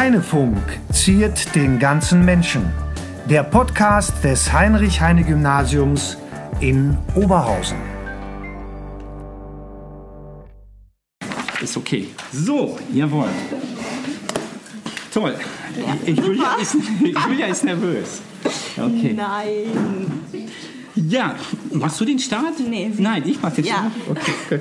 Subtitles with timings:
[0.00, 0.56] Heinefunk
[0.90, 2.72] ziert den ganzen Menschen.
[3.28, 6.16] Der Podcast des Heinrich-Heine-Gymnasiums
[6.60, 7.76] in Oberhausen.
[11.60, 12.08] Ist okay.
[12.32, 13.28] So, jawohl.
[15.12, 15.34] Toll.
[16.06, 16.76] Ich, Julia, ist,
[17.28, 18.22] Julia ist nervös.
[18.78, 19.12] Okay.
[19.14, 20.22] Nein.
[20.94, 21.34] Ja,
[21.72, 22.58] machst du den Start?
[22.66, 23.74] Nee, Nein, ich mach den Ja.
[23.74, 23.92] Start.
[24.08, 24.60] Okay, gut.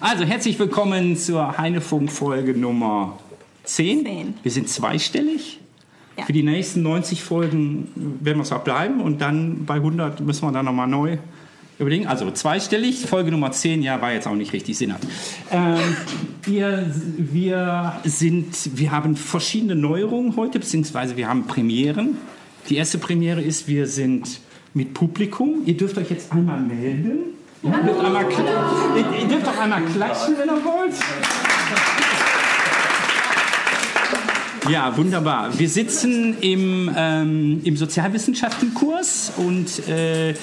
[0.00, 3.16] Also, herzlich willkommen zur Heinefunk-Folge Nummer
[3.66, 4.04] 10.
[4.04, 4.34] Zehn.
[4.42, 5.60] Wir sind zweistellig.
[6.16, 6.24] Ja.
[6.24, 7.88] Für die nächsten 90 Folgen
[8.20, 11.18] werden wir es auch bleiben und dann bei 100 müssen wir dann nochmal neu
[11.78, 12.06] überlegen.
[12.06, 15.04] Also zweistellig, Folge Nummer 10, ja, war jetzt auch nicht richtig sinnhaft.
[15.52, 15.76] Ähm,
[16.42, 22.16] wir, wir, sind, wir haben verschiedene Neuerungen heute, beziehungsweise wir haben Premieren.
[22.70, 24.40] Die erste Premiere ist, wir sind
[24.72, 25.64] mit Publikum.
[25.66, 27.18] Ihr dürft euch jetzt einmal melden.
[27.62, 30.94] Ihr dürft, einmal, kla- ihr, ihr dürft auch einmal klatschen, wenn ihr wollt.
[34.68, 35.56] Ja, wunderbar.
[35.58, 40.34] Wir sitzen im, ähm, im Sozialwissenschaftenkurs und äh,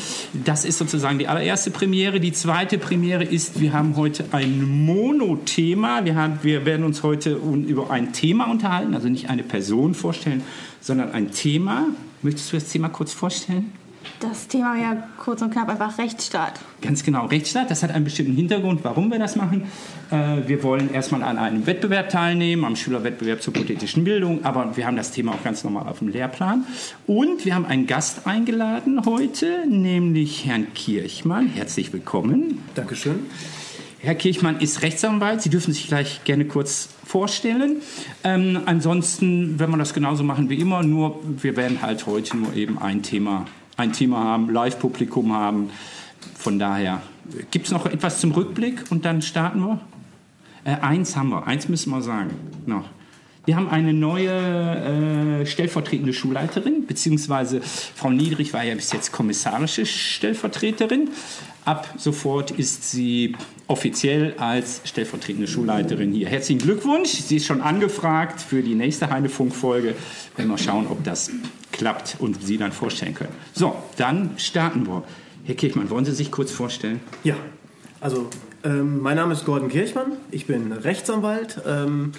[0.46, 2.22] das ist sozusagen die allererste Premiere.
[2.22, 6.06] Die zweite Premiere ist, wir haben heute ein Monothema.
[6.06, 9.94] Wir, haben, wir werden uns heute un über ein Thema unterhalten, also nicht eine Person
[9.94, 10.42] vorstellen,
[10.80, 11.88] sondern ein Thema.
[12.22, 13.74] Möchtest du das Thema kurz vorstellen?
[14.20, 16.60] Das Thema ja kurz und knapp einfach Rechtsstaat.
[16.82, 19.64] Ganz genau, Rechtsstaat, das hat einen bestimmten Hintergrund, warum wir das machen.
[20.12, 24.86] Äh, wir wollen erstmal an einem Wettbewerb teilnehmen, am Schülerwettbewerb zur politischen Bildung, aber wir
[24.86, 26.66] haben das Thema auch ganz normal auf dem Lehrplan.
[27.08, 31.48] Und wir haben einen Gast eingeladen heute, nämlich Herrn Kirchmann.
[31.48, 32.60] Herzlich willkommen.
[32.76, 33.26] Dankeschön.
[34.04, 35.42] Herr Kirchmann ist Rechtsanwalt.
[35.42, 37.78] Sie dürfen sich gleich gerne kurz vorstellen.
[38.26, 42.54] Ähm, ansonsten werden wir das genauso machen wie immer, nur wir werden halt heute nur
[42.54, 43.46] eben ein Thema,
[43.78, 45.70] ein Thema haben, Live-Publikum haben.
[46.38, 47.02] Von daher
[47.52, 49.80] gibt es noch etwas zum Rückblick und dann starten wir.
[50.66, 52.32] Äh, eins haben wir, eins müssen wir sagen
[52.66, 52.86] noch.
[53.46, 59.86] Wir haben eine neue äh, stellvertretende Schulleiterin, beziehungsweise Frau Niedrich war ja bis jetzt kommissarische
[59.86, 61.10] Stellvertreterin.
[61.66, 63.36] Ab sofort ist sie
[63.68, 66.30] offiziell als stellvertretende Schulleiterin hier.
[66.30, 67.10] Herzlichen Glückwunsch.
[67.10, 69.96] Sie ist schon angefragt für die nächste Heinefunk-Folge.
[70.38, 71.30] Werden wir schauen, ob das
[71.84, 73.34] klappt und Sie dann vorstellen können.
[73.52, 75.04] So, dann starten wir.
[75.44, 77.02] Herr Kirchmann, wollen Sie sich kurz vorstellen?
[77.26, 77.36] Ja,
[78.00, 78.30] also
[78.64, 80.14] ähm, mein Name ist Gordon Kirchmann.
[80.32, 81.62] Ich bin Rechtsanwalt.
[81.68, 82.14] Ähm,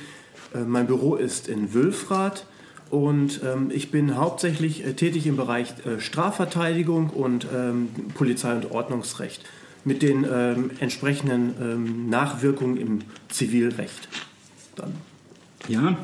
[0.55, 2.45] äh, mein Büro ist in Wülfrath
[2.91, 8.71] und ähm, ich bin hauptsächlich äh, tätig im Bereich äh, Strafverteidigung und ähm, Polizei- und
[8.71, 9.47] Ordnungsrecht
[9.87, 12.99] mit den ähm, entsprechenden ähm, Nachwirkungen im
[13.31, 14.09] Zivilrecht.
[14.77, 14.93] Dann.
[15.69, 15.97] Ja,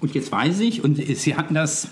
[0.00, 1.86] und jetzt weiß ich, und Sie hatten das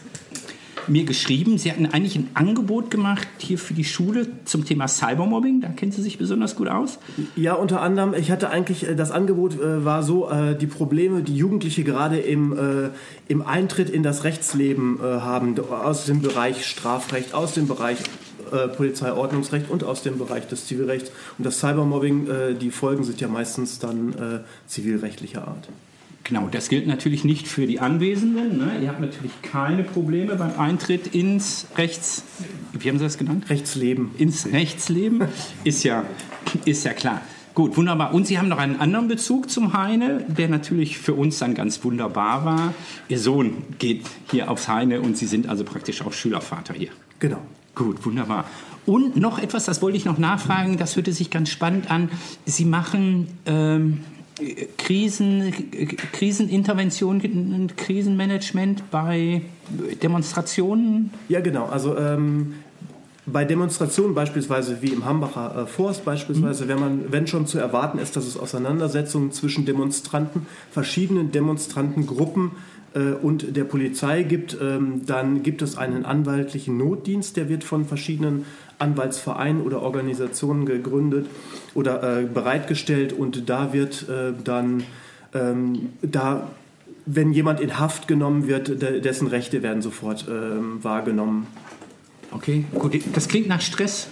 [0.88, 5.60] mir geschrieben, Sie hatten eigentlich ein Angebot gemacht hier für die Schule zum Thema Cybermobbing.
[5.60, 6.98] Da kennen Sie sich besonders gut aus.
[7.36, 11.22] Ja, unter anderem, ich hatte eigentlich, äh, das Angebot äh, war so, äh, die Probleme,
[11.22, 12.56] die Jugendliche gerade im,
[13.28, 17.98] im Eintritt in das Rechtsleben haben, aus dem Bereich Strafrecht, aus dem Bereich
[18.76, 21.10] Polizeiordnungsrecht und aus dem Bereich des Zivilrechts.
[21.38, 24.14] Und das Cybermobbing, die Folgen sind ja meistens dann
[24.66, 25.68] zivilrechtlicher Art.
[26.24, 28.58] Genau, das gilt natürlich nicht für die Anwesenden.
[28.58, 28.78] Ne?
[28.82, 32.24] Ihr habt natürlich keine Probleme beim Eintritt ins Rechts...
[32.72, 33.50] Wie haben Sie das genannt?
[33.50, 34.12] Rechtsleben.
[34.18, 35.22] ins Rechtsleben,
[35.64, 36.04] ist ja,
[36.64, 37.22] ist ja klar.
[37.54, 38.14] Gut, wunderbar.
[38.14, 41.84] Und Sie haben noch einen anderen Bezug zum Heine, der natürlich für uns dann ganz
[41.84, 42.74] wunderbar war.
[43.08, 46.90] Ihr Sohn geht hier aufs Heine und Sie sind also praktisch auch Schülervater hier.
[47.18, 47.42] Genau.
[47.74, 48.46] Gut, wunderbar.
[48.86, 52.10] Und noch etwas, das wollte ich noch nachfragen, das hörte sich ganz spannend an.
[52.46, 54.00] Sie machen ähm,
[54.78, 55.52] Krisen,
[56.12, 59.42] Krisenintervention, Krisenmanagement bei
[60.02, 61.10] Demonstrationen.
[61.28, 61.66] Ja, genau.
[61.66, 62.54] Also ähm,
[63.24, 67.98] bei Demonstrationen beispielsweise wie im Hambacher äh, Forst beispielsweise, wenn man, wenn schon zu erwarten
[67.98, 72.50] ist, dass es Auseinandersetzungen zwischen Demonstranten, verschiedenen Demonstrantengruppen
[72.94, 77.84] äh, und der Polizei gibt, ähm, dann gibt es einen anwaltlichen Notdienst, der wird von
[77.84, 78.44] verschiedenen
[78.82, 81.26] Anwaltsvereinen oder Organisationen gegründet
[81.74, 84.82] oder äh, bereitgestellt und da wird äh, dann
[85.32, 86.48] ähm, da
[87.06, 91.46] wenn jemand in Haft genommen wird, de dessen Rechte werden sofort ähm, wahrgenommen.
[92.30, 92.96] Okay, gut.
[93.12, 94.08] Das klingt nach Stress.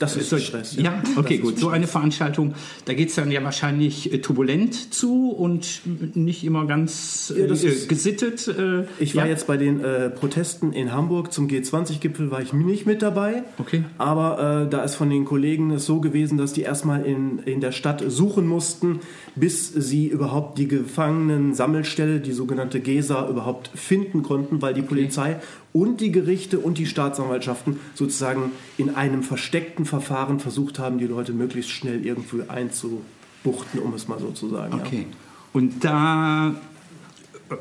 [0.00, 0.74] Das ist Stress.
[0.76, 1.58] Ja, okay, Das gut.
[1.58, 2.54] So eine Veranstaltung,
[2.86, 5.82] da geht es dann ja wahrscheinlich äh, turbulent zu und
[6.16, 8.48] nicht immer ganz äh, Ja, ist- gesittet.
[8.48, 9.30] Äh, Ich war ja.
[9.30, 13.44] jetzt bei den äh, Protesten in Hamburg zum G20-Gipfel, war ich nicht mit dabei.
[13.58, 13.84] Okay.
[13.98, 17.60] Aber äh, da ist von den Kollegen es so gewesen, dass die erstmal in, in
[17.60, 19.00] der Stadt suchen mussten,
[19.36, 25.36] bis sie überhaupt die Gefangenen-Sammelstelle, die sogenannte GESA, überhaupt finden konnten, weil die Polizei
[25.72, 31.32] und die Gerichte und die Staatsanwaltschaften sozusagen in einem versteckten Verfahren versucht haben, die Leute
[31.32, 34.78] möglichst schnell irgendwo einzubuchten, um es mal so zu sagen.
[34.78, 34.84] Ja.
[34.84, 35.06] Okay.
[35.52, 36.54] Und da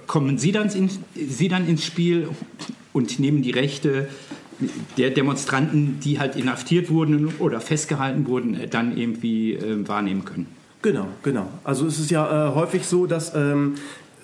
[0.07, 2.29] kommen Sie dann, in, Sie dann ins Spiel
[2.93, 4.07] und nehmen die Rechte
[4.97, 10.47] der Demonstranten, die halt inhaftiert wurden oder festgehalten wurden, äh, dann irgendwie äh, wahrnehmen können.
[10.81, 11.49] Genau, genau.
[11.63, 13.75] Also es ist ja äh, häufig so, dass ähm,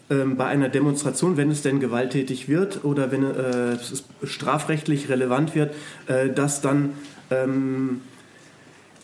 [0.10, 5.56] ähm, bei einer Demonstration, wenn es denn gewalttätig wird oder wenn äh, es strafrechtlich relevant
[5.56, 5.74] wird,
[6.07, 6.92] äh, dass dann
[7.31, 8.02] ähm,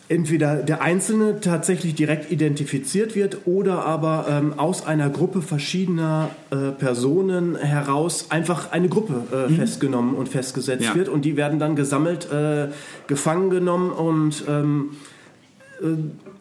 [0.08, 6.70] entweder der Einzelne tatsächlich direkt identifiziert wird oder aber ähm, aus einer Gruppe verschiedener äh,
[6.70, 9.56] Personen heraus einfach eine Gruppe äh, mhm.
[9.56, 10.94] festgenommen und festgesetzt ja.
[10.94, 12.68] wird und die werden dann gesammelt, äh,
[13.06, 14.90] gefangen genommen und ähm,
[15.80, 15.86] äh,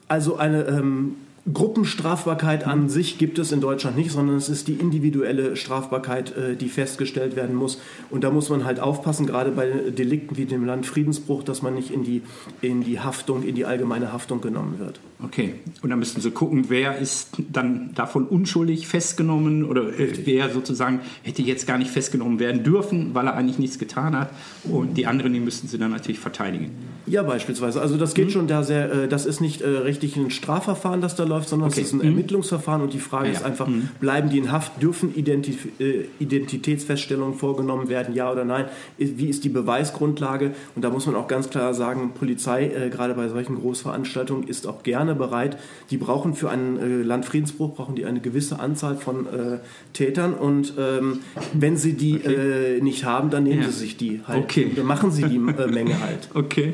[0.09, 1.15] also eine ähm,
[1.51, 6.55] Gruppenstrafbarkeit an sich gibt es in Deutschland nicht, sondern es ist die individuelle Strafbarkeit, äh,
[6.55, 7.79] die festgestellt werden muss.
[8.11, 11.89] Und da muss man halt aufpassen, gerade bei Delikten wie dem Landfriedensbruch, dass man nicht
[11.89, 12.21] in die,
[12.61, 14.99] in die Haftung, in die allgemeine Haftung genommen wird.
[15.23, 20.51] Okay, und dann müssen Sie gucken, wer ist dann davon unschuldig festgenommen oder äh, wer
[20.51, 24.29] sozusagen hätte jetzt gar nicht festgenommen werden dürfen, weil er eigentlich nichts getan hat.
[24.63, 26.71] Und die anderen, die müssten Sie dann natürlich verteidigen.
[27.05, 27.81] Ja, beispielsweise.
[27.81, 28.31] Also das geht mhm.
[28.31, 31.81] schon da sehr, äh, das ist nicht richtig ein Strafverfahren, das da läuft, sondern okay.
[31.81, 32.05] es ist ein mhm.
[32.05, 33.39] Ermittlungsverfahren und die Frage ja, ja.
[33.39, 33.89] ist einfach, mhm.
[33.99, 38.65] bleiben die in Haft, dürfen Identif äh, Identitätsfeststellungen vorgenommen werden, ja oder nein?
[38.97, 40.51] Wie ist die Beweisgrundlage?
[40.75, 44.67] Und da muss man auch ganz klar sagen, Polizei, äh, gerade bei solchen Großveranstaltungen, ist
[44.67, 45.57] auch gerne bereit.
[45.89, 49.59] Die brauchen für einen äh, Landfriedensbruch, brauchen die eine gewisse Anzahl von äh,
[49.93, 51.19] Tätern und ähm,
[51.53, 52.77] wenn sie die okay.
[52.77, 53.69] Äh, nicht haben, dann nehmen ja.
[53.69, 54.43] sie sich die halt.
[54.43, 54.71] Okay.
[54.75, 56.29] Dann machen sie die äh, Menge halt.
[56.41, 56.73] Okay.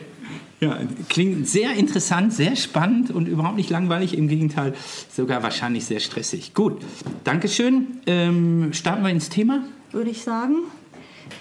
[0.60, 4.18] Ja, klingt sehr interessant, sehr spannend und überhaupt nicht langweilig.
[4.18, 4.74] Im Gegenteil,
[5.14, 6.56] sogar wahrscheinlich sehr stressig.
[6.56, 6.82] Gut,
[7.24, 8.00] Dankeschön.
[8.08, 9.64] Ähm, starten wir ins Thema?
[9.92, 10.56] Würde ich sagen.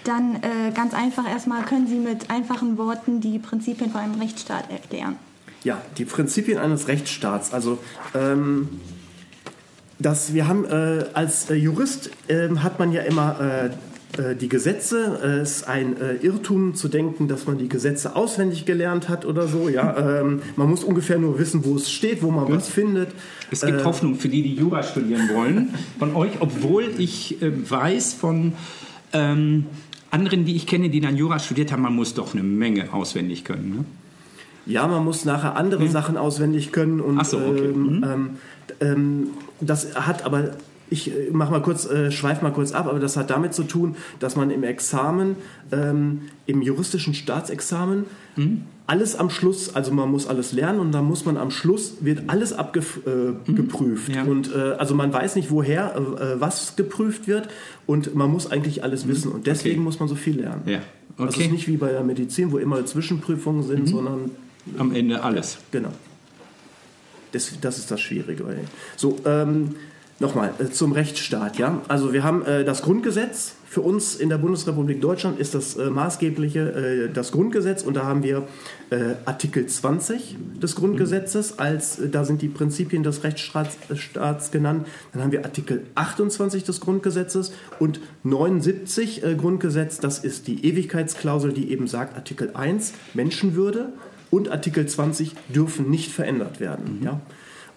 [0.03, 4.69] Dann äh, ganz einfach erstmal können Sie mit einfachen Worten die Prinzipien von einem Rechtsstaat
[4.69, 5.15] erklären.
[5.63, 7.53] Ja, die Prinzipien eines Rechtsstaats.
[7.53, 7.79] Also
[8.13, 8.69] ähm,
[9.97, 13.69] das, wir haben äh, als äh, Jurist äh, hat man ja immer äh,
[14.39, 15.41] die Gesetze.
[15.41, 19.47] Es ist ein äh, Irrtum zu denken, dass man die Gesetze auswendig gelernt hat oder
[19.47, 19.69] so.
[19.69, 23.09] Ja, ähm, man muss ungefähr nur wissen, wo es steht, wo man was findet.
[23.51, 27.51] Es gibt äh, Hoffnung für die, die Jura studieren wollen, von euch, obwohl ich äh,
[27.69, 28.53] weiß von
[29.13, 29.65] ähm,
[30.09, 33.43] anderen, die ich kenne, die dann Jura studiert haben, man muss doch eine Menge auswendig
[33.43, 33.69] können.
[33.69, 33.85] Ne?
[34.65, 35.91] Ja, man muss nachher andere hm.
[35.91, 37.73] Sachen auswendig können und so, okay.
[38.01, 38.37] ähm,
[38.81, 39.27] mhm.
[39.61, 40.51] das hat aber
[40.89, 43.63] ich äh, mach mal kurz, äh, schweife mal kurz ab, aber das hat damit zu
[43.63, 45.35] tun, dass man im Examen,
[45.71, 48.05] ähm, im juristischen Staatsexamen,
[48.35, 48.63] mhm.
[48.85, 52.23] alles am Schluss, also man muss alles lernen und dann muss man am Schluss, wird
[52.27, 53.05] alles abgeprüft.
[53.05, 54.15] Äh, mhm.
[54.15, 54.23] ja.
[54.23, 57.49] Und äh, also man weiß nicht, woher äh, was geprüft wird
[57.85, 59.09] und man muss eigentlich alles mhm.
[59.09, 59.31] wissen.
[59.31, 59.83] Und deswegen okay.
[59.83, 60.61] muss man so viel lernen.
[60.65, 60.77] Ja.
[61.17, 61.27] Okay.
[61.27, 63.87] Also es ist nicht wie bei der Medizin, wo immer Zwischenprüfungen sind, mhm.
[63.87, 64.31] sondern
[64.77, 65.57] am Ende alles.
[65.71, 65.91] Genau.
[67.31, 68.45] Das, das ist das Schwierige.
[68.95, 69.75] So, ähm,
[70.19, 71.57] Nochmal äh, zum Rechtsstaat.
[71.57, 71.81] Ja?
[71.87, 73.53] Also wir haben äh, das Grundgesetz.
[73.69, 78.05] Für uns in der Bundesrepublik Deutschland ist das äh, maßgebliche äh, das Grundgesetz und da
[78.05, 78.47] haben wir
[78.89, 84.87] äh, Artikel 20 des Grundgesetzes, als äh, da sind die Prinzipien des Rechtsstaats genannt.
[85.13, 91.69] Dann haben wir Artikel 28 des Grundgesetzes und 79 Grundgesetz, das ist die Ewigkeitsklausel, die
[91.71, 93.89] eben sagt, Artikel 1 Menschenwürde
[94.31, 96.99] und Artikel 20 dürfen nicht verändert werden.
[96.99, 97.05] Mhm.
[97.05, 97.21] Ja?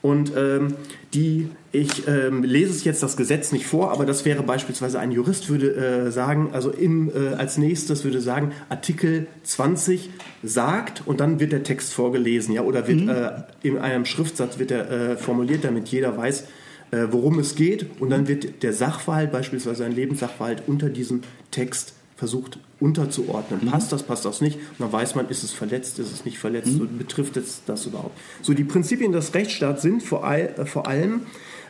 [0.02, 0.74] Und ähm,
[1.12, 5.12] die, ich ähm, lese es jetzt das Gesetz nicht vor, aber das wäre beispielsweise ein
[5.12, 10.08] Jurist würde äh, sagen, also im, äh, als nächstes würde sagen, Artikel 20
[10.42, 13.08] sagt und dann wird der Text vorgelesen, ja, oder wird mhm.
[13.10, 16.44] äh, in einem Schriftsatz wird er äh, formuliert, damit jeder weiß,
[16.92, 21.92] äh, worum es geht und dann wird der Sachverhalt, beispielsweise ein Lebenssachverhalt, unter diesem Text
[22.20, 23.60] versucht unterzuordnen.
[23.64, 23.70] Mhm.
[23.70, 24.56] Passt das, passt das nicht?
[24.56, 26.98] Und dann weiß man, ist es verletzt, ist es nicht verletzt, mhm.
[26.98, 28.16] betrifft es das überhaupt.
[28.42, 31.22] So, die Prinzipien des Rechtsstaats sind vor, all, äh, vor allem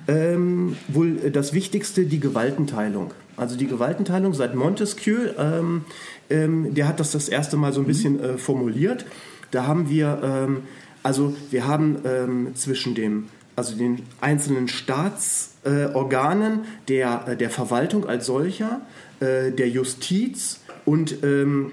[0.08, 3.12] ähm, wohl das Wichtigste die Gewaltenteilung.
[3.36, 5.84] Also die Gewaltenteilung seit Montesquieu, ähm,
[6.30, 7.86] ähm, der hat das das erste Mal so ein mhm.
[7.86, 9.06] bisschen äh, formuliert.
[9.52, 10.62] Da haben wir, ähm,
[11.04, 13.28] also wir haben ähm, zwischen dem
[13.60, 18.80] also den einzelnen Staatsorganen, äh, der, äh, der Verwaltung als solcher,
[19.20, 21.72] äh, der Justiz und ähm,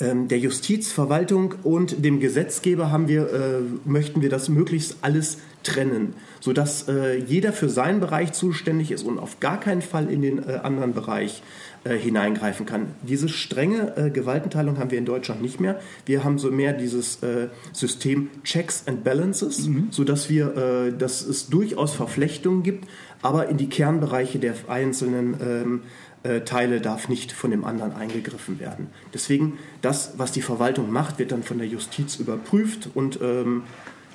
[0.00, 6.14] ähm, der Justizverwaltung und dem Gesetzgeber haben wir, äh, möchten wir das möglichst alles trennen,
[6.40, 10.38] sodass äh, jeder für seinen Bereich zuständig ist und auf gar keinen Fall in den
[10.38, 11.42] äh, anderen Bereich
[11.84, 12.88] äh, hineingreifen kann.
[13.02, 15.80] Diese strenge äh, Gewaltenteilung haben wir in Deutschland nicht mehr.
[16.06, 19.88] Wir haben so mehr dieses äh, System Checks and Balances, mhm.
[19.90, 22.88] sodass wir, dass es durchaus Verflechtungen gibt,
[23.22, 25.80] aber in die Kernbereiche der einzelnen ähm,
[26.24, 28.88] äh, Teile darf nicht von dem anderen eingegriffen werden.
[29.12, 33.62] Deswegen, das, was die Verwaltung macht, wird dann von der Justiz überprüft und ähm,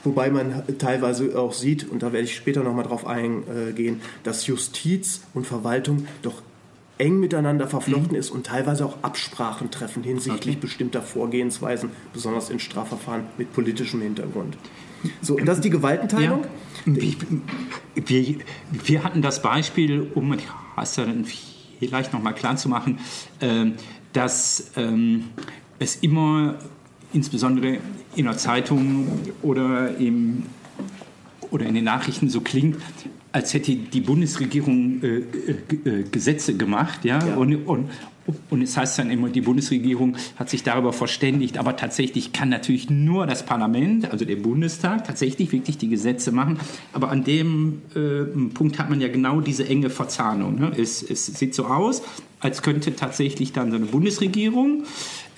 [0.04, 5.24] Wobei man teilweise auch sieht, und da werde ich später nochmal drauf eingehen, dass Justiz
[5.34, 6.42] und Verwaltung doch
[7.00, 10.62] eng miteinander verflochten ist und teilweise auch Absprachen treffen hinsichtlich Okay.
[10.62, 14.58] bestimmter Vorgehensweisen, besonders in Strafverfahren mit politischem Hintergrund.
[15.22, 16.44] So, und das ist die Gewaltenteilung.
[16.86, 17.16] Wir,
[17.96, 18.36] wir,
[18.72, 20.38] wir hatten das Beispiel, um
[20.82, 21.26] es dann
[21.80, 23.00] vielleicht nochmal klar zu machen,
[23.42, 23.74] ähm,
[24.14, 25.26] dass ähm,
[25.80, 26.56] es immer,
[27.14, 27.78] insbesondere
[28.16, 29.08] in der Zeitung
[29.42, 30.44] oder, im,
[31.52, 32.78] oder in den Nachrichten so klingt,
[33.32, 37.36] als hätte die Bundesregierung äh, äh, Gesetze gemacht, ja, Ja.
[37.36, 37.90] Und, und,
[38.50, 42.90] und es heißt dann immer, die Bundesregierung hat sich darüber verständigt, aber tatsächlich kann natürlich
[42.90, 46.60] nur das Parlament, also der Bundestag, tatsächlich wirklich die Gesetze machen.
[46.94, 50.60] Aber an dem äh, Punkt hat man ja genau diese enge Verzahnung.
[50.60, 50.72] Ne?
[50.78, 52.02] Es, es sieht so aus,
[52.40, 54.84] als könnte tatsächlich dann so eine Bundesregierung,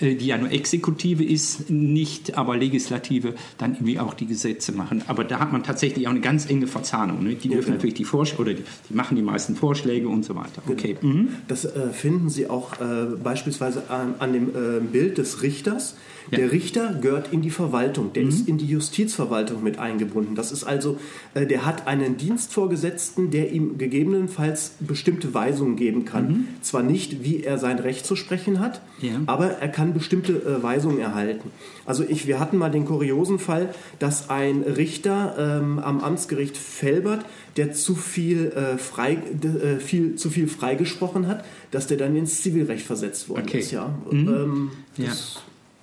[0.00, 5.02] äh, die ja nur Exekutive ist, nicht aber Legislative, dann irgendwie auch die Gesetze machen.
[5.06, 7.24] Aber da hat man tatsächlich auch eine ganz enge Verzahnung.
[7.24, 7.34] Ne?
[7.34, 10.62] Die dürfen natürlich die Vorschläge, oder die, die machen die meisten Vorschläge und so weiter.
[10.68, 10.96] Okay.
[11.00, 11.28] Mhm.
[11.48, 15.96] Das äh, finden Sie auch äh, beispielsweise an, an dem äh, Bild des Richters.
[16.30, 16.38] Ja.
[16.38, 20.34] Der Richter gehört in die Verwaltung, der ist in die Justizverwaltung mit eingebunden.
[20.34, 20.98] Das ist also,
[21.34, 26.48] äh, der hat einen Dienstvorgesetzten, der ihm gegebenenfalls bestimmte Weisungen geben kann.
[26.62, 29.20] Zwar nicht, wie er sein Recht zu sprechen hat, Ja.
[29.26, 31.50] aber er kann bestimmte äh, Weisungen erhalten.
[31.84, 37.24] Also ich, wir hatten mal den kuriosen Fall, dass ein Richter ähm, am Amtsgericht Felbert,
[37.56, 42.40] der zu viel, äh, frei, äh, viel, zu viel freigesprochen hat, dass der dann ins
[42.42, 43.58] Zivilrecht versetzt worden Okay.
[43.58, 43.72] ist.
[43.72, 43.92] Ja.
[44.10, 45.10] Ähm, Ja.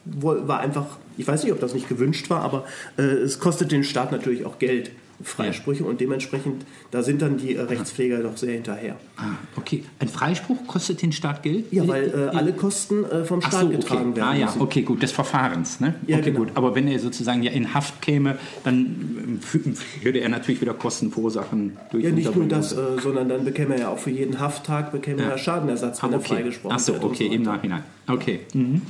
[0.06, 0.86] War einfach,
[1.18, 2.66] ich weiß nicht, ob das nicht gewünscht war, aber
[2.98, 4.92] äh, es kostet den Staat natürlich auch Geld,
[5.22, 8.96] Freisprüche, und dementsprechend, da sind dann die äh, Rechtspfleger doch sehr hinterher.
[9.18, 9.24] Ah,
[9.58, 9.84] okay.
[10.00, 11.66] Ein Freispruch kostet den Staat Geld?
[11.72, 13.76] Ja, weil äh, alle Kosten äh, vom Staat so, okay.
[13.76, 14.62] getragen werden Ah ja, müssen.
[14.62, 15.96] okay, gut, des Verfahrens, ne?
[16.08, 16.40] Ja, okay, genau.
[16.40, 16.52] gut.
[16.56, 21.12] Aber wenn er sozusagen ja in Haft käme, dann äh, würde er natürlich wieder Kosten
[21.12, 24.40] verursachen durch Ja, nicht nur das, äh, sondern dann bekäme er ja auch für jeden
[24.40, 26.28] Hafttag bekäme er Schadenersatz, wenn Ah, er okay.
[26.36, 27.42] freigesprochen Ach so, wird und okay, im.
[27.42, 27.84] Nachhinein.
[28.08, 28.40] Okay.
[28.54, 28.84] Mhm.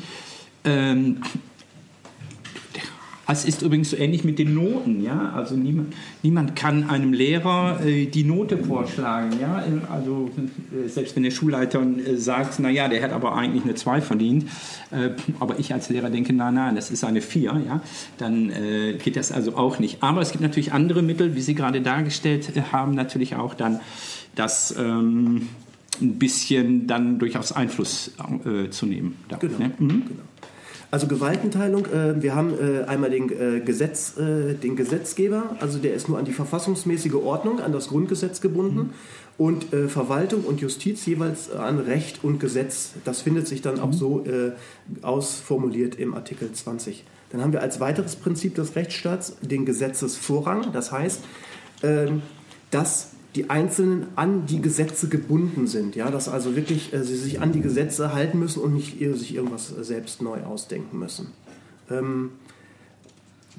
[0.63, 1.21] Ähm,
[3.31, 5.31] es ist übrigens so ähnlich mit den Noten, ja.
[5.35, 9.63] Also niemand, niemand kann einem Lehrer äh, die Note vorschlagen, ja.
[9.91, 10.31] Also
[10.73, 14.45] äh, selbst wenn der Schulleiter äh, sagt, naja, der hat aber eigentlich eine 2 verdient,
[14.89, 17.81] äh, aber ich als Lehrer denke, nein, nein, das ist eine 4, ja,
[18.17, 20.01] dann äh, geht das also auch nicht.
[20.01, 23.79] Aber es gibt natürlich andere Mittel, wie Sie gerade dargestellt äh, haben, natürlich auch dann
[24.33, 25.49] das ähm,
[26.01, 28.11] ein bisschen dann durchaus Einfluss
[28.69, 29.17] zu nehmen.
[29.27, 29.57] Darf, Genau.
[29.59, 29.71] Ne?
[29.77, 29.87] Mhm.
[29.87, 30.21] genau.
[30.91, 35.93] Also Gewaltenteilung, äh, wir haben äh, einmal den, äh, Gesetz, äh, den Gesetzgeber, also der
[35.93, 38.93] ist nur an die verfassungsmäßige Ordnung, an das Grundgesetz gebunden
[39.37, 42.93] und äh, Verwaltung und Justiz jeweils an Recht und Gesetz.
[43.05, 44.51] Das findet sich dann auch so äh,
[45.03, 47.03] ausformuliert im Artikel 20.
[47.31, 51.21] Dann haben wir als weiteres Prinzip des Rechtsstaats den Gesetzesvorrang, das heißt,
[51.83, 52.23] ähm,
[52.71, 57.41] dass die Einzelnen an die Gesetze gebunden sind, ja, dass also wirklich äh, sie sich
[57.41, 61.27] an die Gesetze halten müssen und nicht ihr, sich irgendwas äh, selbst neu ausdenken müssen.
[61.89, 62.31] Ähm,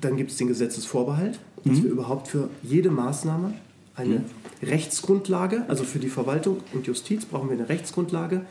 [0.01, 3.53] dann gibt es den Gesetzesvorbehalt, dass wir überhaupt für jede Maßnahme
[3.95, 4.25] eine
[4.63, 8.43] Rechtsgrundlage, also für die Verwaltung und Justiz brauchen wir eine Rechtsgrundlage,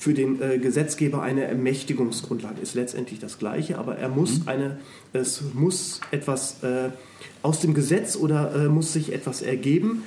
[0.00, 4.78] für den äh, Gesetzgeber eine Ermächtigungsgrundlage ist letztendlich das Gleiche, aber er muss eine,
[5.12, 6.88] es muss etwas äh,
[7.42, 10.04] aus dem Gesetz oder äh, muss sich etwas ergeben,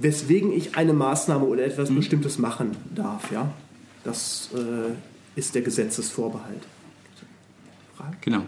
[0.00, 3.30] weswegen ich eine Maßnahme oder etwas Bestimmtes machen darf.
[3.30, 3.50] Ja?
[4.04, 6.62] Das äh, ist der Gesetzesvorbehalt.
[7.96, 8.16] Fragen?
[8.20, 8.42] Genau.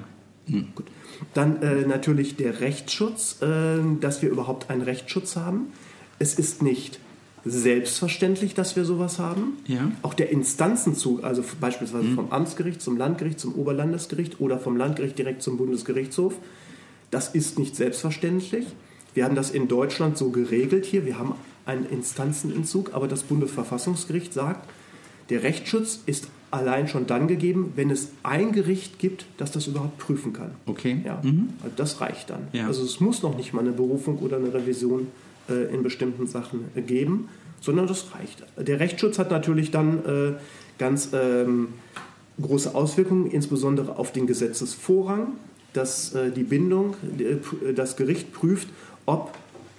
[0.75, 0.87] Gut.
[1.35, 5.73] Dann äh, natürlich der Rechtsschutz, äh, dass wir überhaupt einen Rechtsschutz haben.
[6.19, 6.99] Es ist nicht
[7.45, 9.59] selbstverständlich, dass wir sowas haben.
[9.67, 9.91] Ja.
[10.03, 15.43] Auch der Instanzenzug, also beispielsweise vom Amtsgericht zum Landgericht, zum Oberlandesgericht oder vom Landgericht direkt
[15.43, 16.35] zum Bundesgerichtshof,
[17.11, 18.67] das ist nicht selbstverständlich.
[19.15, 21.05] Wir haben das in Deutschland so geregelt hier.
[21.05, 21.35] Wir haben
[21.67, 24.69] einen Instanzenentzug, aber das Bundesverfassungsgericht sagt,
[25.31, 29.99] der Rechtsschutz ist allein schon dann gegeben, wenn es ein Gericht gibt, das das überhaupt
[29.99, 30.51] prüfen kann.
[30.67, 31.01] Okay.
[31.05, 31.51] Ja, Mhm.
[31.63, 32.49] also das reicht dann.
[32.53, 32.67] Ja.
[32.67, 35.07] Also es muss noch nicht mal eine Berufung oder eine Revision
[35.49, 37.29] äh, in bestimmten Sachen äh, geben,
[37.61, 38.43] sondern das reicht.
[38.59, 40.33] Der Rechtsschutz hat natürlich dann äh,
[40.79, 41.69] ganz ähm,
[42.41, 45.29] große Auswirkungen, insbesondere auf den Gesetzesvorrang,
[45.73, 48.69] dass äh, die Bindung, äh, das Gericht prüft,
[49.07, 49.37] ob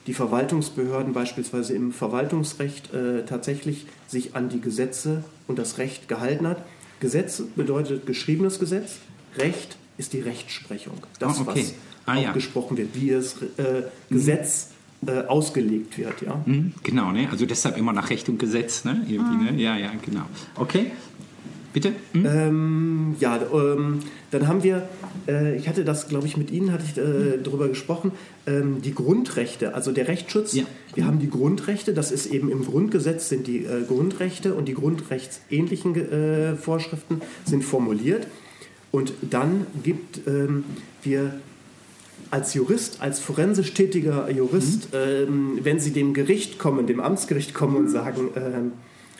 [0.07, 6.45] die Verwaltungsbehörden beispielsweise im Verwaltungsrecht äh, tatsächlich sich an die Gesetze und das Recht gehalten
[6.47, 6.61] hat.
[6.99, 8.97] Gesetz bedeutet geschriebenes Gesetz,
[9.37, 10.95] Recht ist die Rechtsprechung.
[11.19, 11.61] Das, Ah, okay.
[11.61, 11.73] was
[12.05, 12.31] Ah, ja.
[12.33, 14.71] gesprochen wird, wie das äh, Gesetz
[15.07, 16.21] äh, ausgelegt wird.
[16.21, 16.41] Ja?
[16.45, 16.73] Mhm.
[16.83, 17.29] Genau, ne?
[17.31, 19.05] Also deshalb immer nach Recht und Gesetz, ne?
[19.07, 19.61] Irgendwie, ne?
[19.61, 20.23] Ja, ja, genau.
[20.55, 20.91] Okay.
[21.73, 21.93] Bitte?
[22.13, 22.25] Hm?
[22.25, 23.99] Ähm, ja, ähm,
[24.31, 24.87] dann haben wir,
[25.27, 28.11] äh, ich hatte das, glaube ich, mit Ihnen hatte ich äh, darüber gesprochen,
[28.45, 30.53] ähm, die Grundrechte, also der Rechtsschutz.
[30.53, 30.63] Ja.
[30.93, 34.75] Wir haben die Grundrechte, das ist eben im Grundgesetz sind die äh, Grundrechte und die
[34.75, 38.27] grundrechtsähnlichen äh, Vorschriften sind formuliert.
[38.91, 40.65] Und dann gibt ähm,
[41.01, 41.33] wir
[42.29, 47.75] als Jurist, als forensisch tätiger Jurist, ähm, wenn Sie dem Gericht kommen, dem Amtsgericht kommen
[47.75, 48.71] und sagen, ähm,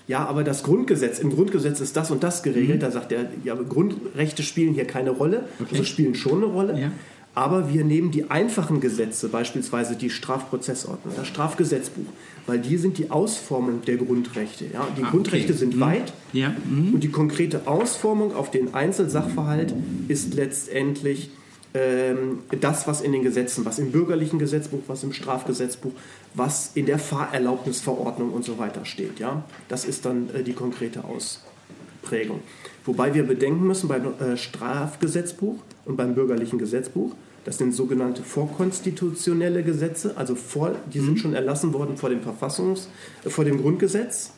[0.07, 3.55] ja, aber das Grundgesetz, im Grundgesetz ist das und das geregelt, da sagt er, ja,
[3.55, 6.79] Grundrechte spielen hier keine Rolle, also spielen schon eine Rolle.
[6.79, 6.91] Ja.
[7.35, 12.05] Aber wir nehmen die einfachen Gesetze, beispielsweise die Strafprozessordnung, das Strafgesetzbuch,
[12.45, 14.65] weil die sind die Ausformung der Grundrechte.
[14.71, 14.87] Ja?
[14.95, 15.57] Die Ah, Grundrechte okay.
[15.59, 15.79] sind Mhm.
[15.81, 16.49] weit Ja.
[16.69, 16.93] Mhm.
[16.93, 19.73] und die konkrete Ausformung auf den Einzelsachverhalt
[20.09, 21.31] ist letztendlich
[21.73, 25.91] das, was in den Gesetzen, was im bürgerlichen Gesetzbuch, was im Strafgesetzbuch,
[26.35, 29.19] was in der Fahrerlaubnisverordnung und so weiter steht.
[29.19, 29.43] Ja?
[29.69, 32.41] Das ist dann äh, die konkrete Ausprägung.
[32.85, 39.63] Wobei wir bedenken müssen, beim äh, Strafgesetzbuch und beim bürgerlichen Gesetzbuch, das sind sogenannte vorkonstitutionelle
[39.63, 42.87] Gesetze, also vor, die sind schon erlassen worden vor dem Verfassungs-,
[43.27, 44.31] vor dem Grundgesetz.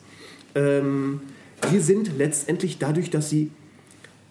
[0.54, 1.20] Ähm,
[1.70, 3.50] die sind letztendlich dadurch, dass sie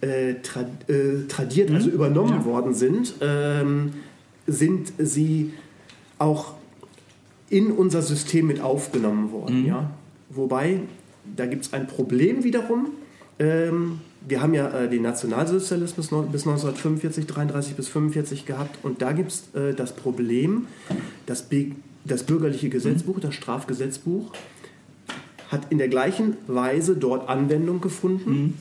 [0.05, 3.93] äh, tra äh, tradiert, also übernommen worden sind, ähm,
[4.45, 5.53] sind sie
[6.19, 6.53] auch
[7.49, 9.65] in unser System mit aufgenommen worden.
[9.65, 9.91] Ja?
[10.29, 10.81] Wobei,
[11.35, 12.89] da gibt es ein Problem wiederum.
[13.39, 19.01] Ähm, wir haben ja äh, den Nationalsozialismus no bis 1945, 33 bis 45 gehabt und
[19.01, 20.67] da gibt es äh, das Problem,
[21.25, 21.47] das,
[22.05, 24.31] das bürgerliche Gesetzbuch, das Strafgesetzbuch,
[25.49, 28.57] hat in der gleichen Weise dort Anwendung gefunden.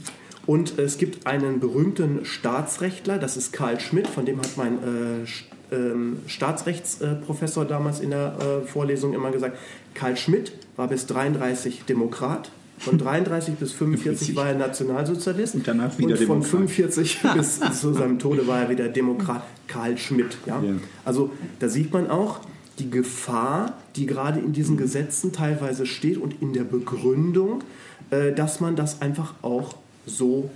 [0.47, 5.75] Und es gibt einen berühmten Staatsrechtler, das ist Karl Schmidt, von dem hat mein äh,
[5.75, 9.59] ähm, Staatsrechtsprofessor damals in der äh, Vorlesung immer gesagt,
[9.95, 12.51] Karl Schmidt war bis 33 Demokrat.
[12.77, 15.55] Von 33 bis 45 war er Nationalsozialist.
[15.55, 16.51] Und danach wieder Und von Demokrat.
[16.51, 19.45] 45 bis zu seinem Tode war er wieder Demokrat.
[19.69, 20.37] Karl Schmidt.
[20.47, 20.63] Ja?
[20.63, 20.73] Ja.
[21.05, 22.41] Also da sieht man auch
[22.79, 27.63] die Gefahr, die gerade in diesen Gesetzen teilweise steht und in der Begründung,
[28.11, 30.51] äh, dass man das einfach auch so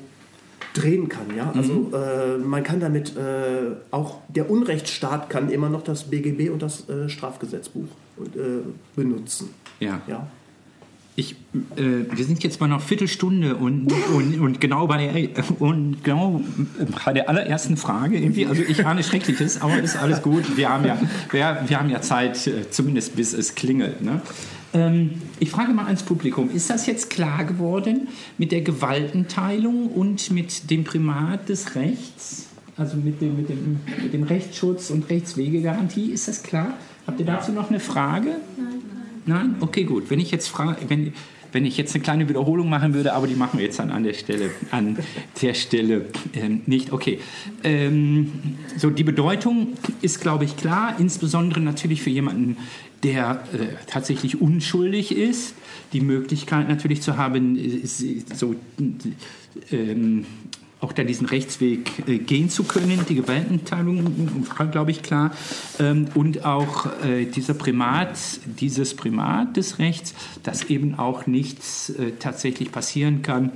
[0.74, 1.26] drehen kann.
[1.36, 1.52] Ja?
[1.54, 6.62] Also äh, man kann damit äh, auch der Unrechtsstaat kann immer noch das BGB und
[6.62, 7.88] das äh, Strafgesetzbuch
[8.34, 8.40] äh,
[8.94, 9.50] benutzen.
[9.80, 10.00] Ja.
[10.06, 10.26] Ja?
[11.16, 11.32] Ich,
[11.74, 16.40] äh, wir sind jetzt bei einer Viertelstunde und, und, und genau bei der, und genau
[17.04, 18.46] bei der allerersten Frage irgendwie.
[18.46, 20.56] Also ich ahne Schreckliches, aber ist alles gut.
[20.56, 20.96] Wir haben ja,
[21.32, 24.00] wir, wir haben ja Zeit, äh, zumindest bis es klingelt.
[24.00, 24.20] Ne?
[24.74, 30.30] Ähm, ich frage mal ans Publikum, ist das jetzt klar geworden mit der Gewaltenteilung und
[30.30, 32.46] mit dem Primat des Rechts?
[32.76, 36.74] Also mit dem, mit dem, mit dem Rechtsschutz und Rechtswegegarantie, ist das klar?
[37.06, 38.36] Habt ihr dazu noch eine Frage?
[39.26, 39.56] Nein?
[39.60, 40.10] Okay, gut.
[40.10, 41.12] Wenn ich jetzt frage, wenn,
[41.52, 44.02] wenn ich jetzt eine kleine Wiederholung machen würde, aber die machen wir jetzt dann an
[44.02, 44.98] der Stelle, an
[45.40, 46.92] der Stelle ähm, nicht.
[46.92, 47.20] Okay.
[47.64, 48.32] Ähm,
[48.76, 52.56] so, die Bedeutung ist, glaube ich, klar, insbesondere natürlich für jemanden,
[53.02, 55.54] der äh, tatsächlich unschuldig ist,
[55.92, 57.86] die Möglichkeit natürlich zu haben, äh,
[58.34, 58.54] so
[59.70, 60.26] ähm,
[60.80, 65.32] auch da diesen Rechtsweg äh, gehen zu können, die Gewaltenteilung war, glaube ich, klar.
[65.80, 72.12] Ähm, und auch äh, dieser Primat, dieses Primat des Rechts, dass eben auch nichts äh,
[72.18, 73.52] tatsächlich passieren kann,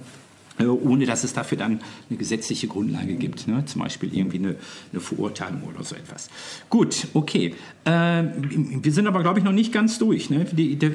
[0.58, 3.48] ohne dass es dafür dann eine gesetzliche Grundlage gibt.
[3.48, 3.64] Ne?
[3.66, 4.56] Zum Beispiel irgendwie eine,
[4.92, 6.28] eine Verurteilung oder so etwas.
[6.68, 7.54] Gut, okay.
[7.84, 10.30] Äh, wir sind aber, glaube ich, noch nicht ganz durch.
[10.30, 10.46] Ne?
[10.52, 10.90] Die, die,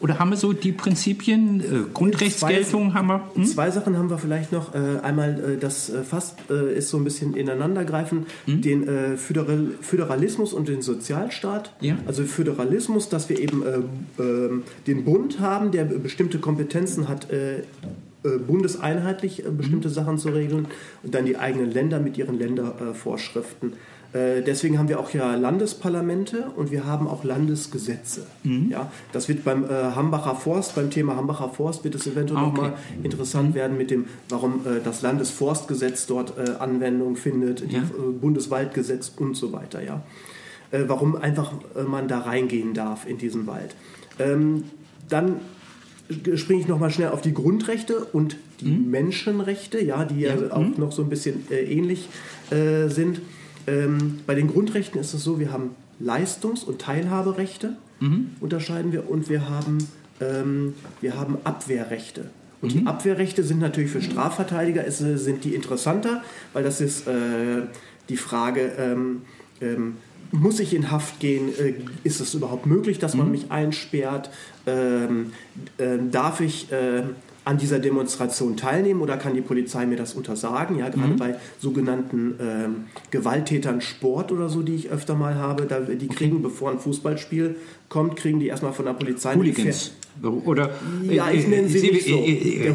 [0.00, 3.30] oder haben wir so die Prinzipien, äh, Grundrechtsgeltung haben wir?
[3.34, 3.44] Hm?
[3.46, 4.74] Zwei Sachen haben wir vielleicht noch.
[4.74, 8.60] Äh, einmal, äh, das äh, fast äh, ist so ein bisschen ineinandergreifen, Hm?
[8.60, 11.72] den äh, Föderal Föderalismus und den Sozialstaat.
[11.80, 11.96] Ja.
[12.06, 17.58] Also Föderalismus, dass wir eben äh, ähm, den Bund haben, der bestimmte Kompetenzen hat, äh,
[17.58, 17.62] äh,
[18.30, 19.94] bundeseinheitlich äh, bestimmte Hm?
[19.94, 20.66] Sachen zu regeln
[21.02, 23.74] und dann die eigenen Länder mit ihren Ländervorschriften.
[24.12, 28.26] Äh, deswegen haben wir auch ja Landesparlamente und wir haben auch Landesgesetze.
[28.44, 28.68] Mhm.
[28.70, 32.42] Ja, das wird beim äh, Hambacher Forst, beim Thema Hambacher Forst wird es eventuell Ah,
[32.42, 32.60] noch okay.
[32.60, 37.80] mal interessant werden mit dem, warum äh, das Landesforstgesetz dort äh, Anwendung findet, Ja.
[37.80, 39.82] das äh, Bundeswaldgesetz und so weiter.
[39.82, 40.02] Ja,
[40.70, 43.74] äh, warum einfach äh, man da reingehen darf in diesen Wald.
[44.20, 44.64] Ähm,
[45.08, 45.36] dann
[46.36, 50.42] springe ich noch mal schnell auf die Grundrechte und die Menschenrechte, ja, die ja, Mhm.
[50.42, 50.52] Ja.
[50.52, 52.08] auch noch so ein bisschen äh, ähnlich
[52.50, 53.20] äh, sind.
[53.66, 58.30] Ähm, bei den Grundrechten ist es so, wir haben Leistungs- und Teilhaberechte, Mhm.
[58.40, 59.78] unterscheiden wir, und wir haben,
[60.20, 62.30] ähm, wir haben Abwehrrechte.
[62.60, 62.78] Und Mhm.
[62.80, 67.12] die Abwehrrechte sind natürlich für Strafverteidiger es, äh, sind die interessanter, weil das ist äh,
[68.08, 69.22] die Frage, ähm,
[69.60, 69.96] ähm,
[70.32, 71.48] muss ich in Haft gehen?
[71.58, 74.30] Äh, ist es überhaupt möglich, dass man mich einsperrt?
[74.66, 75.32] Ähm,
[75.78, 77.02] ähm, darf ich, äh,
[77.44, 80.78] an dieser Demonstration teilnehmen oder kann die Polizei mir das untersagen?
[80.78, 81.16] Ja, gerade mhm.
[81.16, 82.74] bei sogenannten ähm,
[83.10, 87.56] Gewalttätern Sport oder so, die ich öfter mal habe, da, die kriegen, bevor ein Fußballspiel
[87.88, 89.92] kommt, kriegen die erstmal von der Polizei Hooligans.
[90.22, 90.70] Oder
[91.10, 92.08] ja, ich nenne sie, sie nicht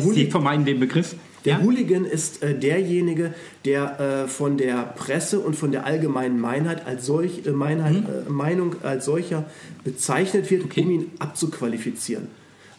[0.02, 0.12] so.
[0.12, 1.16] Sie vermeiden den Begriff.
[1.46, 1.62] Der ja?
[1.62, 3.34] Hooligan ist äh, derjenige,
[3.66, 8.28] der äh, von der Presse und von der allgemeinen Meinheit als solch, äh, Meinheit, mhm.
[8.28, 9.46] Äh, Meinung als solcher
[9.84, 10.84] bezeichnet wird, okay.
[10.84, 12.28] um ihn abzuqualifizieren.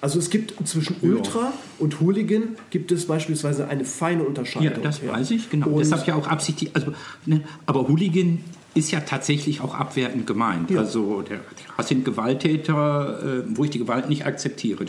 [0.03, 1.53] Also es gibt zwischen Ultra ja.
[1.79, 4.79] und Hooligan gibt es beispielsweise eine feine Unterscheidung.
[4.79, 5.69] Ja, das weiß ich, genau.
[5.69, 6.95] Und Deshalb ja auch absichtlich, also,
[7.27, 8.43] ne, aber Hooligan
[8.75, 10.71] ist ja tatsächlich auch abwertend gemeint.
[10.71, 10.81] Ja.
[10.81, 11.41] Also der,
[11.77, 14.85] das sind Gewalttäter, äh, wo ich die Gewalt nicht akzeptiere.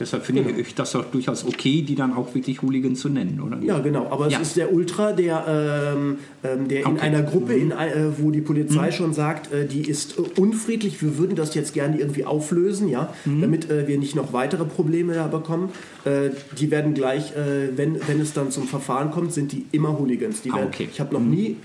[0.00, 0.58] Deshalb finde genau.
[0.58, 3.58] ich das auch durchaus okay, die dann auch wirklich Hooligan zu nennen, oder?
[3.62, 4.08] Ja, genau.
[4.10, 4.40] Aber ja.
[4.40, 6.90] es ist der Ultra, der, ähm, ähm der okay.
[6.90, 7.62] in einer Gruppe, mhm.
[7.62, 8.92] in, äh, wo die Polizei mhm.
[8.92, 13.12] schon sagt, äh, die ist äh, unfriedlich, wir würden das jetzt gerne irgendwie auflösen, ja,
[13.26, 13.42] mhm.
[13.42, 15.70] damit äh, wir nicht noch weitere Probleme da bekommen.
[16.04, 20.42] Äh, die werden gleich, wenn, wenn es dann zum Verfahren kommt, sind die immer Hooligans.
[20.42, 20.88] Die ah, werden, okay.
[20.90, 21.30] Ich habe noch mhm.
[21.30, 21.56] nie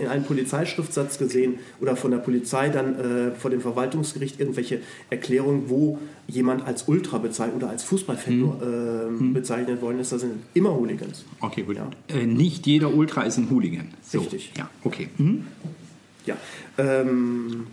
[0.00, 5.64] in einem Polizeischriftsatz gesehen oder von der Polizei dann äh, vor dem Verwaltungsgericht irgendwelche Erklärungen,
[5.68, 8.44] wo jemand als Ultra bezeichnet oder als Fußballfan hm.
[8.44, 9.32] äh, hm.
[9.34, 10.12] bezeichnet worden ist.
[10.12, 11.24] Das sind immer Hooligans.
[11.40, 11.76] Okay, gut.
[11.76, 11.90] Ja.
[12.08, 13.88] Äh, nicht jeder Ultra ist ein Hooligan.
[14.02, 14.20] So.
[14.20, 14.52] Richtig.
[14.56, 15.08] Ja, okay.
[15.18, 15.46] Mhm.
[16.26, 16.36] Ja.
[16.78, 17.66] Ähm,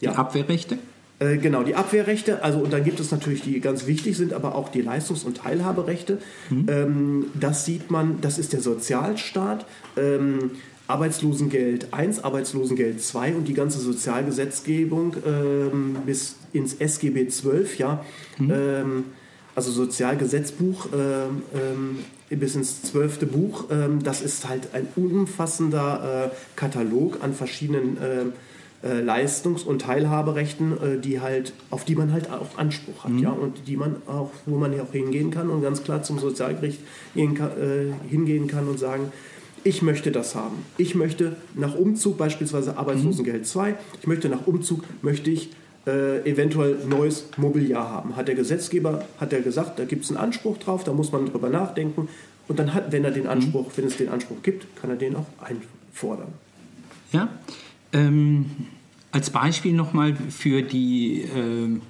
[0.00, 0.12] die ja.
[0.12, 0.78] Abwehrrechte?
[1.22, 4.54] Äh, genau, die Abwehrrechte, also und dann gibt es natürlich, die ganz wichtig sind, aber
[4.56, 6.18] auch die Leistungs- und Teilhaberechte.
[6.50, 6.66] Mhm.
[6.68, 9.64] Ähm, das sieht man, das ist der Sozialstaat.
[9.96, 10.52] Ähm,
[10.92, 18.04] Arbeitslosengeld 1, Arbeitslosengeld 2 und die ganze Sozialgesetzgebung ähm, bis ins SGB 12, ja,
[18.38, 18.52] mhm.
[18.54, 19.04] ähm,
[19.54, 23.64] also Sozialgesetzbuch ähm, ähm, bis ins zwölfte Buch.
[23.70, 30.72] Ähm, das ist halt ein umfassender äh, Katalog an verschiedenen äh, äh, Leistungs- und Teilhaberechten,
[30.72, 33.18] äh, die halt, auf die man halt auch Anspruch hat, mhm.
[33.18, 36.18] ja, und die man auch, wo man ja auch hingehen kann und ganz klar zum
[36.18, 36.80] Sozialgericht
[37.14, 39.12] gehen, äh, hingehen kann und sagen,
[39.64, 40.64] ich möchte das haben.
[40.76, 45.50] Ich möchte nach Umzug beispielsweise Arbeitslosengeld 2, ich möchte nach Umzug, möchte ich
[45.86, 48.16] äh, eventuell neues Mobiliar haben.
[48.16, 51.26] Hat der Gesetzgeber, hat er gesagt, da gibt es einen Anspruch drauf, da muss man
[51.26, 52.08] drüber nachdenken.
[52.48, 53.72] Und dann hat, wenn er den Anspruch, mhm.
[53.76, 56.32] wenn es den Anspruch gibt, kann er den auch einfordern.
[57.12, 57.28] Ja,
[57.92, 58.46] ähm,
[59.10, 61.26] als Beispiel nochmal für die...
[61.34, 61.82] Ähm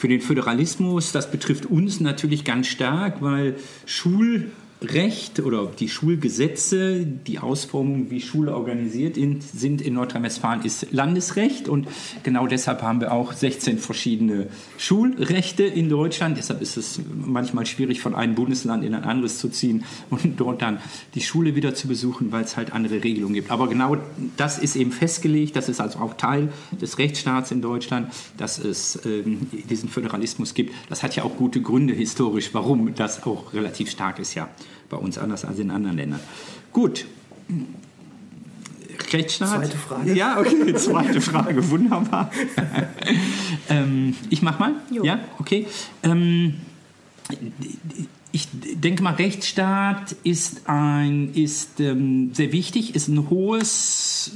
[0.00, 4.50] für den Föderalismus, das betrifft uns natürlich ganz stark, weil Schul,
[4.82, 11.86] Recht oder die Schulgesetze, die Ausformung, wie Schule organisiert sind in Nordrhein-Westfalen, ist Landesrecht und
[12.22, 14.46] genau deshalb haben wir auch 16 verschiedene
[14.78, 16.38] Schulrechte in Deutschland.
[16.38, 20.62] Deshalb ist es manchmal schwierig, von einem Bundesland in ein anderes zu ziehen und dort
[20.62, 20.78] dann
[21.14, 23.50] die Schule wieder zu besuchen, weil es halt andere Regelungen gibt.
[23.50, 23.98] Aber genau
[24.38, 28.98] das ist eben festgelegt, das ist also auch Teil des Rechtsstaats in Deutschland, dass es
[29.04, 30.74] ähm, diesen Föderalismus gibt.
[30.88, 34.48] Das hat ja auch gute Gründe historisch, warum das auch relativ stark ist, ja
[34.88, 36.20] bei uns anders als in anderen Ländern.
[36.72, 37.06] Gut.
[39.12, 39.64] Rechtsstaat.
[39.64, 40.14] Zweite Frage.
[40.14, 42.30] Ja, okay, zweite Frage, wunderbar.
[43.68, 44.74] ähm, ich mach mal.
[44.90, 45.04] Jo.
[45.04, 45.66] Ja, okay.
[46.02, 46.54] Ähm,
[48.32, 54.32] ich denke mal, Rechtsstaat ist ein ist ähm, sehr wichtig, ist ein hohes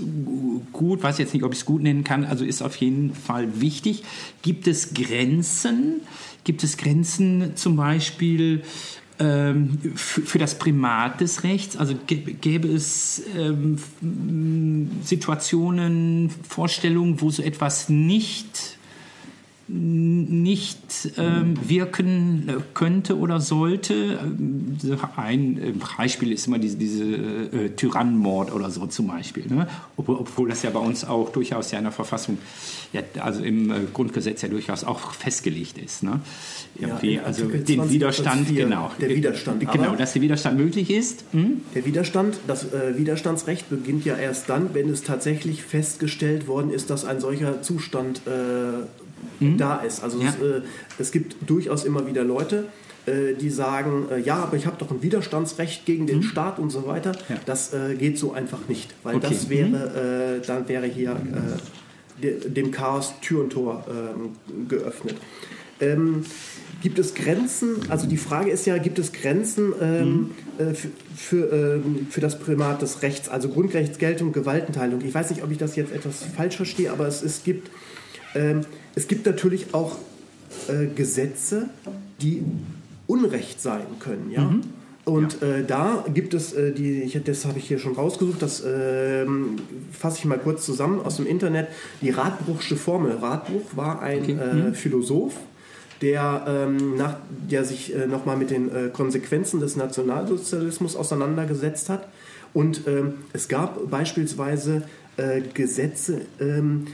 [0.73, 3.61] Gut, weiß jetzt nicht, ob ich es gut nennen kann, also ist auf jeden Fall
[3.61, 4.03] wichtig.
[4.43, 6.01] Gibt es Grenzen?
[6.43, 8.65] Gibt es Grenzen zum Beispiel
[9.19, 11.77] ähm, für das Primat des Rechts?
[11.77, 13.79] Also gäbe es ähm,
[15.03, 18.74] Situationen, Vorstellungen, wo so etwas nicht
[19.67, 24.19] nicht ähm, wirken könnte oder sollte.
[25.17, 29.47] Ein äh, Beispiel ist immer diese, diese äh, Tyrannenmord oder so zum Beispiel.
[29.47, 29.67] Ne?
[29.97, 32.37] Obwohl, obwohl, das ja bei uns auch durchaus ja in der Verfassung,
[32.93, 36.03] ja, also im äh, Grundgesetz ja durchaus auch festgelegt ist.
[36.03, 36.21] Ne?
[36.75, 38.91] Irgendwie, ja, also den Widerstand, 4, genau.
[39.01, 39.61] Der Widerstand.
[39.73, 41.25] Genau, dass der Widerstand möglich ist.
[41.33, 41.63] Hm?
[41.75, 46.91] Der Widerstand, das äh, Widerstandsrecht beginnt ja erst dann, wenn es tatsächlich festgestellt worden ist,
[46.91, 48.85] dass ein solcher Zustand äh,
[49.41, 49.59] mhm.
[49.59, 50.03] da ist.
[50.03, 50.29] Also ja.
[50.29, 50.61] es, äh,
[50.99, 52.67] es, gibt durchaus immer wieder Leute,
[53.07, 56.23] äh, die sagen, äh, ja, aber ich habe doch ein Widerstandsrecht gegen den mhm.
[56.23, 57.13] Staat und so weiter.
[57.29, 57.37] Ja.
[57.47, 59.27] Das äh, geht so einfach nicht, weil okay.
[59.31, 60.41] das wäre, mhm.
[60.43, 61.17] Äh, dann wäre hier
[62.23, 65.17] de, dem Chaos Tür und Tor ähm, geöffnet.
[65.81, 66.25] Ähm,
[66.83, 67.91] gibt es Grenzen?
[67.91, 70.31] Also die Frage ist ja, gibt es Grenzen ähm, mhm.
[70.59, 75.01] äh, für, für, ähm, für, das Primat des Rechts, also Grundrechtsgeltung, Gewaltenteilung?
[75.03, 77.71] Ich weiß nicht, ob ich das jetzt etwas falsch verstehe, aber es, es gibt
[78.35, 78.63] ähm,
[78.95, 79.97] es gibt natürlich auch
[80.69, 81.69] äh, Gesetze,
[82.21, 82.43] die
[83.07, 84.31] Unrecht sein können.
[84.31, 84.43] Ja?
[84.43, 84.63] Mhm.
[85.05, 85.49] Und ja.
[85.49, 89.27] äh, da gibt es, äh, die, ich, das habe ich hier schon rausgesucht, das äh,
[89.93, 91.69] fasse ich mal kurz zusammen aus dem Internet,
[92.01, 93.13] die Radbruchsche Formel.
[93.13, 94.33] Radbruch war ein okay.
[94.33, 94.75] Äh, mhm.
[94.75, 95.35] Philosoph,
[96.01, 97.17] der, ähm, nach,
[97.51, 102.09] der sich äh, nochmal mit den äh, Konsequenzen des Nationalsozialismus auseinandergesetzt hat.
[102.55, 104.85] Und ähm, es gab beispielsweise
[105.17, 106.87] äh, Gesetze ähm,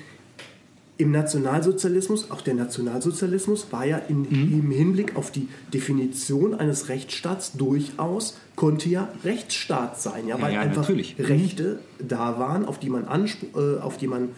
[1.00, 4.60] im Nationalsozialismus, auch der Nationalsozialismus war ja in, Mhm.
[4.64, 10.54] im Hinblick auf die Definition eines Rechtsstaats durchaus, konnte ja Rechtsstaat sein, ja, Ja, weil
[10.54, 11.18] ja, einfach natürlich.
[11.18, 11.24] Mhm.
[11.24, 14.28] Rechte da waren, auf die man, Anspr äh, auf die man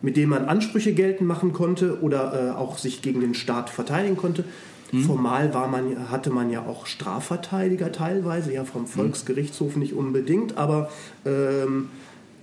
[0.00, 4.16] mit denen man Ansprüche geltend machen konnte oder äh, auch sich gegen den Staat verteidigen
[4.16, 4.44] konnte.
[4.92, 5.02] Mhm.
[5.02, 8.66] Formal war man, hatte man ja auch Strafverteidiger teilweise, ja Mhm.
[8.66, 10.88] vom Volksgerichtshof nicht unbedingt, aber
[11.26, 11.88] ähm,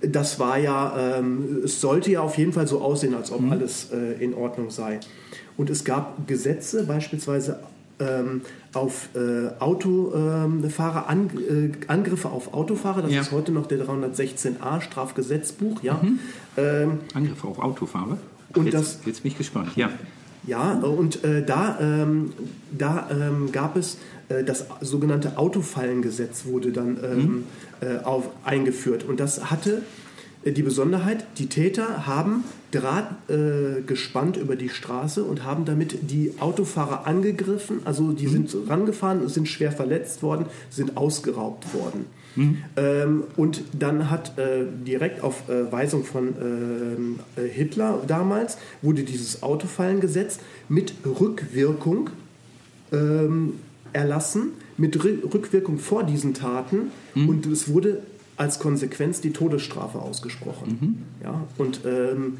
[0.02, 3.36] das war ja, ähm, es sollte ja auf jeden Fall so aussehen, als Mhm.
[3.46, 5.00] ob alles äh, in Ordnung sei.
[5.56, 7.60] Und es gab Gesetze, beispielsweise
[7.98, 8.42] ähm,
[8.74, 13.20] auf äh, Autofahrer, an, äh, Angriffe auf Autofahrer, das Ja.
[13.22, 16.00] ist heute noch der 316a Strafgesetzbuch, ja.
[16.58, 18.18] Ähm, Angriffe auf Autofahrer.
[18.54, 19.70] Und jetzt, das- jetzt bin ich gespannt.
[19.76, 19.90] Ja.
[20.44, 22.32] Ja, und äh, da, ähm,
[22.76, 27.44] da ähm, gab es äh, das sogenannte Autofallengesetz wurde dann ähm,
[27.80, 29.04] äh, auf, eingeführt.
[29.04, 29.82] Und das hatte
[30.44, 36.10] äh, die Besonderheit, die Täter haben Draht äh, gespannt über die Straße und haben damit
[36.10, 37.80] die Autofahrer angegriffen.
[37.84, 42.06] Also die sind rangefahren, sind schwer verletzt worden, sind ausgeraubt worden.
[42.76, 49.02] Ähm, und dann hat äh, direkt auf äh, Weisung von ähm, äh, Hitler damals wurde
[49.04, 52.10] dieses Autofallengesetz mit Rückwirkung
[52.92, 53.54] ähm,
[53.92, 56.90] erlassen, mit Rü- Rückwirkung vor diesen Taten.
[57.14, 58.02] Und es wurde
[58.36, 61.06] als Konsequenz die Todesstrafe ausgesprochen.
[61.22, 62.36] Ja, und ähm,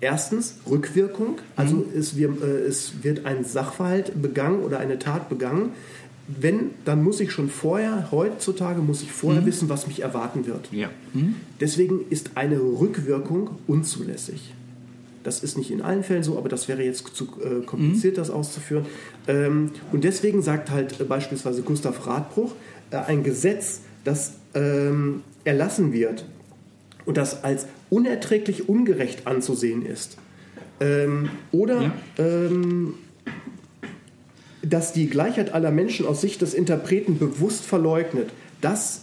[0.00, 5.72] erstens Rückwirkung, also es, wir, äh, es wird ein Sachverhalt begangen oder eine Tat begangen.
[6.28, 10.68] Wenn, dann muss ich schon vorher, heutzutage muss ich vorher wissen, was mich erwarten wird.
[10.72, 10.90] Ja.
[11.12, 11.36] Hm?
[11.60, 14.52] Deswegen ist eine Rückwirkung unzulässig.
[15.22, 18.30] Das ist nicht in allen Fällen so, aber das wäre jetzt zu äh, kompliziert, das
[18.30, 18.86] auszuführen.
[19.28, 22.54] Ähm, und deswegen sagt halt äh, beispielsweise Gustav Radbruch,
[22.90, 26.24] äh, ein Gesetz, das ähm, erlassen wird
[27.04, 30.16] und das als unerträglich ungerecht anzusehen ist,
[30.80, 31.92] ähm, oder Ja.
[34.68, 39.02] Dass die Gleichheit aller Menschen aus Sicht des Interpreten bewusst verleugnet, das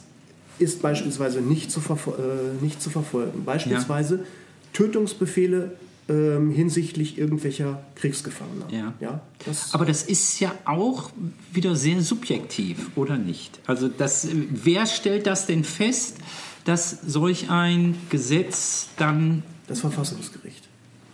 [0.59, 3.43] ist beispielsweise nicht zu, äh, nicht zu verfolgen.
[3.45, 4.25] Beispielsweise
[4.73, 5.71] Tötungsbefehle
[6.09, 8.67] ähm, hinsichtlich irgendwelcher Kriegsgefangener.
[8.99, 9.21] Ja.
[9.45, 11.11] das, Aber das ist ja auch
[11.51, 13.59] wieder sehr subjektiv, oder nicht?
[13.67, 16.17] Also das, wer stellt das denn fest,
[16.65, 19.43] dass solch ein Gesetz dann...
[19.67, 20.67] das Verfassungsgericht.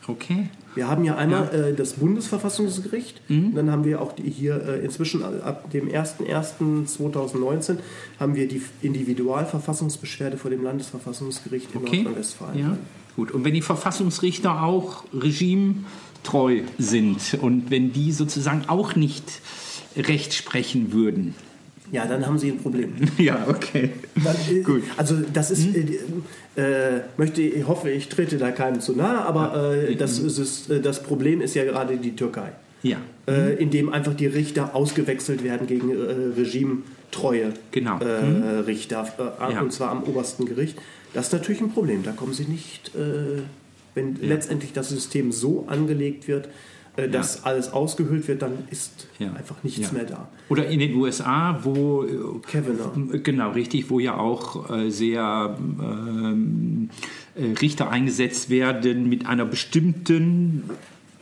[0.07, 0.49] Okay.
[0.75, 4.85] Wir haben ja einmal äh, das Bundesverfassungsgericht, und dann haben wir auch die hier äh,
[4.85, 7.77] inzwischen ab dem 01.01.2019
[8.19, 11.97] haben wir die Individualverfassungsbeschwerde vor dem Landesverfassungsgericht in Okay.
[12.03, 12.59] Nordrhein-Westfalen.
[12.59, 12.77] Ja,
[13.15, 13.31] gut.
[13.31, 19.41] Und wenn die Verfassungsrichter auch regimetreu sind und wenn die sozusagen auch nicht
[19.97, 21.35] Recht sprechen würden.
[21.91, 22.93] Ja, dann haben Sie ein Problem.
[23.17, 23.91] Ja, okay.
[24.23, 24.83] Dann, äh, Gut.
[24.97, 29.73] Also das ist, äh, äh, möchte, ich hoffe, ich trete da keinem zu nahe, aber
[29.73, 32.51] äh, das, ist, es- äh, das Problem ist ja gerade die Türkei,
[32.83, 32.97] Ja,
[33.27, 37.99] äh, in dem einfach die Richter ausgewechselt werden gegen äh, regimetreue Genau.
[37.99, 39.61] äh, Richter, äh, Ja.
[39.61, 40.77] und zwar am obersten Gericht.
[41.13, 42.03] Das ist natürlich ein Problem.
[42.03, 43.41] Da kommen Sie nicht, äh,
[43.95, 46.49] wenn letztendlich das System so angelegt wird,
[46.99, 49.31] äh, dass alles ausgehöhlt wird, dann ist ja.
[49.33, 49.91] einfach nichts ja.
[49.91, 50.27] mehr da.
[50.49, 52.03] Oder in den USA, wo...
[52.03, 52.09] äh,
[52.51, 53.19] Kavanaugh.
[53.23, 56.89] Genau, richtig, wo ja auch äh, sehr ähm,
[57.35, 60.63] äh, Richter eingesetzt werden mit einer bestimmten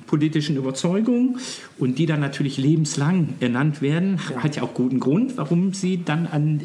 [0.07, 1.37] politischen Überzeugung
[1.77, 6.25] und die dann natürlich lebenslang ernannt werden, hat ja auch guten Grund, warum sie dann
[6.25, 6.59] an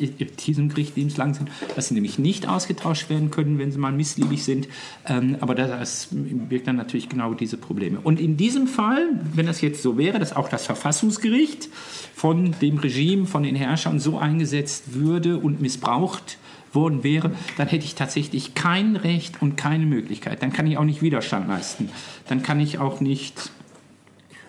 [0.46, 4.44] diesem Gericht lebenslang sind, dass sie nämlich nicht ausgetauscht werden können, wenn sie mal missliebig
[4.44, 4.68] sind.
[5.06, 7.98] Ähm, aber das birgt dann natürlich genau diese Probleme.
[8.02, 11.68] Und in diesem Fall, wenn das jetzt so wäre, dass auch das Verfassungsgericht
[12.14, 16.38] von dem Regime, von den Herrschern so eingesetzt würde und missbraucht
[16.74, 20.42] worden wäre, dann hätte ich tatsächlich kein Recht und keine Möglichkeit.
[20.42, 21.90] Dann kann ich auch nicht Widerstand leisten.
[22.28, 23.50] Dann kann ich auch nicht.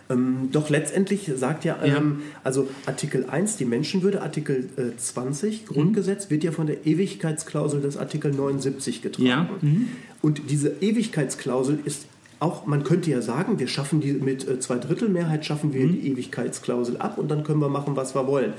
[0.09, 1.97] Ähm, doch letztendlich sagt ja, Ja.
[1.97, 7.81] Ähm, also Artikel 1, die Menschenwürde, Artikel äh, 20, Grundgesetz, wird ja von der Ewigkeitsklausel
[7.81, 9.27] des Artikel 79 getragen.
[9.27, 9.47] Ja.
[9.61, 9.87] Mhm.
[10.21, 12.05] Und diese Ewigkeitsklausel ist
[12.43, 16.97] auch, man könnte ja sagen, wir schaffen die mit äh, Zweidrittelmehrheit schaffen wir die Ewigkeitsklausel
[16.97, 18.53] ab und dann können wir machen, was wir wollen.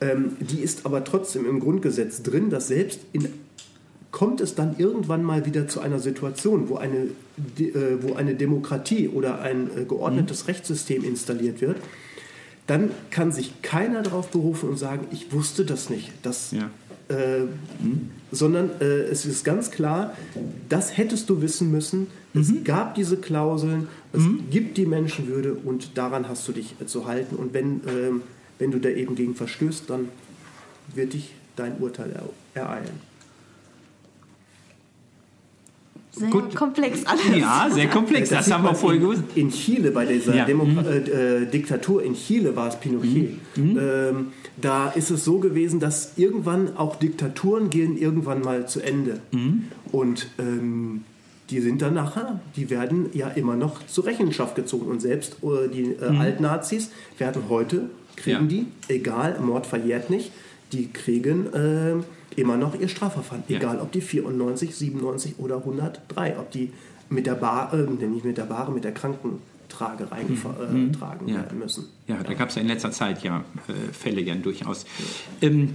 [0.00, 3.28] Ähm, die ist aber trotzdem im Grundgesetz drin, dass selbst in
[4.10, 7.08] kommt es dann irgendwann mal wieder zu einer Situation, wo eine,
[7.58, 11.76] äh, wo eine Demokratie oder ein äh, geordnetes Rechtssystem installiert wird,
[12.66, 16.12] dann kann sich keiner darauf berufen und sagen, ich wusste das nicht.
[16.22, 16.70] Das Ja.
[17.08, 17.46] Äh,
[18.30, 20.14] sondern äh, es ist ganz klar,
[20.68, 22.08] das hättest du wissen müssen.
[22.34, 22.64] Es Mhm.
[22.64, 27.36] gab diese Klauseln, es gibt die Menschenwürde und daran hast du dich zu halten.
[27.36, 28.22] Und wenn, ähm,
[28.58, 30.08] wenn du da eben gegen verstößt, dann
[30.94, 32.10] wird dich dein Urteil
[32.54, 33.08] er ereilen.
[36.10, 36.54] Sehr Gut.
[36.56, 37.22] komplex alles.
[37.38, 38.30] Ja, sehr komplex.
[38.30, 39.22] Das, sieht haben wir man vorher in, gewusst.
[39.36, 40.44] in Chile, bei dieser Ja.
[40.46, 40.78] Demo Mhm.
[40.78, 40.96] äh,
[41.42, 43.34] äh, Diktatur in Chile war es Pinochet.
[43.56, 44.28] Ähm,
[44.60, 49.20] da ist es so gewesen, dass irgendwann auch Diktaturen gehen irgendwann mal zu Ende.
[49.92, 51.04] Und ähm,
[51.50, 54.90] die sind dann nachher, die werden ja immer noch zur Rechenschaft gezogen.
[54.90, 58.46] Und selbst äh, die äh, Altnazis werden heute, kriegen Ja.
[58.46, 60.30] die, egal, Mord verjährt nicht,
[60.72, 61.94] die kriegen äh,
[62.40, 63.42] immer noch ihr Strafverfahren.
[63.48, 63.56] Ja.
[63.56, 66.70] Egal, ob die 94, 97 oder 103, ob die
[67.08, 67.76] mit der Bar, äh,
[68.06, 71.30] nicht mit der Bahre, mit der Krankentrage reingetragen äh, tragen Mhm.
[71.32, 71.36] Ja.
[71.38, 71.84] werden müssen.
[72.06, 74.84] Ja, da gab es ja in letzter Zeit ja äh, Fälle ja durchaus.
[75.40, 75.70] Ähm,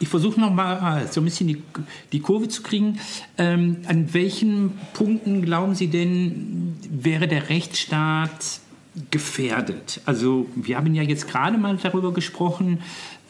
[0.00, 1.62] ich versuche nochmal so ein bisschen die,
[2.12, 2.98] die Kurve zu kriegen.
[3.36, 8.60] Ähm, an welchen Punkten glauben Sie denn, wäre der Rechtsstaat
[9.10, 10.00] gefährdet?
[10.06, 12.80] Also wir haben ja jetzt gerade mal darüber gesprochen,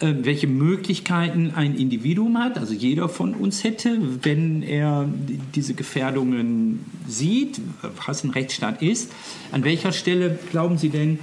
[0.00, 5.08] äh, welche Möglichkeiten ein Individuum hat, also jeder von uns hätte, wenn er
[5.54, 7.60] diese Gefährdungen sieht,
[8.06, 9.12] was ein Rechtsstaat ist.
[9.50, 11.18] An welcher Stelle glauben Sie denn,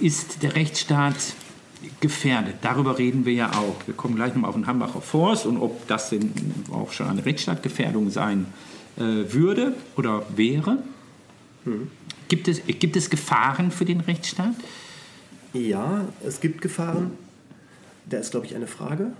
[0.00, 1.16] ist der Rechtsstaat
[2.00, 2.56] gefährdet?
[2.62, 3.76] Darüber reden wir ja auch.
[3.86, 6.32] Wir kommen gleich nochmal auf den Hambacher Forst und ob das denn
[6.72, 8.46] auch schon eine Rechtsstaatgefährdung sein
[8.98, 10.78] äh, würde oder wäre.
[12.28, 14.54] Gibt, es, gibt es Gefahren für den Rechtsstaat?
[15.52, 17.12] Ja, es gibt Gefahren.
[18.08, 19.12] Da ist, glaube ich, eine Frage.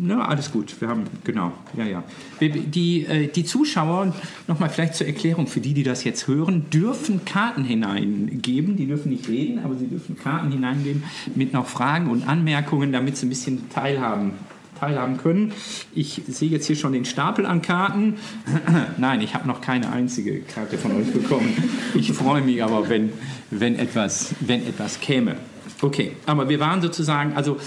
[0.00, 0.80] Na, alles gut.
[0.80, 2.04] Wir haben, genau, ja, ja.
[2.40, 4.14] Die, äh, die Zuschauer,
[4.46, 8.76] nochmal vielleicht zur Erklärung, für die, die das jetzt hören, dürfen Karten hineingeben.
[8.76, 11.02] Die dürfen nicht reden, aber sie dürfen Karten hineingeben
[11.34, 14.32] mit noch Fragen und Anmerkungen, damit sie ein bisschen teilhaben,
[14.78, 15.52] teilhaben können.
[15.94, 18.16] Ich sehe jetzt hier schon den Stapel an Karten.
[18.98, 21.56] Nein, ich habe noch keine einzige Karte von euch bekommen.
[21.94, 23.12] Ich freue mich aber, wenn,
[23.50, 25.36] wenn, etwas, wenn etwas käme.
[25.80, 27.58] Okay, aber wir waren sozusagen, also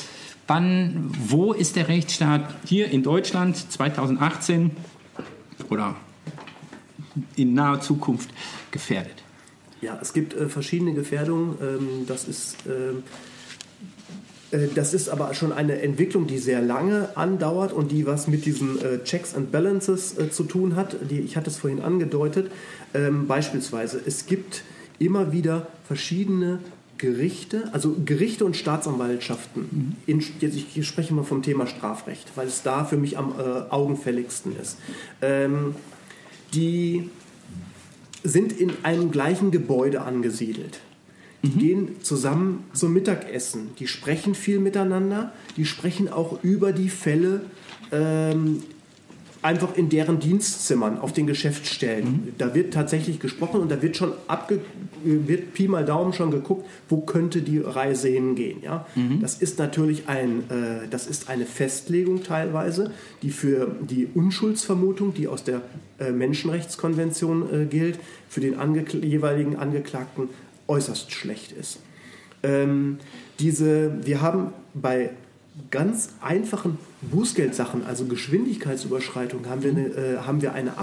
[0.47, 4.71] wann, wo ist der Rechtsstaat hier in Deutschland 2018
[5.69, 5.95] oder
[7.35, 8.29] in naher Zukunft
[8.71, 9.23] gefährdet?
[9.81, 11.57] Ja, es gibt äh, verschiedene Gefährdungen.
[11.61, 12.57] Ähm, das ist.
[12.67, 13.30] ähm, äh,
[14.75, 18.81] das ist aber schon eine Entwicklung, die sehr lange andauert und die was mit diesen
[18.81, 20.97] äh, Checks and Balances äh, zu tun hat.
[21.09, 22.51] Die, ich hatte es vorhin angedeutet.
[22.93, 24.63] Ähm, beispielsweise, es gibt
[24.99, 26.59] immer wieder verschiedene
[26.97, 29.95] Gerichte, also Gerichte und Staatsanwaltschaften.
[30.05, 33.71] In, jetzt, ich spreche mal vom Thema Strafrecht, weil es da für mich am äh,
[33.71, 34.77] augenfälligsten ist.
[35.21, 35.75] Ähm,
[36.53, 37.09] die
[38.23, 40.81] sind in einem gleichen Gebäude angesiedelt.
[41.43, 43.71] Die gehen zusammen zum Mittagessen.
[43.79, 45.33] Die sprechen viel miteinander.
[45.57, 47.41] Die sprechen auch über die Fälle
[47.91, 48.61] ähm,
[49.41, 52.33] einfach in deren Dienstzimmern auf den Geschäftsstellen.
[52.37, 54.59] Da wird tatsächlich gesprochen und da wird schon abge
[55.03, 58.59] wird Pi mal Daumen schon geguckt, wo könnte die Reise hingehen.
[58.61, 58.85] Ja?
[59.19, 62.91] Das ist natürlich ein, äh, das ist eine Festlegung teilweise,
[63.23, 65.61] die für die Unschuldsvermutung, die aus der
[65.99, 67.97] äh, Menschenrechtskonvention äh, gilt,
[68.29, 70.29] für den angekl jeweiligen Angeklagten
[70.71, 71.79] äußerst schlecht ist.
[72.43, 72.97] Ähm,
[73.39, 75.11] diese, wir haben bei
[75.69, 80.73] ganz einfachen Bußgeldsachen, also Geschwindigkeitsüberschreitung, haben wir, eine, äh, haben wir eine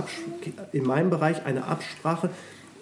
[0.73, 2.29] in meinem Bereich eine Absprache.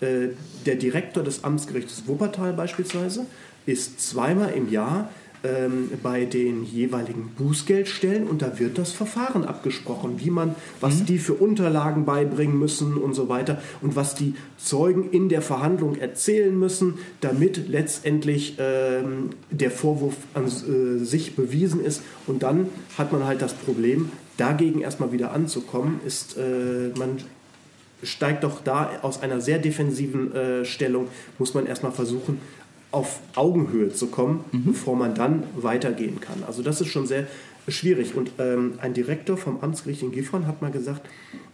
[0.00, 0.28] Äh,
[0.66, 3.26] der Direktor des Amtsgerichts Wuppertal beispielsweise
[3.66, 5.10] ist zweimal im Jahr
[5.44, 11.18] ähm, bei den jeweiligen Bußgeldstellen und da wird das Verfahren abgesprochen, wie man, was die
[11.18, 16.56] für Unterlagen beibringen müssen und so weiter und was die Zeugen in der Verhandlung erzählen
[16.58, 22.02] müssen, damit letztendlich ähm, der Vorwurf an äh, sich bewiesen ist.
[22.26, 22.68] Und dann
[22.98, 27.18] hat man halt das Problem, dagegen erstmal wieder anzukommen, ist äh, man
[28.02, 32.40] steigt doch da aus einer sehr defensiven äh, Stellung, muss man erstmal versuchen,
[32.96, 36.42] auf Augenhöhe zu kommen, bevor man dann weitergehen kann.
[36.46, 37.26] Also das ist schon sehr
[37.68, 38.14] schwierig.
[38.14, 41.06] Und ähm, ein Direktor vom Amtsgericht in Gifhorn hat mal gesagt,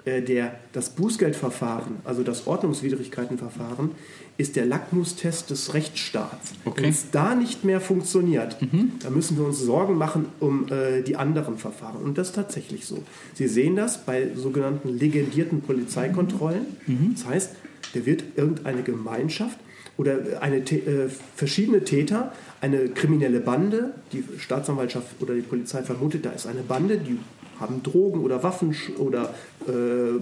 [0.05, 3.91] äh, der, das Bußgeldverfahren, also das Ordnungswidrigkeitenverfahren,
[4.39, 6.53] ist der Lackmustest des Rechtsstaats.
[6.65, 6.85] Okay.
[6.85, 8.57] Wenn es da nicht mehr funktioniert,
[9.03, 12.03] dann müssen wir uns Sorgen machen um äh, die anderen Verfahren.
[12.03, 13.03] Und das ist tatsächlich so.
[13.35, 16.67] Sie sehen das bei sogenannten legendierten Polizeikontrollen.
[17.15, 17.51] Das heißt,
[17.95, 19.59] da wird irgendeine Gemeinschaft
[19.97, 26.31] oder eine, äh, verschiedene Täter, eine kriminelle Bande, die Staatsanwaltschaft oder die Polizei vermutet, da
[26.31, 27.19] ist eine Bande, die
[27.61, 29.35] haben Drogen oder Waffen oder
[29.67, 30.21] äh,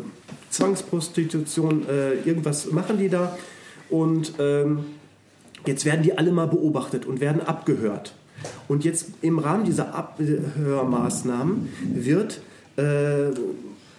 [0.51, 3.37] Zwangsprostitution, äh, irgendwas machen die da.
[3.89, 4.85] Und ähm,
[5.67, 8.15] jetzt werden die alle mal beobachtet und werden abgehört.
[8.69, 12.41] Und jetzt im Rahmen dieser Abhörmaßnahmen wird,
[12.77, 13.31] äh,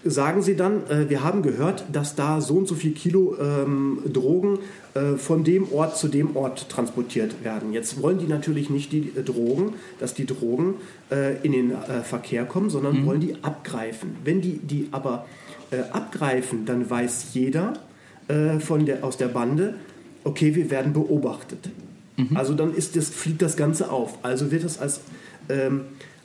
[0.04, 4.00] sagen sie dann, äh, wir haben gehört, dass da so und so viel Kilo ähm,
[4.12, 4.60] Drogen
[4.94, 7.74] äh, von dem Ort zu dem Ort transportiert werden.
[7.74, 10.76] Jetzt wollen die natürlich nicht die äh, Drogen, dass die Drogen
[11.12, 14.16] äh, in den äh, Verkehr kommen, sondern wollen die abgreifen.
[14.24, 15.26] Wenn die die aber
[15.70, 17.74] äh, abgreifen, dann weiß jeder
[18.60, 19.74] von der, aus der Bande,
[20.24, 21.70] okay, wir werden beobachtet.
[22.34, 24.20] Also dann ist das, fliegt das Ganze auf.
[24.22, 25.02] Also wird es als,
[25.50, 25.82] ähm,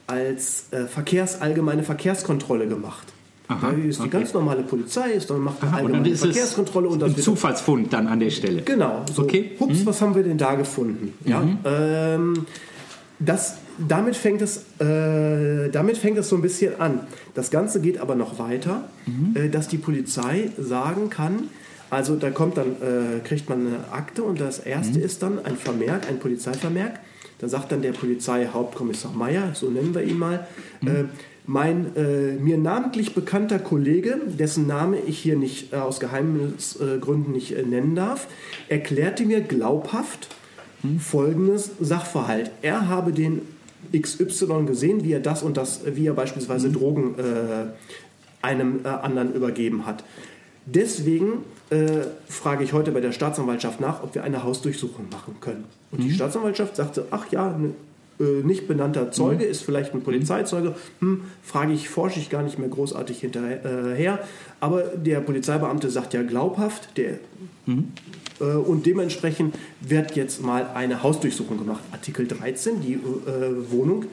[0.06, 3.12] als Verkehrs, allgemeine Verkehrskontrolle gemacht.
[3.49, 4.11] Aha, da ist die okay.
[4.18, 7.01] ganz normale Polizei, ist dann macht eine Aha, und dann allgemeine ist es Verkehrskontrolle und
[7.03, 8.62] das ein Zufallsfund dann an der Stelle.
[8.62, 9.05] Genau.
[9.12, 9.53] So, Okay.
[9.55, 9.61] Mhm.
[9.64, 11.12] Hups, was haben wir denn da gefunden?
[11.24, 11.42] Ja.
[11.64, 12.47] Ähm,
[13.18, 17.01] das, damit, fängt es, äh, damit fängt es so ein bisschen an.
[17.34, 19.36] Das Ganze geht aber noch weiter, Mhm.
[19.36, 21.44] äh, dass die Polizei sagen kann,
[21.88, 25.05] also da kommt dann, äh, kriegt man eine Akte und das erste Mhm.
[25.05, 26.94] ist dann ein Vermerk, ein Polizeivermerk.
[27.38, 30.47] Da sagt dann der Polizeihauptkommissar Meier, so nennen wir ihn mal,
[30.80, 31.11] Mhm.
[31.47, 37.57] Mein äh, mir namentlich bekannter Kollege, dessen Name ich hier nicht äh, aus Geheimnisgründen nicht
[37.57, 38.26] äh, nennen darf,
[38.68, 40.28] erklärte mir glaubhaft
[41.01, 42.51] folgendes Sachverhalt.
[42.62, 43.42] Er habe den
[43.97, 47.66] XY gesehen, wie er das und das, wie er beispielsweise Drogen äh,
[48.42, 50.05] einem äh, anderen übergeben hat.
[50.66, 55.64] Deswegen äh, frage ich heute bei der Staatsanwaltschaft nach, ob wir eine Hausdurchsuchung machen können.
[55.92, 57.70] Und die Staatsanwaltschaft sagte, ach ja, ne,
[58.18, 60.74] nicht benannter Zeuge ist vielleicht ein Polizeizeuge.
[61.00, 64.20] Hm, frage ich, forsche ich gar nicht mehr großartig hinterher.
[64.60, 67.18] Aber der Polizeibeamte sagt ja glaubhaft, der,
[68.40, 71.82] äh, und dementsprechend wird jetzt mal eine Hausdurchsuchung gemacht.
[71.92, 74.06] Artikel 13, die äh, Wohnung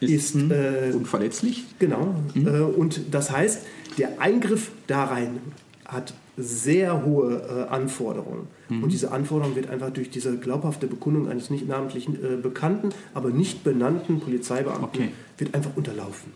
[0.00, 1.64] ist, äh, Unverletzlich?
[1.78, 2.14] Genau.
[2.34, 3.62] Äh, und das heißt,
[3.98, 5.40] der Eingriff da rein
[5.86, 8.48] hat sehr hohe äh, Anforderungen.
[8.68, 13.30] Und diese Anforderung wird einfach durch diese glaubhafte Bekundung eines nicht namentlich äh, bekannten, aber
[13.30, 15.08] nicht benannten Polizeibeamten Okay.
[15.38, 16.32] wird einfach unterlaufen.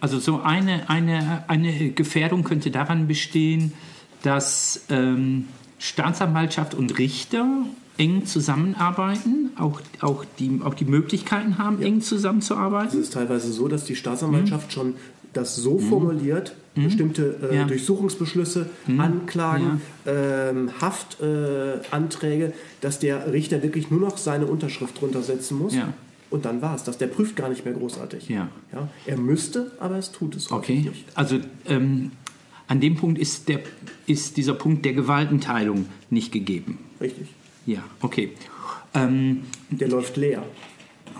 [0.00, 3.72] Also so eine, eine, eine Gefährdung könnte daran bestehen,
[4.22, 5.46] dass ähm,
[5.78, 7.46] Staatsanwaltschaft und Richter
[7.96, 13.00] eng zusammenarbeiten, auch, auch, die, auch die Möglichkeiten haben, eng Es zusammenzuarbeiten.
[13.00, 14.94] ist teilweise so, dass die Staatsanwaltschaft schon
[15.36, 17.64] das so formuliert, bestimmte äh, Ja.
[17.64, 18.68] Durchsuchungsbeschlüsse,
[18.98, 25.74] Anklagen, ähm, Haftanträge, äh, dass der Richter wirklich nur noch seine Unterschrift drunter setzen muss.
[25.74, 25.92] Ja.
[26.30, 26.98] Und dann war es das.
[26.98, 28.28] Der prüft gar nicht mehr großartig.
[28.28, 28.48] Ja.
[28.72, 31.04] Ja, er müsste, aber es tut es Okay, nicht.
[31.14, 32.10] also ähm,
[32.66, 33.60] an dem Punkt ist, der,
[34.06, 36.78] ist dieser Punkt der Gewaltenteilung nicht gegeben.
[37.00, 37.28] Richtig.
[37.66, 38.32] Ja, okay.
[38.94, 40.42] Ähm, Der läuft leer.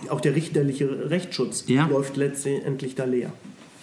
[0.09, 1.87] Auch der richterliche Rechtsschutz Ja.
[1.87, 3.33] läuft letztendlich da leer.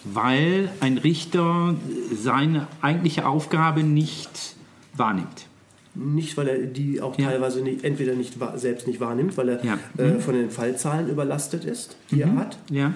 [0.04, 1.74] Weil ein Richter
[2.14, 4.56] seine eigentliche Aufgabe nicht
[4.94, 5.46] wahrnimmt.
[5.94, 7.28] Nicht, weil er die auch Ja.
[7.30, 9.78] teilweise nicht, entweder nicht selbst nicht wahrnimmt, weil er Ja.
[9.98, 12.94] äh, von den Fallzahlen überlastet ist, die er hat, Ja,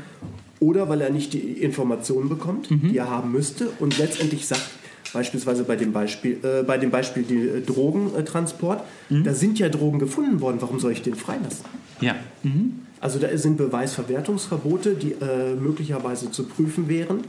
[0.61, 2.89] oder weil er nicht die Informationen bekommt, Mhm.
[2.89, 4.67] die er haben müsste und letztendlich sagt,
[5.13, 9.25] beispielsweise bei dem Beispiel, äh, bei dem Beispiel die, äh, Drogentransport, Mhm.
[9.25, 11.65] da sind ja Drogen gefunden worden, warum soll ich den freilassen?
[12.01, 12.15] ja.
[12.43, 12.81] Mhm.
[13.07, 17.21] Also da sind Beweisverwertungsverbote, die äh, möglicherweise zu prüfen wären,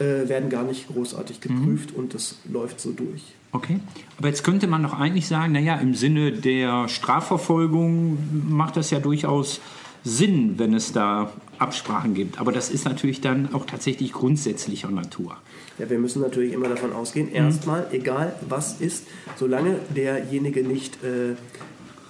[0.00, 1.60] äh, werden gar nicht großartig Mhm.
[1.60, 3.22] geprüft und das läuft so durch.
[3.52, 3.78] Okay.
[4.18, 8.18] Aber jetzt könnte man doch eigentlich sagen, naja, im Sinne der Strafverfolgung
[8.48, 9.60] macht das ja durchaus
[10.02, 12.40] Sinn, wenn es da Absprachen gibt.
[12.40, 15.36] Aber das ist natürlich dann auch tatsächlich grundsätzlicher Natur.
[15.78, 17.34] Ja, wir müssen natürlich immer davon ausgehen, Mhm.
[17.36, 19.04] erstmal, egal was ist,
[19.36, 21.36] solange derjenige nicht äh,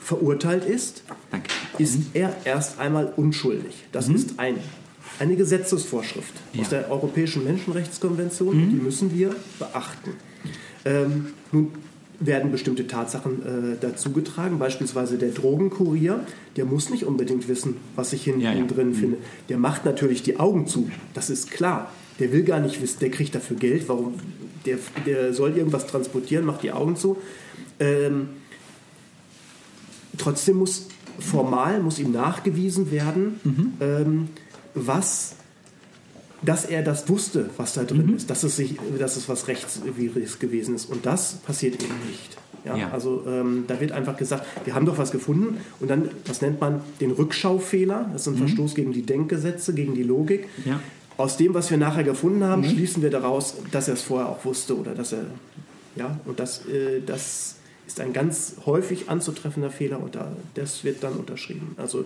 [0.01, 1.49] verurteilt ist, Danke.
[1.79, 3.85] ist er erst einmal unschuldig.
[3.93, 4.57] Das ist ein,
[5.19, 6.61] eine Gesetzesvorschrift aus Mhm.
[6.61, 6.65] Ja.
[6.67, 6.71] Mhm.
[6.71, 10.13] der Europäischen Menschenrechtskonvention und die müssen wir beachten.
[10.85, 11.69] Ähm, nun
[12.23, 16.21] werden bestimmte Tatsachen äh, dazugetragen, beispielsweise der Drogenkurier,
[16.57, 18.65] der muss nicht unbedingt wissen, was ich hinten Ja, ja.
[18.67, 19.17] drin finde.
[19.49, 21.91] Der macht natürlich die Augen zu, das ist klar.
[22.19, 24.15] Der will gar nicht wissen, der kriegt dafür Geld, warum,
[24.67, 24.77] der,
[25.07, 27.17] der soll irgendwas transportieren, macht die Augen zu.
[27.79, 28.29] Ähm,
[30.21, 30.87] trotzdem muss
[31.21, 33.41] formal muss ihm nachgewiesen werden,
[33.81, 34.29] ähm,
[34.75, 35.35] was,
[36.43, 40.39] dass er das wusste, was da drin ist, dass es, sich, dass es was Rechtswidriges
[40.39, 40.87] gewesen ist.
[40.87, 42.37] Und das passiert eben nicht.
[42.65, 42.91] Ja, Ja.
[42.91, 46.61] Also ähm, da wird einfach gesagt, wir haben doch was gefunden und dann, das nennt
[46.61, 50.47] man den Rückschaufehler, das ist ein Verstoß gegen die Denkgesetze, gegen die Logik.
[50.67, 50.81] Ja.
[51.17, 54.45] Aus dem, was wir nachher gefunden haben, schließen wir daraus, dass er es vorher auch
[54.45, 55.25] wusste oder dass er,
[55.97, 57.57] ja, und das, äh, das
[57.91, 61.75] ist ein ganz häufig anzutreffender Fehler und da, das wird dann unterschrieben.
[61.77, 62.05] Also,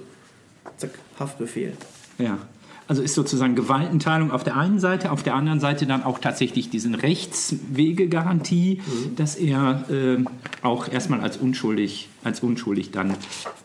[0.78, 1.76] zack, Haftbefehl.
[2.16, 2.38] Ja.
[2.86, 6.70] Also ist sozusagen Gewaltenteilung auf der einen Seite, auf der anderen Seite dann auch tatsächlich
[6.70, 8.82] diesen Rechtswegegarantie,
[9.16, 10.24] dass er äh,
[10.62, 13.10] auch erstmal als unschuldig als unschuldig dann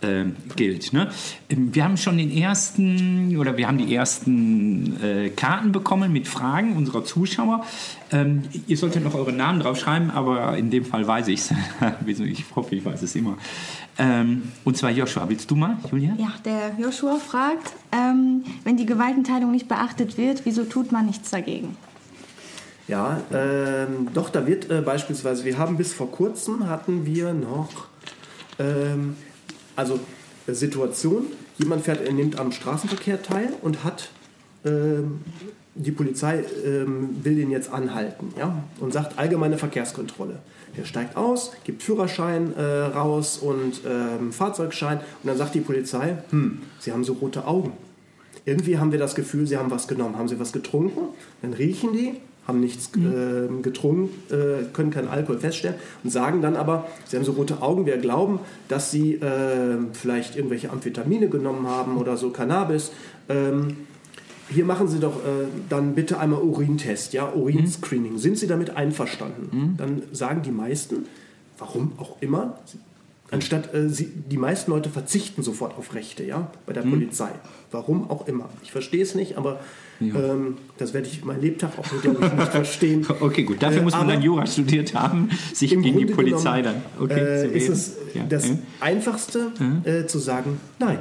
[0.02, 0.94] äh, gilt.
[0.94, 1.10] Ne?
[1.50, 6.28] Ähm, wir haben schon den ersten oder wir haben die ersten äh, Karten bekommen mit
[6.28, 7.66] Fragen unserer Zuschauer.
[8.12, 11.40] Ähm, ihr solltet noch eure Namen draufschreiben, aber in dem Fall weiß ich
[12.06, 12.20] es.
[12.20, 13.38] ich hoffe, ich weiß es immer.
[14.00, 16.16] Ähm, und zwar Joshua, willst du mal, Julia?
[16.18, 21.30] Ja, der Joshua fragt, ähm, wenn die Gewaltenteilung nicht beachtet wird, wieso tut man nichts
[21.30, 21.76] dagegen?
[22.88, 27.70] Ja, ähm, doch, da wird äh, beispielsweise, wir haben bis vor kurzem hatten wir noch,
[28.58, 29.18] ähm,
[29.76, 30.00] also
[30.48, 31.26] äh, Situation,
[31.58, 34.10] jemand fährt, er nimmt am Straßenverkehr teil und hat,
[34.66, 35.20] ähm,
[35.76, 40.40] die Polizei ähm, will den jetzt anhalten ja, und sagt allgemeine Verkehrskontrolle.
[40.80, 46.20] Der steigt aus, gibt Führerschein äh, raus und ähm, Fahrzeugschein und dann sagt die Polizei,
[46.30, 47.74] hm, Sie haben so rote Augen.
[48.46, 50.18] Irgendwie haben wir das Gefühl, Sie haben was genommen.
[50.18, 51.10] Haben Sie was getrunken?
[51.42, 52.16] Dann riechen die
[52.48, 57.24] haben nichts äh, getrunken, äh, können keinen Alkohol feststellen und sagen dann aber, sie haben
[57.24, 62.32] so rote Augen, wir glauben, dass sie äh, vielleicht irgendwelche Amphetamine genommen haben oder so
[62.32, 62.92] Cannabis.
[63.28, 63.86] Ähm,
[64.50, 68.18] hier machen Sie doch äh, dann bitte einmal Urintest, ja, Urinscreening.
[68.18, 69.50] Sind Sie damit einverstanden?
[69.52, 69.78] Mhm.
[69.78, 71.06] Dann sagen die meisten,
[71.58, 72.58] warum auch immer,
[73.32, 76.92] anstatt äh, sie, die meisten Leute verzichten sofort auf Rechte, ja, bei der mhm.
[76.92, 77.30] Polizei.
[77.72, 78.50] Warum auch immer.
[78.64, 79.60] Ich verstehe es nicht, aber
[80.00, 80.16] ja.
[80.16, 83.06] Ähm, das werde ich mein Lebtag auch ich, nicht verstehen.
[83.20, 83.62] Okay, gut.
[83.62, 87.04] Dafür äh, muss man dann Jura studiert haben, sich gegen Grunde die Polizei genommen, dann
[87.04, 88.24] okay, äh, ist es ja.
[88.24, 88.58] das ja.
[88.80, 89.52] Einfachste
[89.84, 91.00] äh, zu sagen, nein,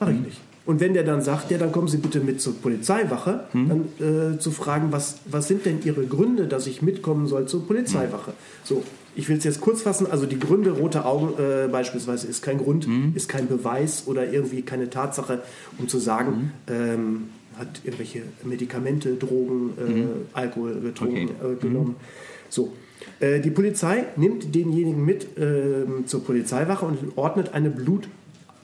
[0.00, 0.40] mache ich nicht.
[0.66, 3.68] Und wenn der dann sagt, ja, dann kommen Sie bitte mit zur Polizeiwache, hm.
[3.68, 7.66] dann äh, zu fragen, was, was sind denn Ihre Gründe, dass ich mitkommen soll zur
[7.66, 8.32] Polizeiwache?
[8.32, 8.36] Hm.
[8.64, 8.82] So,
[9.14, 10.08] ich will es jetzt kurz fassen.
[10.10, 13.12] Also die Gründe, rote Augen äh, beispielsweise, ist kein Grund, hm.
[13.14, 15.42] ist kein Beweis oder irgendwie keine Tatsache,
[15.78, 16.74] um zu sagen, hm.
[16.74, 17.22] ähm,
[17.58, 20.08] hat irgendwelche Medikamente, Drogen, äh, mhm.
[20.32, 21.52] Alkohol getrunken, okay.
[21.52, 21.90] äh, genommen.
[21.90, 22.50] Mhm.
[22.50, 22.72] So.
[23.20, 27.70] Äh, die Polizei nimmt denjenigen mit ähm, zur Polizeiwache und ordnet eine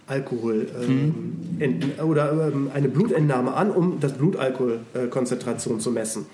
[0.07, 1.15] Blutalkohol ähm,
[1.59, 2.05] mhm.
[2.05, 6.27] oder ähm, eine Blutentnahme an, um das Blutalkoholkonzentration zu messen.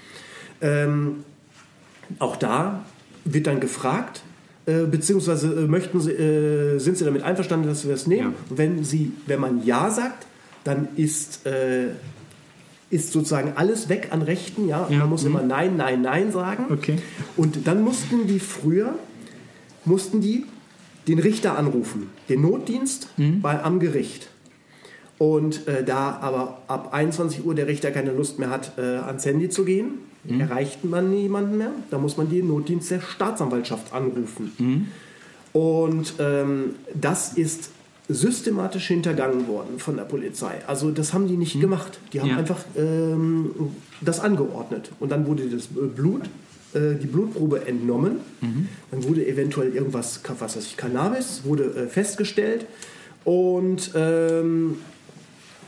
[0.60, 1.24] Ähm,
[2.18, 2.84] auch da
[3.24, 4.22] wird dann gefragt,
[4.66, 8.34] äh, beziehungsweise äh, möchten Sie, äh, sind Sie damit einverstanden, dass wir das nehmen?
[8.50, 8.56] Ja.
[8.56, 10.26] Wenn, Sie, wenn man Ja sagt,
[10.64, 11.88] dann ist äh,
[12.90, 14.66] ist sozusagen alles weg an Rechten.
[14.66, 14.86] Ja?
[14.88, 14.98] ja.
[14.98, 15.30] Man muss mhm.
[15.30, 16.66] immer Nein, Nein, Nein sagen.
[16.70, 16.96] Okay.
[17.36, 18.94] Und dann mussten die früher,
[19.84, 20.46] mussten die
[21.09, 23.40] den Richter anrufen, den Notdienst mhm.
[23.40, 24.28] bei, am Gericht.
[25.16, 29.26] Und äh, da aber ab 21 Uhr der Richter keine Lust mehr hat, äh, ans
[29.26, 30.40] Handy zu gehen, mhm.
[30.40, 31.72] erreicht man niemanden mehr.
[31.90, 34.52] Da muss man den Notdienst der Staatsanwaltschaft anrufen.
[34.59, 34.86] Mhm.
[35.52, 37.70] Und ähm, das ist
[38.09, 40.61] systematisch hintergangen worden von der Polizei.
[40.66, 41.61] Also das haben die nicht hm.
[41.61, 41.98] gemacht.
[42.12, 42.36] Die haben ja.
[42.38, 43.50] einfach ähm,
[44.00, 44.92] das angeordnet.
[44.98, 46.22] Und dann wurde das Blut,
[46.74, 48.20] äh, die Blutprobe entnommen.
[48.40, 48.68] Mhm.
[48.90, 52.66] Dann wurde eventuell irgendwas, was weiß ich, Cannabis, wurde äh, festgestellt.
[53.24, 54.78] Und ähm,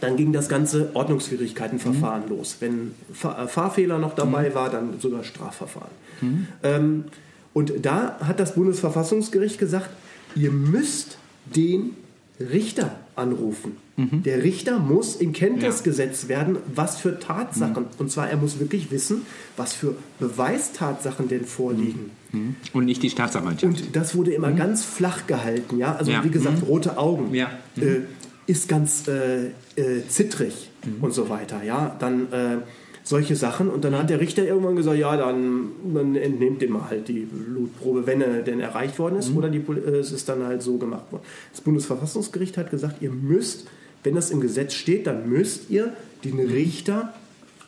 [0.00, 2.28] dann ging das ganze Ordnungswidrigkeitenverfahren mhm.
[2.30, 2.56] los.
[2.60, 4.54] Wenn Fahr äh, Fahrfehler noch dabei mhm.
[4.54, 5.90] war, dann sogar Strafverfahren.
[6.20, 6.46] Mhm.
[6.62, 7.04] Ähm,
[7.52, 9.90] und da hat das Bundesverfassungsgericht gesagt,
[10.36, 11.18] ihr müsst
[11.56, 11.96] den
[12.38, 13.76] Richter anrufen.
[13.96, 14.22] Mhm.
[14.22, 15.84] Der Richter muss in Kenntnis ja.
[15.84, 17.84] gesetzt werden, was für Tatsachen.
[17.84, 17.98] Mhm.
[17.98, 19.22] Und zwar, er muss wirklich wissen,
[19.56, 22.10] was für Beweistatsachen denn vorliegen.
[22.32, 22.40] Mhm.
[22.40, 22.56] mhm.
[22.72, 23.64] Und nicht die Staatsanwaltschaft.
[23.64, 24.56] Und das wurde immer mhm.
[24.56, 25.78] ganz flach gehalten.
[25.78, 25.96] Ja?
[25.96, 26.24] Also, ja.
[26.24, 26.66] wie gesagt, mhm.
[26.66, 27.34] rote Augen.
[27.34, 27.50] Ja.
[27.76, 28.00] Äh,
[28.46, 29.46] ist ganz äh,
[29.76, 31.62] äh, zittrig und so weiter.
[31.62, 31.94] Ja?
[31.98, 32.56] Dann äh,
[33.02, 33.68] solche Sachen.
[33.68, 38.06] Und dann hat der Richter irgendwann gesagt, ja, dann, dann entnehmt dem halt die Blutprobe,
[38.06, 39.36] wenn er denn erreicht worden ist, mhm.
[39.38, 41.22] oder die, äh, es ist dann halt so gemacht worden.
[41.52, 43.66] Das Bundesverfassungsgericht hat gesagt, ihr müsst,
[44.04, 45.92] wenn das im Gesetz steht, dann müsst ihr
[46.24, 47.14] den Richter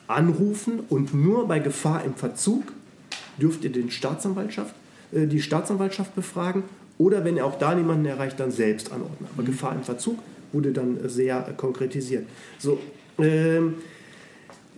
[0.07, 2.63] anrufen und nur bei Gefahr im Verzug
[3.39, 4.75] dürft ihr den Staatsanwaltschaft,
[5.11, 6.63] äh, die Staatsanwaltschaft befragen
[6.97, 9.27] oder wenn er auch da niemanden erreicht, dann selbst anordnen.
[9.33, 9.47] Aber mhm.
[9.47, 10.19] Gefahr im Verzug
[10.51, 12.25] wurde dann sehr konkretisiert.
[12.59, 12.79] So,
[13.17, 13.75] ähm,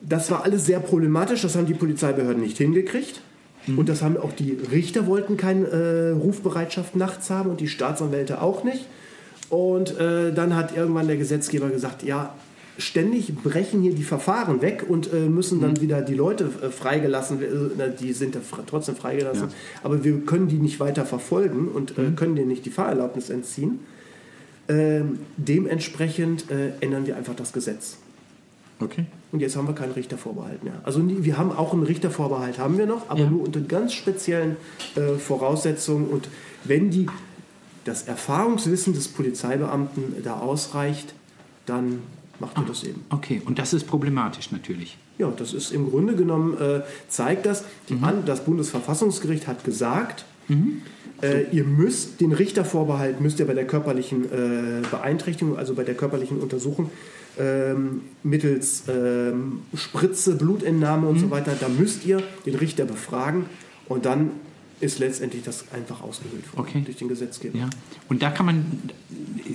[0.07, 3.21] das war alles sehr problematisch, das haben die Polizeibehörden nicht hingekriegt.
[3.67, 3.79] Mhm.
[3.79, 8.41] Und das haben auch die Richter wollten keine äh, Rufbereitschaft nachts haben und die Staatsanwälte
[8.41, 8.85] auch nicht.
[9.49, 12.33] Und äh, dann hat irgendwann der Gesetzgeber gesagt, ja,
[12.77, 15.81] ständig brechen hier die Verfahren weg und äh, müssen dann mhm.
[15.81, 18.37] wieder die Leute äh, freigelassen, äh, die sind
[18.67, 19.55] trotzdem freigelassen, ja.
[19.83, 22.15] aber wir können die nicht weiter verfolgen und äh, mhm.
[22.15, 23.79] können denen nicht die Fahrerlaubnis entziehen.
[24.67, 27.97] Ähm, dementsprechend äh, ändern wir einfach das Gesetz.
[28.79, 29.05] Okay.
[29.35, 30.75] Und jetzt haben wir keinen Richtervorbehalt mehr.
[30.83, 33.29] Also wir haben auch einen Richtervorbehalt, haben wir noch, aber ja.
[33.29, 34.55] nur unter ganz speziellen
[34.95, 36.07] äh, Voraussetzungen.
[36.07, 36.29] Und
[36.63, 37.07] wenn die,
[37.83, 41.13] das Erfahrungswissen des Polizeibeamten da ausreicht,
[41.65, 41.99] dann
[42.39, 43.03] macht ah, das eben.
[43.09, 44.97] Okay, und das ist problematisch natürlich.
[45.17, 48.23] Ja, das ist im Grunde genommen, äh, zeigt das, mhm.
[48.25, 50.23] das Bundesverfassungsgericht hat gesagt,
[51.21, 55.95] Äh, ihr müsst den Richtervorbehalt müsst ihr bei der körperlichen äh, Beeinträchtigung, also bei der
[55.95, 56.89] körperlichen Untersuchung
[57.39, 63.45] ähm, mittels ähm, Spritze, Blutentnahme und so weiter, da müsst ihr den Richter befragen
[63.87, 64.31] und dann
[64.81, 66.81] ist letztendlich das einfach ausgehöhlt worden Okay.
[66.83, 67.57] durch den Gesetzgeber.
[67.57, 67.69] Ja.
[68.09, 68.65] Und da kann man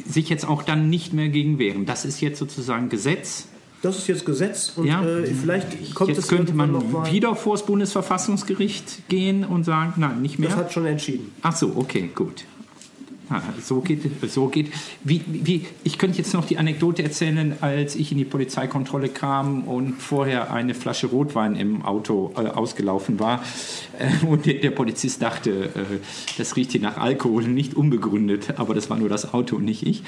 [0.07, 1.85] sich jetzt auch dann nicht mehr gegen wehren.
[1.87, 3.47] Das ist jetzt sozusagen Gesetz.
[3.83, 5.03] Das ist jetzt Gesetz und Ja.
[5.05, 9.95] äh, vielleicht kommt jetzt es könnte man noch wieder vor das Bundesverfassungsgericht gehen und sagen,
[9.97, 10.51] nein, nicht mehr.
[10.51, 11.33] Das hat schon entschieden.
[11.43, 12.45] Ach so, okay, gut.
[13.63, 14.73] So geht, so geht.
[15.05, 19.65] Wie, wie, ich könnte jetzt noch die Anekdote erzählen, als ich in die Polizeikontrolle kam
[19.65, 23.43] und vorher eine Flasche Rotwein im Auto äh, ausgelaufen war
[23.99, 25.99] äh, und der, der Polizist dachte, äh,
[26.39, 29.87] das riecht hier nach Alkohol, nicht unbegründet, aber das war nur das Auto und nicht
[29.87, 30.03] ich.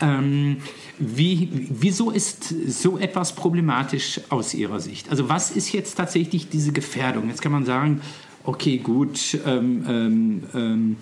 [0.00, 0.58] Ähm,
[0.98, 5.10] wie, wieso ist so etwas problematisch aus Ihrer Sicht?
[5.10, 7.28] Also was ist jetzt tatsächlich diese Gefährdung?
[7.28, 8.00] Jetzt kann man sagen,
[8.44, 10.96] okay, gut, ähm, ähm, ähm,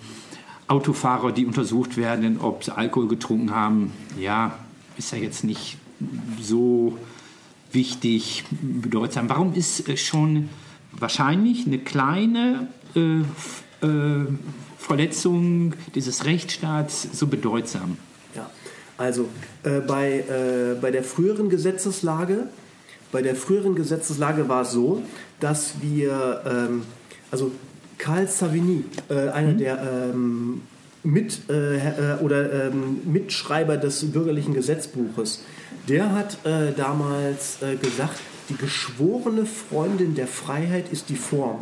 [0.67, 4.57] Autofahrer, die untersucht werden, ob sie Alkohol getrunken haben, ja,
[4.97, 5.77] ist ja jetzt nicht
[6.41, 6.97] so
[7.71, 9.29] wichtig, bedeutsam.
[9.29, 10.49] Warum ist schon
[10.91, 13.19] wahrscheinlich eine kleine äh,
[13.85, 14.27] äh,
[14.77, 17.97] Verletzung dieses Rechtsstaats so bedeutsam?
[18.35, 18.49] Ja,
[18.97, 19.27] also
[19.63, 22.47] äh, bei, äh, bei der früheren Gesetzeslage,
[23.11, 25.01] bei der früheren Gesetzeslage war es so,
[25.39, 26.83] dass wir, ähm,
[27.31, 27.51] also
[28.03, 30.61] Karl Savigny, äh, einer der ähm,
[31.03, 35.43] mit, äh, äh, oder ähm, Mitschreiber des bürgerlichen Gesetzbuches,
[35.87, 41.59] der hat äh, damals äh, gesagt, die geschworene Freundin der Freiheit ist die Form.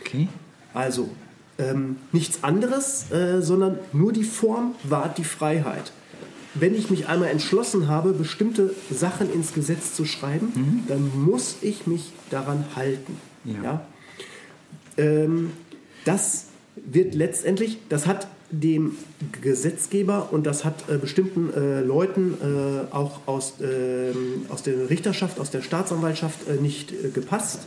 [0.00, 0.26] Okay.
[0.74, 1.10] Also
[1.58, 5.92] ähm, nichts anderes, äh, sondern nur die Form wahrt die Freiheit.
[6.54, 11.86] Wenn ich mich einmal entschlossen habe, bestimmte Sachen ins Gesetz zu schreiben, dann muss ich
[11.86, 13.16] mich daran halten.
[13.44, 13.62] Ja.
[13.62, 13.86] Ja?
[14.96, 15.52] Ähm,
[16.04, 18.96] das wird letztendlich, das hat dem
[19.40, 25.40] Gesetzgeber und das hat äh, bestimmten äh, Leuten äh, auch aus, ähm, aus der Richterschaft,
[25.40, 27.60] aus der Staatsanwaltschaft äh, nicht äh, gepasst.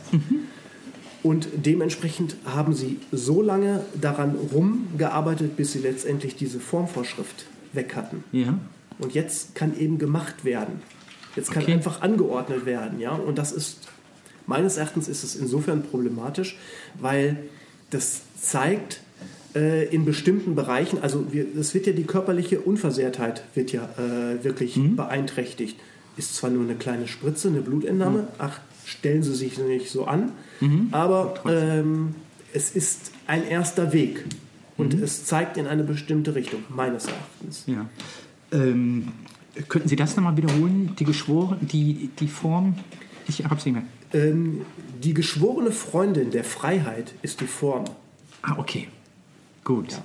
[1.24, 8.22] Und dementsprechend haben sie so lange daran rumgearbeitet, bis sie letztendlich diese Formvorschrift weg hatten.
[8.30, 8.56] Ja.
[9.00, 10.82] Und jetzt kann eben gemacht werden.
[11.34, 11.72] Jetzt kann Okay.
[11.72, 13.10] einfach angeordnet werden, ja.
[13.10, 13.88] Und das ist
[14.46, 16.56] meines Erachtens ist es insofern problematisch,
[17.00, 17.38] weil
[17.90, 19.00] das zeigt
[19.54, 21.26] äh, in bestimmten Bereichen, also
[21.58, 25.76] es wird ja die körperliche Unversehrtheit wird ja äh, wirklich beeinträchtigt.
[26.16, 30.32] Ist zwar nur eine kleine Spritze, eine Blutentnahme, ach stellen Sie sich nicht so an,
[30.92, 32.14] aber ähm,
[32.52, 34.24] es ist ein erster Weg
[34.76, 37.64] und es zeigt in eine bestimmte Richtung meines Erachtens.
[37.66, 37.86] ja.
[38.52, 39.08] Ähm,
[39.68, 40.94] könnten Sie das nochmal wiederholen?
[40.98, 42.74] Die geschworen, die, die Form?
[43.26, 43.84] Ich habe es nicht mehr.
[44.12, 44.62] Ähm,
[45.02, 47.84] die geschworene Freundin der Freiheit ist die Form.
[48.42, 48.88] Ah, okay.
[49.64, 49.98] Gut.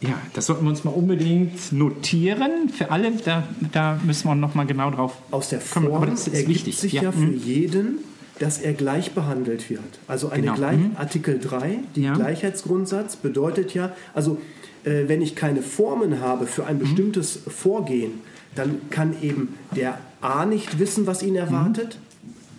[0.00, 0.18] Ja.
[0.34, 2.68] das sollten wir uns mal unbedingt notieren.
[2.70, 5.86] Für alle, da, da müssen wir noch mal genau drauf Aus der kommen.
[5.86, 6.78] Form Aber das ist ergibt wichtig.
[6.78, 7.02] sich ja.
[7.04, 7.38] ja, für mhm.
[7.38, 7.98] jeden,
[8.40, 9.80] dass er gleich behandelt wird.
[10.08, 10.54] Also eine Genau.
[10.54, 10.96] gleich, Mhm.
[10.96, 12.14] Artikel 3, die Ja.
[12.14, 14.38] Gleichheitsgrundsatz, bedeutet ja, also
[14.84, 16.68] äh, wenn ich keine Formen habe für Mhm.
[16.68, 18.14] ein bestimmtes Vorgehen,
[18.56, 21.96] dann kann eben der A nicht wissen, was ihn erwartet.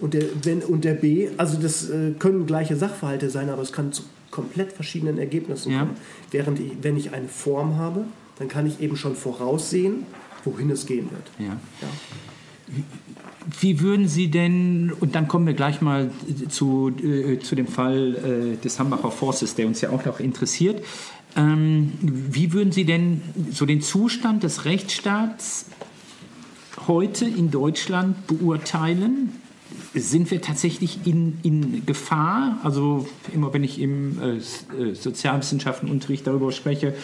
[0.04, 3.72] Und der, wenn, und der B, also das äh, können gleiche Sachverhalte sein, aber es
[3.72, 5.80] kann zu komplett verschiedenen Ergebnissen Ja.
[5.80, 5.92] kommen.
[6.30, 8.04] Während ich, wenn ich eine Form habe,
[8.38, 10.06] dann kann ich eben schon voraussehen,
[10.44, 11.24] wohin es gehen wird.
[11.40, 11.56] Ja.
[11.82, 11.88] Ja.
[13.62, 16.12] Wie würden Sie denn, und dann kommen wir gleich mal
[16.50, 20.84] zu, äh, zu dem Fall äh, des Hambacher Forstes, der uns ja auch noch interessiert.
[21.38, 25.68] Ähm, wie würden Sie denn so den Zustand des Rechtsstaats
[26.88, 29.43] heute in Deutschland beurteilen?
[29.96, 32.58] Sind wir tatsächlich in, in Gefahr?
[32.64, 36.96] Also immer wenn ich im äh, äh, Sozialwissenschaftenunterricht darüber spreche,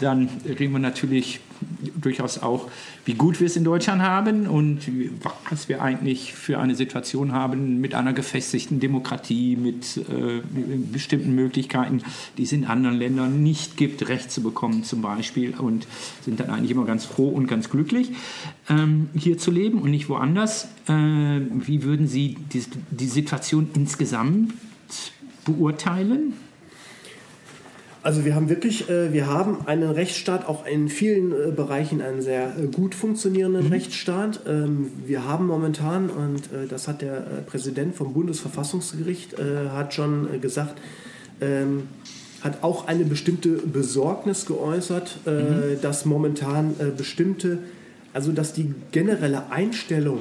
[0.00, 1.40] dann reden wir natürlich
[2.00, 2.70] durchaus auch,
[3.04, 4.80] wie gut wir es in Deutschland haben und
[5.48, 10.42] was wir eigentlich für eine Situation haben mit einer gefestigten Demokratie, mit äh,
[10.92, 12.02] bestimmten Möglichkeiten,
[12.36, 15.86] die es in anderen Ländern nicht gibt, Recht zu bekommen zum Beispiel und
[16.24, 18.12] sind dann eigentlich immer ganz froh und ganz glücklich,
[18.68, 20.68] ähm, hier zu leben und nicht woanders.
[20.88, 24.52] Äh, wie würden Sie die, die Situation insgesamt
[25.44, 26.34] beurteilen?
[28.06, 32.22] Also wir haben wirklich, äh, wir haben einen Rechtsstaat, auch in vielen äh, Bereichen einen
[32.22, 34.42] sehr äh, gut funktionierenden Rechtsstaat.
[34.46, 39.36] Ähm, wir haben momentan, und das hat der Präsident vom Bundesverfassungsgericht,
[39.72, 40.80] hat schon gesagt,
[41.40, 41.88] ähm,
[42.42, 47.58] hat auch eine bestimmte Besorgnis geäußert, äh, dass momentan bestimmte,
[48.12, 50.20] also dass die generelle Einstellung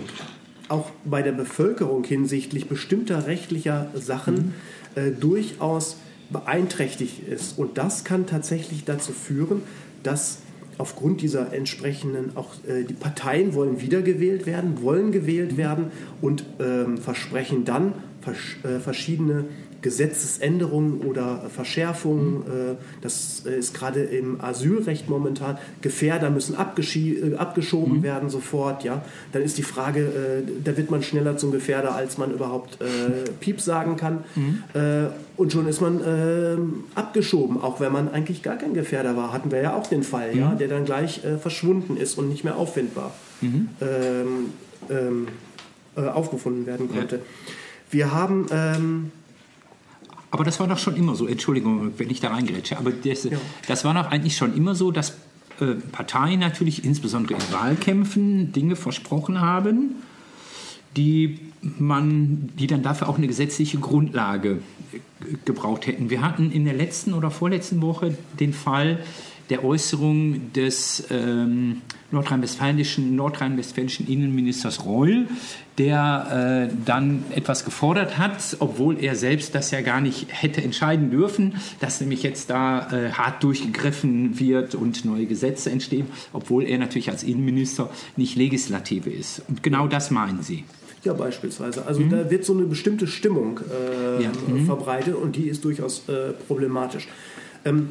[0.69, 4.55] auch bei der Bevölkerung hinsichtlich bestimmter rechtlicher Sachen
[4.95, 5.97] äh, durchaus
[6.29, 7.57] beeinträchtigt ist.
[7.57, 9.61] Und das kann tatsächlich dazu führen,
[10.03, 10.39] dass
[10.77, 16.97] aufgrund dieser entsprechenden, auch äh, die Parteien wollen wiedergewählt werden, wollen gewählt werden und ähm,
[16.97, 19.45] versprechen dann vers äh, verschiedene
[19.85, 22.41] Gesetzesänderungen oder Verschärfungen.
[22.41, 25.59] Äh, das ist gerade im Asylrecht momentan.
[25.81, 28.03] Gefährder müssen äh, abgeschoben mhm.
[28.03, 28.83] werden sofort.
[28.83, 32.79] Ja, dann ist die Frage, äh, da wird man schneller zum Gefährder, als man überhaupt
[33.39, 34.23] Piep sagen kann.
[34.35, 34.63] Mhm.
[35.37, 36.01] Und schon ist man
[36.95, 39.31] abgeschoben, auch wenn man eigentlich gar kein Gefährder war.
[39.33, 40.39] Hatten wir ja auch den Fall, mhm.
[40.39, 43.69] ja, der dann gleich verschwunden ist und nicht mehr auffindbar mhm.
[43.81, 44.27] ähm,
[44.89, 45.27] ähm,
[45.95, 47.17] aufgefunden werden konnte.
[47.17, 47.21] Ja.
[47.91, 49.11] Wir haben ähm,
[50.35, 53.37] aber das war doch schon immer so, Entschuldigung, wenn ich da reingrätsche, aber das, ja.
[53.69, 55.11] das war doch eigentlich schon immer so, dass
[55.61, 59.95] äh, Parteien natürlich insbesondere in Wahlkämpfen Dinge versprochen haben,
[60.97, 64.59] die man, die dann dafür auch eine gesetzliche Grundlage
[65.45, 66.09] gebraucht hätten.
[66.09, 68.99] Wir hatten in der letzten oder vorletzten Woche den Fall
[69.49, 71.81] der Äußerung des ähm,
[72.15, 73.59] nordrhein-westfälischen nordrhein
[74.07, 75.27] Innenministers Reul,
[75.77, 81.11] der äh, dann etwas gefordert hat, obwohl er selbst das ja gar nicht hätte entscheiden
[81.11, 86.77] dürfen, dass nämlich jetzt da äh, hart durchgegriffen wird und neue Gesetze entstehen, obwohl er
[86.77, 89.41] natürlich als Innenminister nicht Legislative ist.
[89.47, 90.63] Und genau das meinen Sie.
[91.03, 91.85] Ja, beispielsweise.
[91.85, 92.09] Also mhm.
[92.09, 94.31] da wird so eine bestimmte Stimmung äh, ja.
[94.47, 94.65] mhm.
[94.65, 97.07] verbreitet und die ist durchaus äh, problematisch.
[97.63, 97.89] Ähm,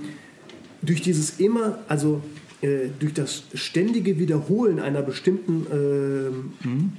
[0.83, 2.22] durch dieses immer, also
[2.65, 6.93] äh, durch das ständige Wiederholen einer bestimmten, äh, mhm.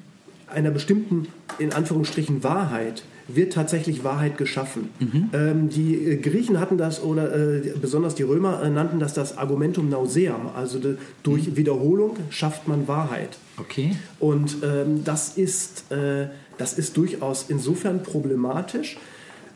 [0.47, 4.89] einer bestimmten, in Anführungsstrichen, Wahrheit, wird tatsächlich Wahrheit geschaffen.
[4.99, 5.29] Mhm.
[5.33, 9.37] Ähm, die äh, Griechen hatten das, oder äh, besonders die Römer äh, nannten das das
[9.37, 11.57] Argumentum nauseam, also de, durch mhm.
[11.57, 13.37] Wiederholung schafft man Wahrheit.
[13.57, 13.95] Okay.
[14.19, 16.27] Und ähm, das, ist, äh,
[16.59, 18.97] das ist durchaus insofern problematisch,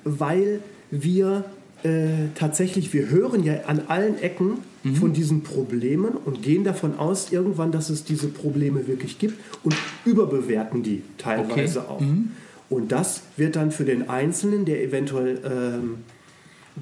[0.03, 1.45] weil wir
[1.84, 4.95] äh, tatsächlich, wir hören ja an allen Ecken mhm.
[4.95, 9.75] von diesen Problemen und gehen davon aus irgendwann, dass es diese Probleme wirklich gibt und
[10.05, 11.89] überbewerten die teilweise okay.
[11.89, 12.01] auch.
[12.01, 12.32] Mhm.
[12.69, 15.95] Und das wird dann für den Einzelnen, der eventuell ähm,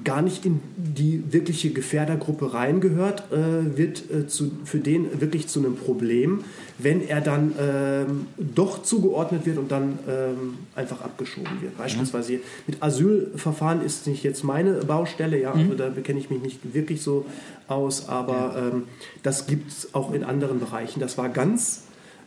[0.04, 5.58] gar nicht in die wirkliche Gefährdergruppe reingehört, äh, wird äh, zu, für den wirklich zu
[5.60, 6.44] einem Problem,
[6.78, 11.76] wenn er dann ähm, doch zugeordnet wird und dann ähm, einfach abgeschoben wird.
[11.76, 12.38] Beispielsweise ja.
[12.66, 15.62] mit Asylverfahren ist nicht jetzt meine Baustelle, ja, mhm.
[15.62, 17.24] also da kenne ich mich nicht wirklich so
[17.66, 18.68] aus, aber ja.
[18.68, 18.84] ähm,
[19.22, 21.00] das gibt es auch in anderen Bereichen.
[21.00, 21.84] Das war ganz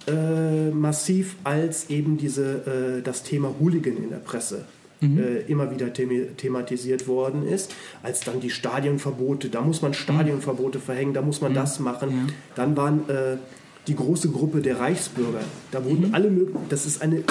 [0.07, 4.65] äh, massiv, als eben diese, äh, das Thema Hooligan in der Presse
[5.01, 5.19] mhm.
[5.19, 7.73] äh, immer wieder thematisiert worden ist,
[8.03, 11.55] als dann die Stadionverbote, da muss man Stadionverbote verhängen, da muss man mhm.
[11.55, 12.09] das machen.
[12.09, 12.33] Ja.
[12.55, 13.37] Dann waren äh,
[13.87, 15.41] die große Gruppe der Reichsbürger,
[15.71, 16.15] da wurden mhm.
[16.15, 17.23] alle möglichen, das ist eine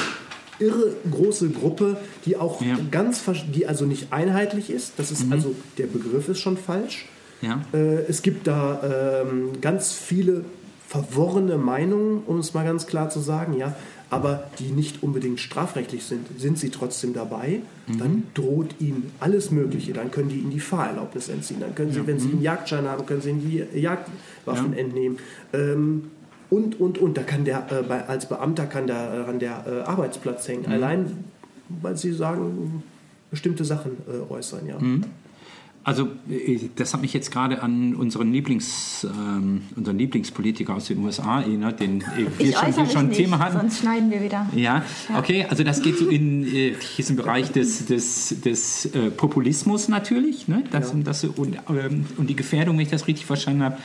[0.59, 1.97] irre große Gruppe,
[2.27, 2.77] die auch ja.
[2.91, 3.23] ganz,
[3.55, 4.93] die also nicht einheitlich ist.
[4.99, 5.33] Das ist mhm.
[5.33, 7.07] also, der Begriff ist schon falsch.
[7.41, 7.63] Ja.
[7.73, 10.45] Äh, es gibt da ähm, ganz viele
[10.87, 13.75] verworrene Meinungen, um es mal ganz klar zu sagen, ja
[14.11, 17.99] aber die nicht unbedingt strafrechtlich sind, sind sie trotzdem dabei, mhm.
[17.99, 19.93] dann droht ihnen alles Mögliche.
[19.93, 21.61] Dann können die ihnen die Fahrerlaubnis entziehen.
[21.61, 22.07] Dann können sie, ja.
[22.07, 22.35] wenn sie mhm.
[22.35, 24.79] einen Jagdschein haben, können sie ihnen die Jagdwaffen ja.
[24.81, 25.19] entnehmen.
[25.53, 26.11] Ähm,
[26.51, 27.17] und, und, und.
[27.17, 30.65] Da kann der, äh, als Beamter kann der, an der äh, Arbeitsplatz hängen.
[30.67, 30.73] Mhm.
[30.73, 31.25] Allein,
[31.69, 32.83] weil sie sagen,
[33.31, 34.79] bestimmte Sachen äh, äußern, ja.
[34.79, 35.05] Mhm.
[35.83, 41.03] Also äh, das hat mich jetzt gerade an unseren, Lieblings, ähm, unseren Lieblingspolitiker aus den
[41.05, 43.59] USA erinnert, den äh, wir schon, wir schon ein Thema hatten.
[43.59, 44.47] Sonst schneiden wir wieder.
[44.55, 45.19] Ja, ja.
[45.19, 50.49] okay, also das geht so in äh, diesen Bereich des, des, des äh, Populismus natürlich,
[50.49, 50.65] ne?
[50.71, 50.99] das, ja.
[51.03, 53.79] das, und, ähm, und die Gefährdung, wenn ich das richtig verstanden habe,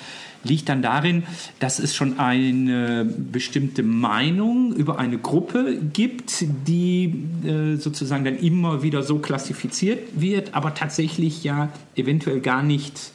[0.46, 1.24] liegt dann darin,
[1.60, 8.84] dass es schon eine bestimmte Meinung über eine Gruppe gibt, die äh, sozusagen dann immer
[8.84, 13.12] wieder so klassifiziert wird, aber tatsächlich ja eventuell gar nicht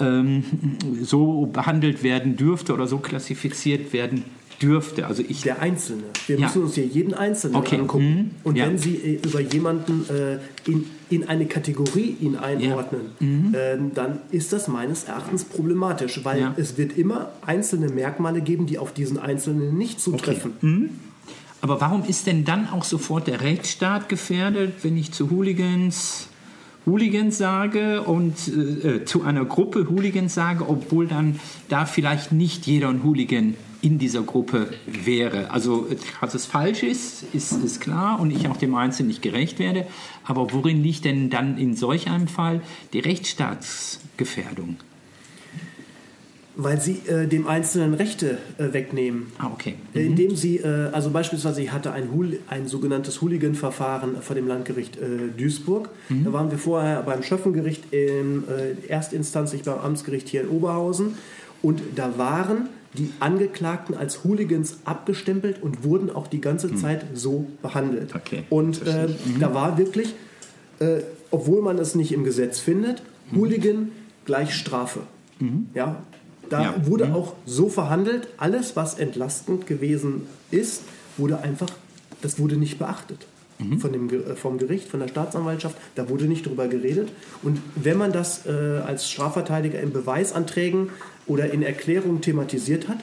[0.00, 0.44] ähm,
[1.02, 4.24] so behandelt werden dürfte oder so klassifiziert werden
[4.62, 5.06] dürfte.
[5.06, 6.04] Also ich der Einzelne.
[6.26, 6.46] Wir ja.
[6.46, 7.78] müssen uns hier jeden Einzelnen okay.
[7.78, 8.14] angucken.
[8.14, 8.30] Mhm.
[8.44, 8.66] Und ja.
[8.66, 10.38] wenn Sie äh, über jemanden äh,
[10.70, 13.26] in, in eine Kategorie ihn einordnen, ja.
[13.26, 13.54] mhm.
[13.54, 18.78] äh, dann ist das meines Erachtens problematisch, weil es wird immer einzelne Merkmale geben, die
[18.78, 20.52] auf diesen Einzelnen nicht zutreffen.
[20.58, 20.66] Okay.
[20.66, 20.90] Mhm.
[21.60, 26.27] Aber warum ist denn dann auch sofort der Rechtsstaat gefährdet, wenn ich zu Hooligans
[26.88, 32.66] Hooligans sage und äh, äh zu einer Gruppe Hooligans sage, obwohl dann da vielleicht nicht
[32.66, 35.50] jeder ein Hooligan in dieser Gruppe wäre.
[35.50, 35.86] Also,
[36.20, 39.86] dass es falsch ist, ist, ist klar und ich auch dem Einzelnen nicht gerecht werde.
[40.24, 42.60] Aber worin liegt denn dann in solch einem Fall
[42.92, 44.76] die Rechtsstaatsgefährdung?
[46.60, 49.28] Weil sie äh, dem Einzelnen Rechte äh, wegnehmen.
[49.38, 49.76] Ah, okay.
[49.94, 54.48] Äh, Indem sie, äh, also beispielsweise, ich hatte ein, Hool, ein sogenanntes Hooligan-Verfahren vor dem
[54.48, 55.88] Landgericht äh, Duisburg.
[56.08, 61.14] Da waren wir vorher beim Schöffengericht in äh, erstinstanzlich beim Amtsgericht hier in Oberhausen.
[61.62, 67.46] Und da waren die Angeklagten als Hooligans abgestempelt und wurden auch die ganze Zeit so
[67.62, 68.16] behandelt.
[68.16, 69.06] Okay, Und äh,
[69.38, 70.14] da war wirklich,
[71.30, 73.02] obwohl man es nicht im Gesetz findet,
[73.32, 73.92] Hooligan
[74.24, 75.00] gleich Strafe.
[75.74, 76.02] Ja,
[76.50, 76.86] da Ja.
[76.86, 80.82] wurde auch so verhandelt, alles, was entlastend gewesen ist,
[81.16, 81.68] wurde einfach,
[82.22, 83.26] das wurde nicht beachtet.
[83.80, 87.08] Von dem, äh, vom Gericht, von der Staatsanwaltschaft, da wurde nicht drüber geredet.
[87.42, 88.50] Und wenn man das äh,
[88.86, 90.90] als Strafverteidiger in Beweisanträgen
[91.26, 92.98] oder in Erklärungen thematisiert hat,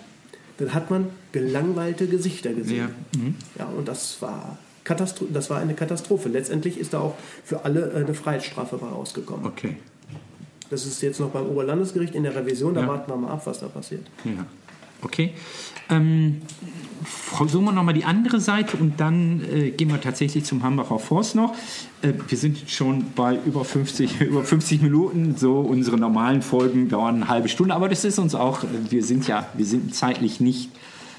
[0.57, 2.77] dann hat man gelangweilte Gesichter gesehen.
[3.13, 3.19] Ja.
[3.19, 3.35] Mhm.
[3.59, 6.29] Ja, und das war, Katastro das war eine Katastrophe.
[6.29, 9.45] Letztendlich ist da auch für alle eine Freiheitsstrafe rausgekommen.
[9.45, 9.75] Okay.
[10.69, 12.87] Das ist jetzt noch beim Oberlandesgericht in der Revision, da Ja.
[12.87, 14.05] warten wir mal ab, was da passiert.
[14.23, 14.45] Ja.
[15.01, 15.33] Okay.
[15.89, 16.41] Ähm,
[17.03, 21.35] versuchen wir nochmal die andere Seite und dann äh, gehen wir tatsächlich zum Hambacher Forst
[21.35, 21.53] noch.
[22.01, 25.35] Äh, wir sind schon bei über 50, über 50 Minuten.
[25.37, 29.03] So unsere normalen Folgen dauern eine halbe Stunde, aber das ist uns auch, äh, wir
[29.03, 30.71] sind ja, wir sind zeitlich nicht,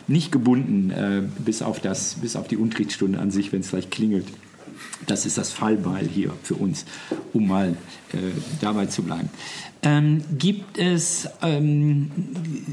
[0.09, 3.91] nicht gebunden, äh, bis, auf das, bis auf die Unterrichtsstunde an sich, wenn es gleich
[3.91, 4.27] klingelt.
[5.07, 6.85] Das ist das Fallbeil hier für uns,
[7.33, 7.77] um mal
[8.12, 8.16] äh,
[8.61, 9.31] dabei zu bleiben.
[9.83, 12.11] Ähm, gibt es ähm,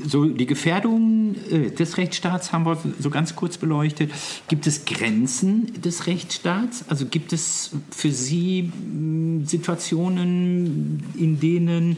[0.07, 4.11] so die Gefährdung äh, des Rechtsstaats, haben wir so ganz kurz beleuchtet.
[4.47, 6.85] Gibt es Grenzen des Rechtsstaats?
[6.87, 11.97] Also gibt es für Sie mh, Situationen, in denen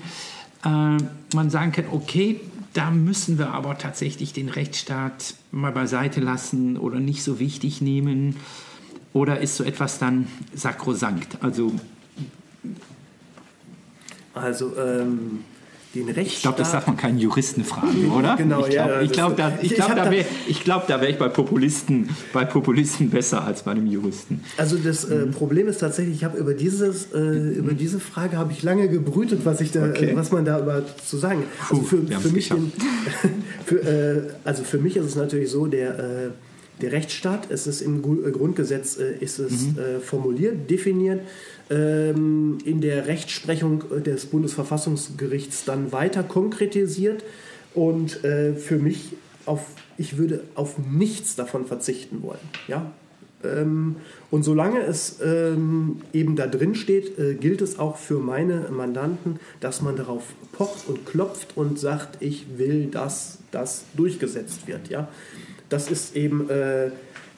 [0.66, 0.98] äh,
[1.34, 2.42] man sagen kann, okay,
[2.74, 8.36] da müssen wir aber tatsächlich den Rechtsstaat mal beiseite lassen oder nicht so wichtig nehmen?
[9.16, 11.38] Oder ist so etwas dann sakrosankt?
[11.42, 11.72] Also
[14.34, 15.40] Also ähm,
[15.94, 16.26] den Rechtsstaat.
[16.28, 18.36] ich glaube, das darf man keinen Juristen fragen, oder?
[18.36, 20.88] Genau, ich ja, glaube, ich das- glaub, da, ich ich glaub, da wäre ich, glaub,
[20.88, 24.42] da wär ich bei Populisten, bei Populisten besser als bei einem Juristen.
[24.58, 25.14] Also das Mhm.
[25.14, 27.20] äh, Problem ist tatsächlich, ich habe über dieses äh,
[27.54, 30.10] über diese Frage habe ich lange gebrütet, was ich da, Okay.
[30.10, 31.44] äh, was man da über zu sagen.
[31.70, 32.62] Also für, für mich, geschafft.
[33.24, 36.30] den, für, äh, also für mich ist es natürlich so, der äh,
[36.82, 39.80] der Rechtsstaat, es ist im äh, Grundgesetz äh, ist es Mhm.
[39.80, 41.22] äh, formuliert, definiert.
[41.70, 47.24] Ähm, in der Rechtsprechung äh, des Bundesverfassungsgerichts dann weiter konkretisiert
[47.74, 49.14] und äh, für mich
[49.46, 49.66] auf
[49.98, 52.40] ich würde auf nichts davon verzichten wollen.
[52.68, 52.92] Ja,
[53.46, 53.98] ähm,
[54.32, 59.40] und solange es ähm, eben da drin steht, äh, gilt es auch für meine Mandanten,
[59.60, 64.90] dass man darauf pocht und klopft und sagt, ich will, dass das durchgesetzt wird.
[64.90, 65.08] Ja?
[65.70, 66.92] Das ist eben, äh,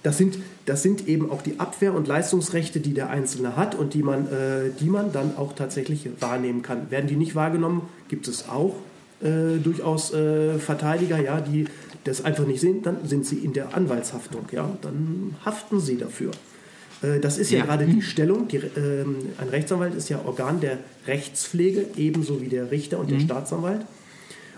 [0.04, 3.94] das sind, das sind eben auch die Abwehr- und Leistungsrechte, die der Einzelne hat und
[3.94, 6.92] die man, äh, die man dann auch tatsächlich wahrnehmen kann.
[6.92, 8.76] Werden die nicht wahrgenommen, gibt es auch
[9.22, 11.66] äh, durchaus äh, Verteidiger, ja, die
[12.04, 16.32] das einfach nicht sehen, dann sind sie in der Anwaltshaftung, ja, dann haften sie dafür.
[17.02, 17.66] Äh, das ist ja, Ja.
[17.66, 18.48] gerade die Stellung.
[18.48, 23.20] Die, ähm, ein Rechtsanwalt ist ja Organ der Rechtspflege, ebenso wie der Richter und der
[23.20, 23.82] Staatsanwalt.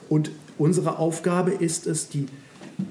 [0.09, 2.27] Und unsere Aufgabe ist es, die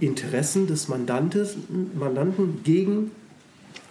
[0.01, 1.57] Interessen des Mandantes,
[1.99, 3.11] Mandanten gegen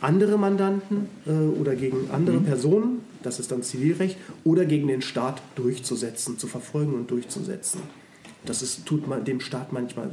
[0.02, 5.42] andere Mandanten äh, oder gegen andere Personen, das ist dann Zivilrecht, oder gegen den Staat
[5.56, 7.82] durchzusetzen, zu verfolgen und durchzusetzen.
[8.46, 10.12] Das ist, tut man dem Staat manchmal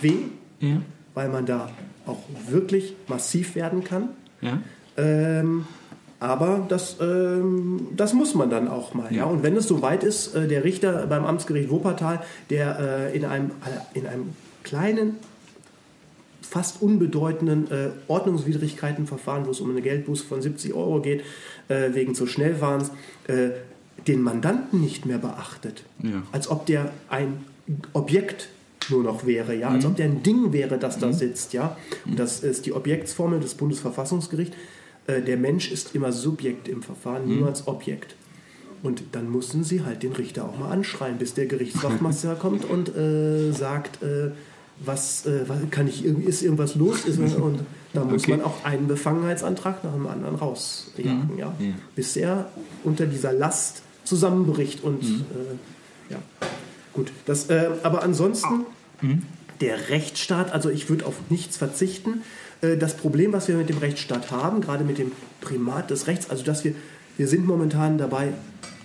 [0.00, 0.14] weh,
[0.60, 0.80] Ja.
[1.14, 1.70] weil man da
[2.06, 4.08] auch wirklich massiv werden kann.
[4.40, 4.58] Ja.
[4.96, 5.66] Ähm,
[6.18, 9.10] aber das, ähm, das muss man dann auch mal.
[9.10, 9.18] Ja.
[9.18, 9.24] Ja.
[9.24, 12.78] Und wenn es soweit ist, äh, der Richter beim Amtsgericht Wuppertal, der
[13.12, 14.30] äh, in, einem, äh, in einem
[14.62, 15.16] kleinen,
[16.42, 21.22] fast unbedeutenden äh, Ordnungswidrigkeitenverfahren, wo es um eine Geldbuße von 70 Euro geht,
[21.68, 22.90] äh, wegen zu Schnellfahrens,
[23.26, 23.50] äh,
[24.06, 25.84] den Mandanten nicht mehr beachtet.
[26.02, 26.22] Ja.
[26.32, 27.44] Als ob der ein
[27.92, 28.48] Objekt
[28.90, 31.76] nur noch wäre, ja, als ob der ein Ding wäre, das da sitzt, ja.
[32.04, 34.56] Und das ist die Objektsformel des Bundesverfassungsgerichts.
[35.06, 38.16] Äh, der Mensch ist immer Subjekt im Verfahren, niemals Objekt.
[38.82, 42.94] Und dann mussten sie halt den Richter auch mal anschreien, bis der Gerichtswachtmeister kommt und
[42.96, 44.32] äh, sagt, äh,
[44.78, 47.04] was, äh, kann ich ist irgendwas los?
[47.04, 47.60] Ist, und
[47.92, 48.32] da muss Okay.
[48.32, 51.54] man auch einen Befangenheitsantrag nach dem anderen rausjagen, ja.
[51.94, 52.48] Bis er
[52.84, 56.18] unter dieser Last zusammenbricht und äh, ja.
[56.92, 58.66] Gut, das, äh, aber ansonsten
[59.60, 62.22] der Rechtsstaat, also ich würde auf nichts verzichten.
[62.60, 66.28] Äh, Das Problem, was wir mit dem Rechtsstaat haben, gerade mit dem Primat des Rechts,
[66.30, 66.74] also dass wir,
[67.16, 68.32] wir sind momentan dabei,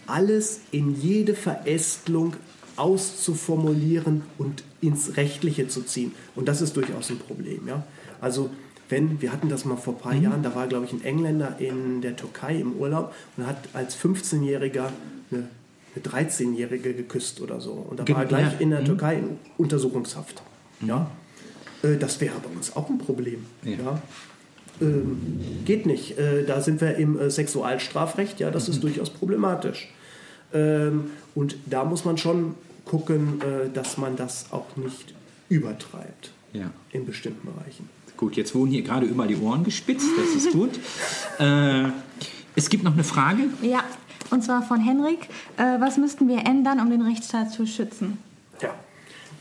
[0.05, 2.35] alles in jede Verästelung
[2.75, 6.13] auszuformulieren und ins Rechtliche zu ziehen.
[6.35, 7.67] Und das ist durchaus ein Problem.
[7.67, 7.83] Ja?
[8.21, 8.49] Also
[8.89, 11.55] wenn, wir hatten das mal vor ein paar Jahren, da war, glaube ich, ein Engländer
[11.59, 14.89] in der Türkei im Urlaub und hat als 15-Jähriger
[15.31, 15.47] eine,
[15.95, 17.71] eine 13-Jährige geküsst oder so.
[17.71, 18.59] Und da Genau, war er gleich ja.
[18.59, 18.85] in der Mhm.
[18.85, 20.41] Türkei in Untersuchungshaft.
[20.85, 21.09] Ja?
[21.83, 23.45] Äh, Das wäre bei uns auch ein Problem.
[23.63, 23.71] Ja.
[23.71, 24.01] Ja?
[24.79, 25.17] Ähm,
[25.65, 26.17] geht nicht.
[26.19, 28.73] Äh, da sind wir im äh, Sexualstrafrecht, ja, das Mhm.
[28.75, 29.91] ist durchaus problematisch.
[30.53, 32.53] Ähm, und da muss man schon
[32.87, 35.13] gucken, äh, dass man das auch nicht
[35.49, 36.71] übertreibt Ja.
[36.91, 37.89] in bestimmten Bereichen.
[38.15, 40.79] Gut, jetzt wurden hier gerade überall die Ohren gespitzt, das ist gut.
[41.39, 41.89] äh,
[42.55, 43.43] es gibt noch eine Frage.
[43.61, 43.83] Ja,
[44.31, 45.29] und zwar von Henrik.
[45.57, 48.17] Äh, was müssten wir ändern, um den Rechtsstaat zu schützen?
[48.61, 48.73] Ja.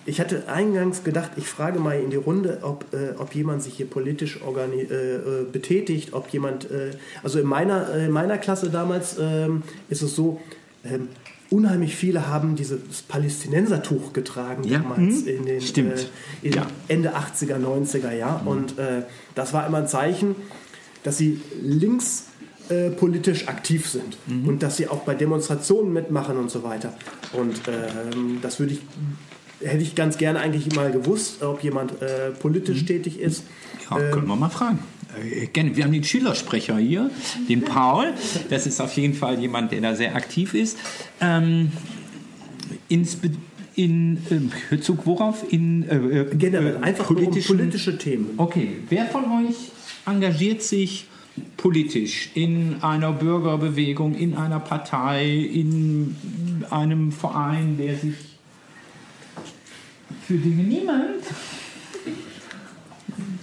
[0.05, 3.75] Ich hatte eingangs gedacht, ich frage mal in die Runde, ob, äh, ob jemand sich
[3.75, 6.93] hier politisch äh, äh, betätigt, ob jemand, äh,
[7.25, 10.41] also in meiner, äh, in meiner Klasse damals ähm, ist es so,
[10.85, 11.09] ähm,
[11.51, 15.29] unheimlich viele haben dieses Palästinensertuch getragen Ja, damals mhm.
[15.29, 15.93] in den Stimmt.
[16.43, 16.67] Äh, in Ja.
[16.89, 18.47] Ende 80er, 90er Jahr.
[18.47, 19.03] Und äh,
[19.35, 20.35] das war immer ein Zeichen,
[21.03, 22.27] dass sie links
[22.69, 24.49] äh, politisch aktiv sind Mhm.
[24.49, 26.95] und dass sie auch bei Demonstrationen mitmachen und so weiter.
[27.33, 28.81] Und ähm, das würde ich,
[29.67, 33.45] hätte ich ganz gerne eigentlich mal gewusst, ob jemand äh, politisch tätig ist.
[33.89, 34.81] Ja, können wir mal fragen.
[35.17, 35.49] Äh.
[35.77, 37.11] Wir haben den Schülersprecher hier,
[37.49, 38.13] den Paul.
[38.51, 40.79] Das ist auf jeden Fall jemand, der da sehr aktiv ist.
[41.21, 41.73] Ähm,
[42.89, 43.19] ins,
[43.75, 45.45] in ähm, Bezug worauf?
[45.53, 48.31] In äh, äh, Generell äh, einfach um politische Themen.
[48.37, 49.57] Okay, wer von euch
[50.07, 51.07] engagiert sich
[51.57, 56.17] politisch in einer Bürgerbewegung, in einer Partei, in
[56.71, 58.15] einem Verein, der sich
[60.27, 61.25] für Dinge niemand?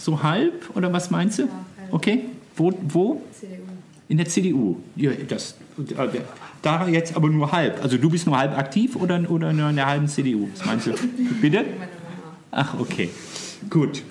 [0.03, 1.47] So halb oder was meinst du?
[1.89, 2.25] Okay,
[2.57, 2.73] wo?
[2.89, 3.21] wo?
[4.09, 4.75] In der CDU.
[4.97, 6.19] Ja, das, äh,
[6.61, 7.81] da jetzt aber nur halb.
[7.81, 10.49] Also du bist nur halb aktiv oder, oder nur in der halben CDU?
[10.53, 10.91] Was meinst du?
[11.41, 11.63] Bitte?
[12.51, 13.11] Ach, okay.
[13.69, 14.03] Gut.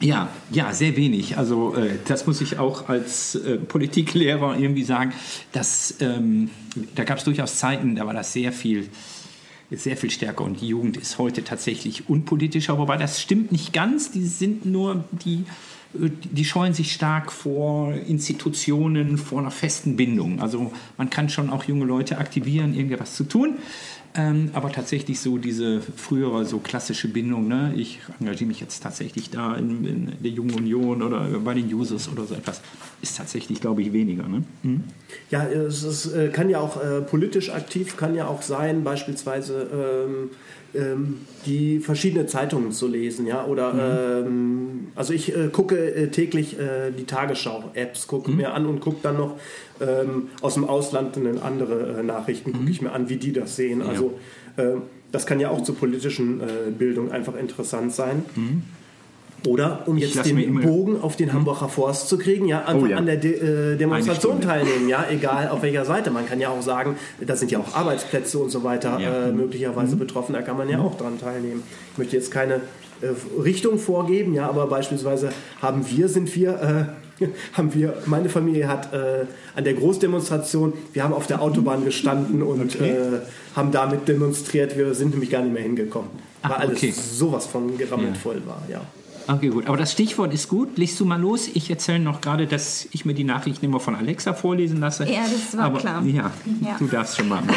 [0.00, 1.36] Ja, ja, sehr wenig.
[1.36, 5.12] Also äh, das muss ich auch als äh, Politiklehrer irgendwie sagen.
[5.50, 6.50] Dass, ähm,
[6.94, 8.88] da gab es durchaus Zeiten, da war das sehr viel,
[9.76, 10.44] sehr viel stärker.
[10.44, 12.78] Und die Jugend ist heute tatsächlich unpolitischer.
[12.78, 14.10] Wobei das stimmt nicht ganz.
[14.10, 15.44] Die sind nur, die,
[15.94, 20.40] äh, die scheuen sich stark vor Institutionen, vor einer festen Bindung.
[20.40, 23.56] Also man kann schon auch junge Leute aktivieren, irgendwas zu tun.
[24.14, 27.72] Ähm, aber tatsächlich so diese frühere, so klassische Bindung, ne?
[27.74, 32.10] ich engagiere mich jetzt tatsächlich da in, in der Jungen Union oder bei den Users
[32.10, 32.60] oder so etwas,
[33.00, 34.28] ist tatsächlich, glaube ich, weniger.
[34.28, 34.42] Ne?
[34.62, 34.84] Mhm.
[35.30, 39.68] Ja, es ist, äh, kann ja auch äh, politisch aktiv, kann ja auch sein, beispielsweise
[39.72, 40.30] ähm,
[41.46, 46.90] die verschiedene Zeitungen zu lesen, ja, oder ähm, also ich äh, gucke äh, täglich äh,
[46.90, 49.36] die Tagesschau-Apps, gucke mir an und gucke dann noch
[49.80, 53.82] ähm, aus dem Ausland andere äh, Nachrichten, gucke ich mir an, wie die das sehen.
[53.82, 54.18] Also
[54.56, 54.76] äh,
[55.10, 58.24] das kann ja auch zur politischen äh, Bildung einfach interessant sein.
[59.46, 62.96] Oder um jetzt den Bogen auf den Hambacher Forst zu kriegen, ja, einfach Oh ja.
[62.96, 66.10] an der De äh, Demonstration teilnehmen, ja, egal auf welcher Seite.
[66.10, 69.26] Man kann ja auch sagen, da sind ja auch Arbeitsplätze und so weiter Ja.
[69.28, 71.62] äh, möglicherweise betroffen, da kann man ja auch dran teilnehmen.
[71.92, 72.54] Ich möchte jetzt keine
[73.00, 73.08] äh,
[73.42, 75.30] Richtung vorgeben, ja, aber beispielsweise
[75.60, 76.88] haben wir, sind wir,
[77.20, 79.24] äh, haben wir, meine Familie hat äh,
[79.56, 82.90] an der Großdemonstration, wir haben auf der Autobahn gestanden und Okay.
[82.90, 82.96] äh,
[83.56, 86.10] haben damit demonstriert, wir sind nämlich gar nicht mehr hingekommen.
[86.42, 86.92] Weil Ach, alles okay.
[86.92, 88.20] sowas von gerammelt Ja.
[88.20, 88.80] voll war, ja.
[89.28, 89.66] Okay, gut.
[89.66, 90.76] Aber das Stichwort ist gut.
[90.78, 91.48] Liest du mal los.
[91.54, 95.04] Ich erzähle noch gerade, dass ich mir die Nachrichten immer von Alexa vorlesen lasse.
[95.04, 96.02] Ja, das war Aber, klar.
[96.04, 96.76] Ja, Ja.
[96.78, 97.42] du darfst schon mal.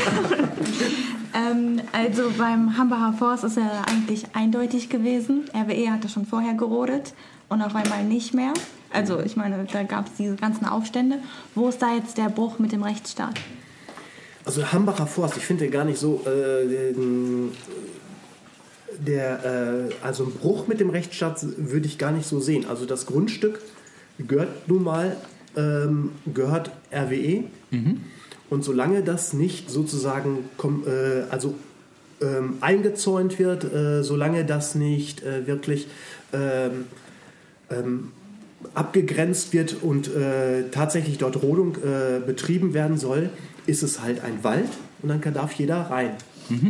[1.37, 5.43] Ähm, also beim Hambacher Forst ist er eigentlich eindeutig gewesen.
[5.53, 7.13] RWE hatte schon vorher gerodet
[7.49, 8.53] und auf einmal nicht mehr.
[8.93, 11.17] Also ich meine, da gab es diese ganzen Aufstände.
[11.53, 13.33] Wo ist da jetzt der Bruch mit dem Rechtsstaat?
[14.45, 17.51] Also Hambacher Forst, ich finde gar nicht so äh, den,
[18.99, 22.65] der äh, also ein Bruch mit dem Rechtsstaat würde ich gar nicht so sehen.
[22.67, 23.59] Also das Grundstück
[24.17, 25.17] gehört nun mal
[25.55, 27.43] ähm, gehört RWE
[28.49, 30.49] und solange das nicht sozusagen
[30.85, 31.55] äh, also
[32.21, 35.87] ähm, eingezäunt wird, äh, solange das nicht äh, wirklich
[36.33, 36.85] ähm,
[37.69, 38.11] ähm,
[38.73, 43.29] abgegrenzt wird und äh, tatsächlich dort Rodung äh, betrieben werden soll,
[43.67, 44.69] ist es halt ein Wald
[45.01, 46.11] und dann darf jeder rein.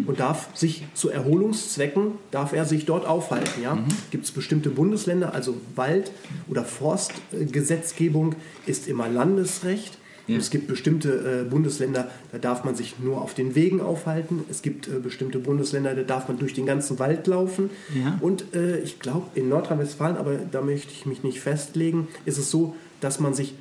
[0.06, 3.62] Und darf sich zu Erholungszwecken, darf er sich dort aufhalten.
[3.62, 3.78] Ja?
[4.12, 6.12] Gibt es bestimmte Bundesländer, also Wald-
[6.48, 9.98] oder Forstgesetzgebung ist immer Landesrecht.
[10.28, 14.44] Und es gibt bestimmte äh, Bundesländer, da darf man sich nur auf den Wegen aufhalten.
[14.50, 17.70] Es gibt äh, bestimmte Bundesländer, da darf man durch den ganzen Wald laufen.
[17.94, 18.18] Ja.
[18.22, 22.50] Und äh, ich glaube, in Nordrhein-Westfalen, aber da möchte ich mich nicht festlegen, ist es
[22.50, 23.54] so, dass man sich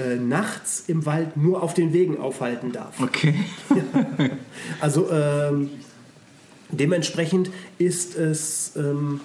[0.00, 3.00] äh, nachts im Wald nur auf den Wegen aufhalten darf.
[3.00, 3.34] Okay.
[4.80, 5.70] Also ähm,
[6.70, 9.20] dementsprechend ist es, ähm,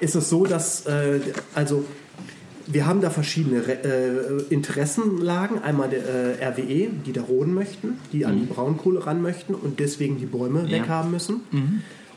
[0.00, 1.20] ist es so, dass äh,
[1.54, 1.84] also
[2.68, 5.62] wir haben da verschiedene äh, Interessenlagen.
[5.62, 6.00] Einmal der
[6.40, 10.26] äh, RWE, die da roden möchten, die an die Braunkohle ran möchten und deswegen die
[10.26, 10.68] Bäume Mhm.
[10.68, 10.78] Ja.
[10.78, 10.82] Mhm.
[10.82, 11.40] weghaben müssen.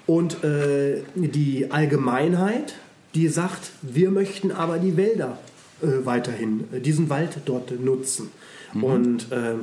[0.08, 2.74] Und äh, die Allgemeinheit,
[3.14, 5.38] die sagt, wir möchten aber die Wälder
[5.82, 8.30] äh, weiterhin, äh, diesen Wald dort nutzen.
[8.74, 8.84] Mhm.
[8.84, 9.56] Und äh,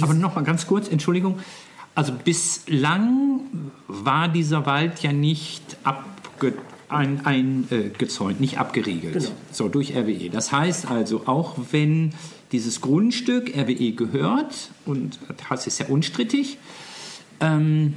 [0.00, 1.38] Aber noch mal ganz kurz, Entschuldigung.
[1.94, 3.40] Also bislang
[3.88, 6.54] war dieser Wald ja nicht abge
[6.88, 9.14] ein, ein, äh, gezäunt, nicht abgeriegelt.
[9.14, 9.30] Genau.
[9.50, 10.30] So durch RWE.
[10.30, 12.12] Das heißt also, auch wenn
[12.52, 15.18] dieses Grundstück RWE gehört, und
[15.48, 16.58] das ist ja unstrittig,
[17.40, 17.94] ähm,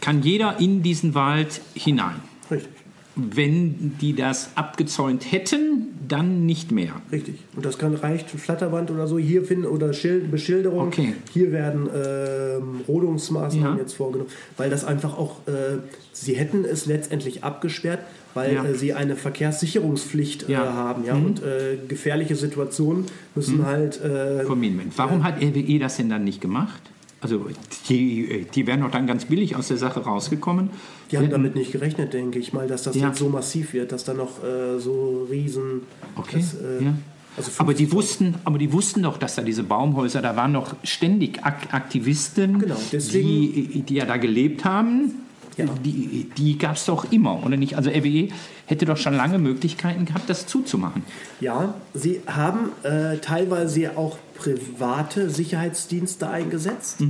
[0.00, 2.20] kann jeder in diesen Wald hinein.
[2.50, 2.70] richtig.
[3.16, 6.92] Wenn die das abgezäunt hätten, dann nicht mehr.
[7.12, 7.36] Richtig.
[7.56, 10.88] Und das kann reicht Flatterband oder so hier finden oder Schild, Beschilderung.
[10.88, 11.14] Okay.
[11.32, 13.82] Hier werden ähm, Rodungsmaßnahmen Ja.
[13.82, 15.78] jetzt vorgenommen, weil das einfach auch, äh,
[16.12, 18.00] sie hätten es letztendlich abgesperrt,
[18.34, 18.64] weil Ja.
[18.64, 20.64] äh, sie eine Verkehrssicherungspflicht Ja.
[20.64, 21.04] äh, haben.
[21.04, 21.14] Ja?
[21.14, 21.26] Mhm.
[21.26, 24.00] Und äh, gefährliche Situationen müssen halt.
[24.02, 26.82] Äh, Moment, warum hat RWE das denn dann nicht gemacht?
[27.24, 27.46] Also
[27.88, 30.68] die, die wären doch dann ganz billig aus der Sache rausgekommen.
[31.10, 33.08] die haben damit nicht gerechnet, denke ich mal, dass das Ja.
[33.08, 35.84] jetzt so massiv wird, dass da noch äh, so riesen.
[36.16, 36.94] Okay, das, äh, ja.
[37.38, 40.52] also aber die 50 wussten, aber die wussten doch, dass da diese Baumhäuser, da waren
[40.52, 45.12] noch ständig Ak Aktivisten, Genau, die, die ja da gelebt haben.
[45.56, 45.64] Ja.
[45.82, 47.76] Die, die gab es doch immer, oder nicht?
[47.76, 48.28] Also RWE
[48.66, 51.04] hätte doch schon lange Möglichkeiten gehabt, das zuzumachen.
[51.40, 57.00] Ja, sie haben äh, teilweise auch private Sicherheitsdienste eingesetzt.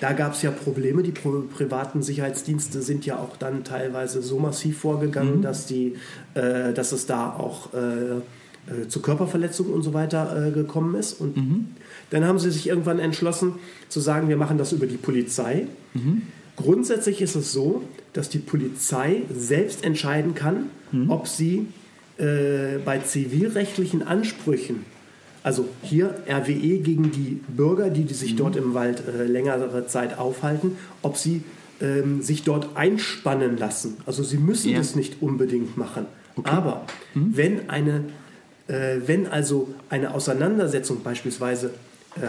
[0.00, 1.02] Da gab es ja Probleme.
[1.02, 5.94] Die privaten Sicherheitsdienste sind ja auch dann teilweise so massiv vorgegangen, dass, die,
[6.34, 11.14] äh, dass es da auch äh, äh, zu Körperverletzungen und so weiter äh, gekommen ist.
[11.14, 11.34] Und
[12.10, 13.54] dann haben sie sich irgendwann entschlossen
[13.88, 15.66] zu sagen, wir machen das über die Polizei.
[16.56, 17.82] Grundsätzlich ist es so,
[18.12, 20.66] dass die Polizei selbst entscheiden kann,
[21.08, 21.66] ob sie
[22.18, 24.84] äh, bei zivilrechtlichen Ansprüchen,
[25.42, 30.18] also hier RWE gegen die Bürger, die, die sich dort im Wald äh, längere Zeit
[30.18, 31.42] aufhalten, ob sie
[31.80, 33.96] ähm, sich dort einspannen lassen.
[34.06, 34.78] Also sie müssen Ja.
[34.78, 36.06] das nicht unbedingt machen.
[36.44, 38.04] Aber wenn eine
[38.68, 41.70] äh, wenn also eine Auseinandersetzung beispielsweise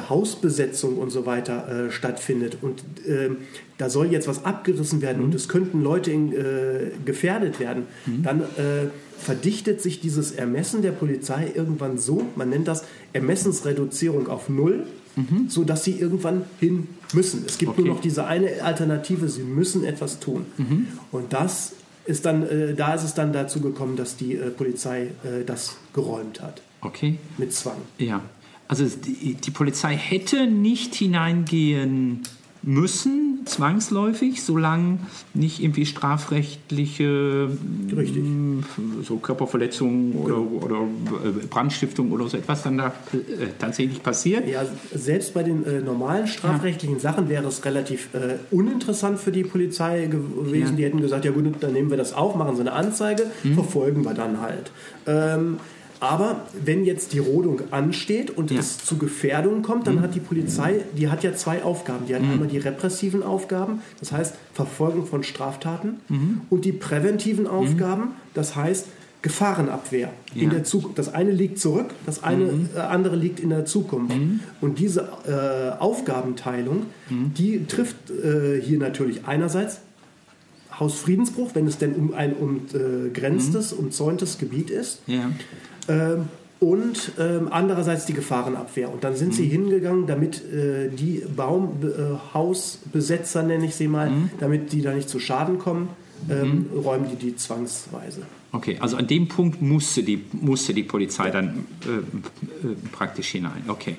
[0.09, 3.37] Hausbesetzung und so weiter äh, stattfindet und ähm,
[3.77, 7.83] da soll jetzt was abgerissen werden und es könnten Leute in, äh, gefährdet werden,
[8.23, 14.49] dann äh, verdichtet sich dieses Ermessen der Polizei irgendwann so, man nennt das Ermessensreduzierung auf
[14.49, 14.85] Null,
[15.47, 17.43] so dass sie irgendwann hin müssen.
[17.47, 17.81] Es gibt Okay.
[17.83, 20.45] nur noch diese eine Alternative, sie müssen etwas tun.
[21.11, 21.73] Und das
[22.05, 25.77] ist dann, äh, da ist es dann dazu gekommen, dass die äh, Polizei äh, das
[25.93, 26.61] geräumt hat.
[26.81, 27.17] Okay.
[27.37, 27.77] Mit Zwang.
[27.97, 28.21] Ja,
[28.81, 32.23] also die, die Polizei hätte nicht hineingehen
[32.63, 34.99] müssen, zwangsläufig, solange
[35.33, 37.49] nicht irgendwie strafrechtliche
[37.95, 38.23] Richtig.
[38.23, 38.63] mh,
[39.03, 44.47] so Körperverletzungen oder, oder äh, Brandstiftung oder so etwas dann da äh, tatsächlich passiert.
[44.47, 44.63] Ja,
[44.93, 50.07] selbst bei den äh, normalen strafrechtlichen Sachen wäre es relativ äh, uninteressant für die Polizei
[50.07, 50.71] gewesen.
[50.71, 50.75] Ja.
[50.77, 54.05] Die hätten gesagt, ja gut, dann nehmen wir das auf, machen sie eine Anzeige, verfolgen
[54.05, 54.71] wir dann halt.
[55.05, 55.57] Ähm,
[56.03, 58.55] aber wenn jetzt die Rodung ansteht und Ja.
[58.55, 58.59] Mhm.
[58.59, 62.05] es zu Gefährdungen kommt, dann hat die Polizei, die hat ja zwei Aufgaben.
[62.07, 66.41] Die hat einmal die repressiven Aufgaben, das heißt Verfolgung von Straftaten, Mhm.
[66.49, 68.85] und die präventiven Aufgaben, das heißt
[69.21, 70.11] Gefahrenabwehr.
[70.35, 70.47] In Ja.
[70.47, 70.51] Mhm.
[70.51, 70.97] der Zukunft.
[70.99, 74.13] Das eine liegt zurück, das eine äh, andere liegt in der Zukunft.
[74.59, 77.33] Und diese äh, Aufgabenteilung, Mhm.
[77.33, 79.79] die trifft äh, hier natürlich einerseits
[80.77, 85.01] Hausfriedensbruch, wenn es denn um ein umgrenztes, umzäuntes Gebiet ist.
[85.07, 85.31] Ja.
[85.87, 86.27] Ähm,
[86.59, 88.91] und ähm, andererseits die Gefahrenabwehr.
[88.91, 94.09] Und dann sind sie hingegangen, damit äh, die Baumhausbesetzer, nenne ich sie mal,
[94.39, 95.89] damit die da nicht zu Schaden kommen,
[96.29, 98.21] ähm, räumen die die zwangsweise.
[98.53, 103.63] Okay, also an dem Punkt musste die, musste die Polizei dann äh, äh, praktisch hinein.
[103.67, 103.97] Okay.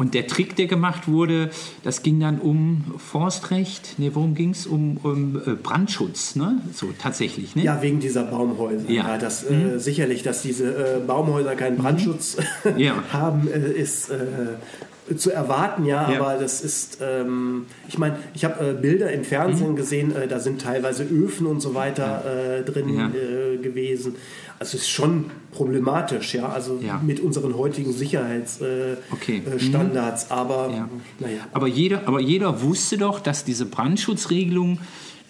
[0.00, 1.50] Und der Trick, der gemacht wurde,
[1.84, 3.98] das ging dann um Forstrecht.
[3.98, 4.66] Ne, worum ging es?
[4.66, 6.62] Um, um äh, Brandschutz, ne?
[6.72, 7.64] So tatsächlich, ne?
[7.64, 8.88] Ja, wegen dieser Baumhäuser.
[8.88, 9.06] Ja.
[9.08, 12.38] Ja, das, äh, sicherlich, dass diese äh, Baumhäuser keinen Brandschutz
[12.78, 12.94] Ja.
[13.12, 16.18] haben, äh, ist äh, zu erwarten, ja, Ja.
[16.20, 20.38] aber das ist, ähm, ich meine, ich habe äh, Bilder im Fernsehen gesehen, äh, da
[20.38, 23.08] sind teilweise Öfen und so weiter äh, drin Ja.
[23.08, 24.14] äh, gewesen.
[24.60, 27.00] Also es ist schon problematisch, ja, also Ja.
[27.02, 29.42] mit unseren heutigen Sicherheitsstandards, äh, Okay.
[29.50, 30.88] äh, Standards, aber Ja.
[31.18, 31.38] naja.
[31.52, 34.78] Aber jeder, aber jeder wusste doch, dass diese Brandschutzregelung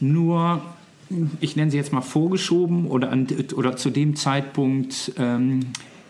[0.01, 0.61] nur,
[1.41, 5.61] ich nenne sie jetzt mal vorgeschoben oder, an, oder zu dem Zeitpunkt ähm,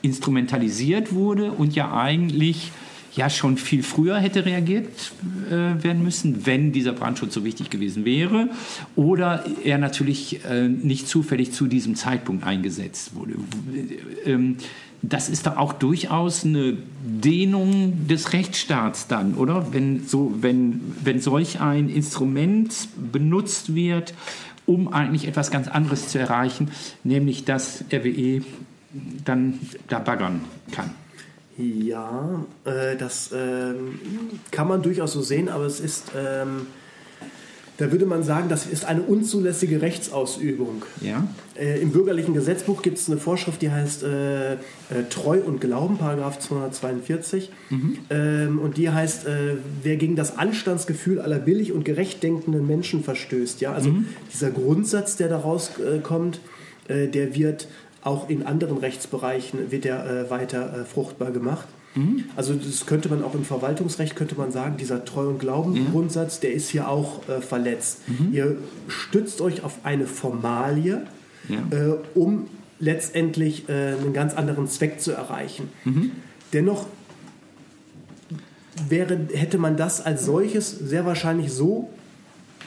[0.01, 2.73] instrumentalisiert wurde und ja eigentlich
[3.15, 5.13] ja schon viel früher hätte reagiert
[5.49, 8.49] äh, werden müssen, wenn dieser Brandschutz so wichtig gewesen wäre,
[8.97, 13.35] oder er natürlich äh, nicht zufällig zu diesem Zeitpunkt eingesetzt wurde.
[14.25, 14.57] Ähm,
[15.03, 19.73] das ist doch auch durchaus eine Dehnung des Rechtsstaats dann, oder?
[19.73, 24.13] Wenn, so, wenn, wenn solch ein Instrument benutzt wird,
[24.67, 26.71] um eigentlich etwas ganz anderes zu erreichen,
[27.03, 28.43] nämlich dass RWE
[29.25, 29.59] dann
[29.89, 30.91] da baggern kann.
[31.61, 33.75] Ja, äh, das äh,
[34.51, 36.67] kann man durchaus so sehen, aber es ist, ähm,
[37.77, 40.85] da würde man sagen, das ist eine unzulässige Rechtsausübung.
[41.03, 41.27] Ja.
[41.55, 44.57] Äh, Im bürgerlichen Gesetzbuch gibt es eine Vorschrift, die heißt äh, äh,
[45.11, 47.51] Treu und Glauben, Paragraph 242.
[47.69, 47.99] Mhm.
[48.09, 53.03] Ähm, und die heißt, äh, wer gegen das Anstandsgefühl aller billig und gerecht denkenden Menschen
[53.03, 53.61] verstößt.
[53.61, 53.73] Ja?
[53.73, 54.07] Also mhm.
[54.33, 55.73] dieser Grundsatz, der daraus
[56.03, 56.41] kommt,
[56.89, 57.69] der wird
[58.03, 61.67] auch in anderen Rechtsbereichen wird er äh, weiter äh, fruchtbar gemacht.
[61.95, 62.25] Mhm.
[62.37, 66.41] Also das könnte man auch im Verwaltungsrecht könnte man sagen, dieser Treu- und Glauben-Grundsatz, ja.
[66.49, 68.09] der ist hier auch äh, verletzt.
[68.09, 68.33] Mhm.
[68.33, 68.57] Ihr
[68.89, 71.03] stützt euch auf eine Formalie,
[71.49, 71.77] ja.
[71.77, 72.47] Äh, um
[72.79, 75.69] letztendlich äh, einen ganz anderen Zweck zu erreichen.
[75.85, 76.13] Mhm.
[76.53, 76.87] Dennoch
[78.89, 81.91] wäre, hätte man das als solches sehr wahrscheinlich so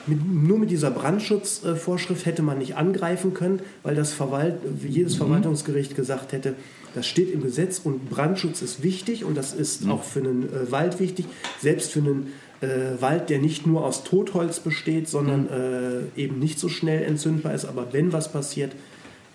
[0.05, 4.55] mit, nur mit dieser Brandschutzvorschrift hätte man nicht angreifen können, weil das Verwalt,
[4.85, 5.19] jedes mhm.
[5.19, 6.55] Verwaltungsgericht gesagt hätte,
[6.93, 9.91] das steht im Gesetz und Brandschutz ist wichtig und das ist mhm.
[9.91, 11.25] auch für einen äh, Wald wichtig,
[11.59, 16.09] selbst für einen äh, Wald, der nicht nur aus Totholz besteht, sondern mhm.
[16.15, 17.65] äh, eben nicht so schnell entzündbar ist.
[17.65, 18.73] Aber wenn was passiert,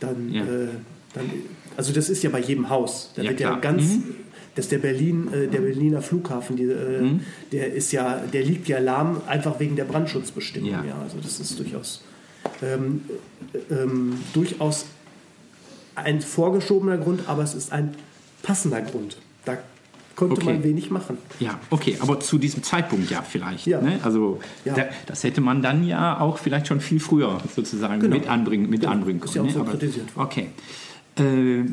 [0.01, 0.43] dann, ja.
[0.43, 0.69] Äh,
[1.15, 1.31] dann
[1.77, 3.13] also das ist ja bei jedem Haus.
[3.15, 4.28] Da ja, wird ja ganz mhm
[4.59, 7.21] dass der Berlin, äh, der Berliner Flughafen, die, äh, mhm.
[7.53, 10.71] der ist ja, der liegt ja lahm einfach wegen der Brandschutzbestimmung.
[10.71, 10.85] Ja.
[10.85, 12.03] ja also das ist durchaus,
[12.61, 13.03] ähm,
[13.71, 14.87] ähm, durchaus
[15.95, 17.95] ein vorgeschobener Grund, aber es ist ein
[18.43, 19.19] passender Grund.
[19.45, 19.59] Da
[20.17, 20.47] konnte okay.
[20.47, 21.19] man wenig machen.
[21.39, 23.65] Ja, okay, aber zu diesem Zeitpunkt ja vielleicht.
[23.65, 23.81] Ja.
[23.81, 24.01] Ne?
[24.03, 24.75] Also ja.
[24.75, 28.17] Da, das hätte man dann ja auch vielleicht schon viel früher sozusagen genau.
[28.17, 28.93] mit anbringen, mit genau.
[28.93, 29.31] anbringen können.
[29.31, 29.71] Ist ja auch so ne?
[29.71, 30.27] kritisiert worden.
[30.27, 30.49] Okay.
[31.19, 31.65] Äh,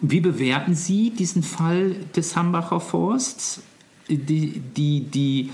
[0.00, 3.62] wie bewerten Sie diesen Fall des Hambacher Forsts?
[4.08, 5.50] Die, die, die,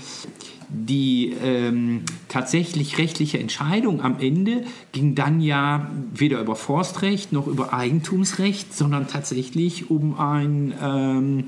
[0.69, 7.73] die ähm, tatsächlich rechtliche Entscheidung am Ende ging dann ja weder über Forstrecht noch über
[7.73, 11.43] Eigentumsrecht, sondern tatsächlich um ein ähm, äh,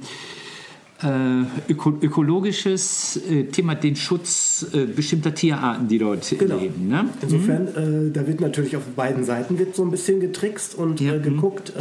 [1.04, 6.58] öko ökologisches äh, Thema, den Schutz äh, bestimmter Tierarten, die dort genau.
[6.58, 6.88] leben.
[6.88, 7.06] Ne?
[7.22, 8.14] Insofern, mhm.
[8.14, 11.14] da wird natürlich auf beiden Seiten wird so ein bisschen getrickst und ja.
[11.14, 11.24] Mhm.
[11.24, 11.74] geguckt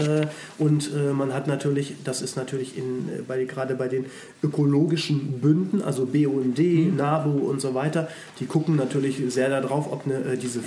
[0.58, 4.06] und man hat natürlich, das ist natürlich in, bei, gerade bei den
[4.42, 6.96] ökologischen Bünden, also BUND, mhm.
[6.96, 10.60] NABU und so weiter, die gucken natürlich sehr darauf, ob eine, diese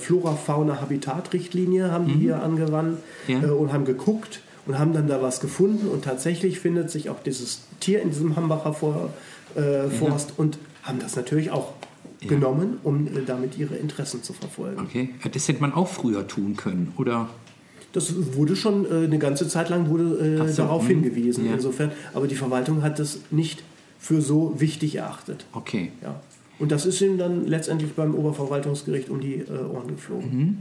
[0.00, 2.20] Flora-Fauna-Habitat-Richtlinie haben die mhm.
[2.20, 2.98] hier angewandt
[3.28, 3.38] ja.
[3.38, 7.62] und haben geguckt, und haben dann da was gefunden und tatsächlich findet sich auch dieses
[7.80, 9.10] Tier in diesem Hambacher Vor,
[9.54, 10.34] äh, Forst ja.
[10.38, 11.72] und haben das natürlich auch
[12.20, 12.28] ja.
[12.28, 14.80] genommen, um äh, damit ihre Interessen zu verfolgen.
[14.80, 17.28] Okay, das hätte man auch früher tun können, oder?
[17.92, 20.88] Das wurde schon äh, eine ganze Zeit lang wurde, äh, so, darauf mh.
[20.88, 21.46] hingewiesen.
[21.46, 21.54] Ja.
[21.54, 23.62] Insofern, aber die Verwaltung hat das nicht
[23.98, 25.46] für so wichtig erachtet.
[25.52, 25.92] Okay.
[26.02, 26.20] Ja.
[26.58, 30.38] Und das ist ihm dann letztendlich beim Oberverwaltungsgericht um die äh, Ohren geflogen.
[30.38, 30.58] Mhm.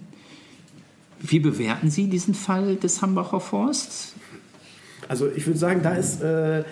[1.25, 4.13] Wie bewerten Sie diesen Fall des Hambacher Forsts?
[5.07, 6.63] Also ich würde sagen, da ist äh,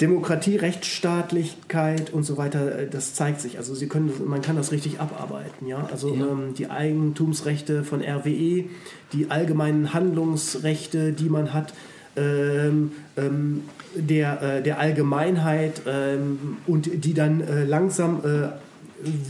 [0.00, 3.56] Demokratie, Rechtsstaatlichkeit und so weiter, äh, das zeigt sich.
[3.56, 5.68] Also Sie können, man kann das richtig abarbeiten.
[5.68, 5.88] Ja?
[5.92, 6.26] Also ja.
[6.26, 8.64] Ähm, die Eigentumsrechte von RWE,
[9.12, 11.72] die allgemeinen Handlungsrechte, die man hat,
[12.16, 13.62] ähm, ähm,
[13.94, 18.48] der, äh, der Allgemeinheit ähm, und die dann äh, langsam äh,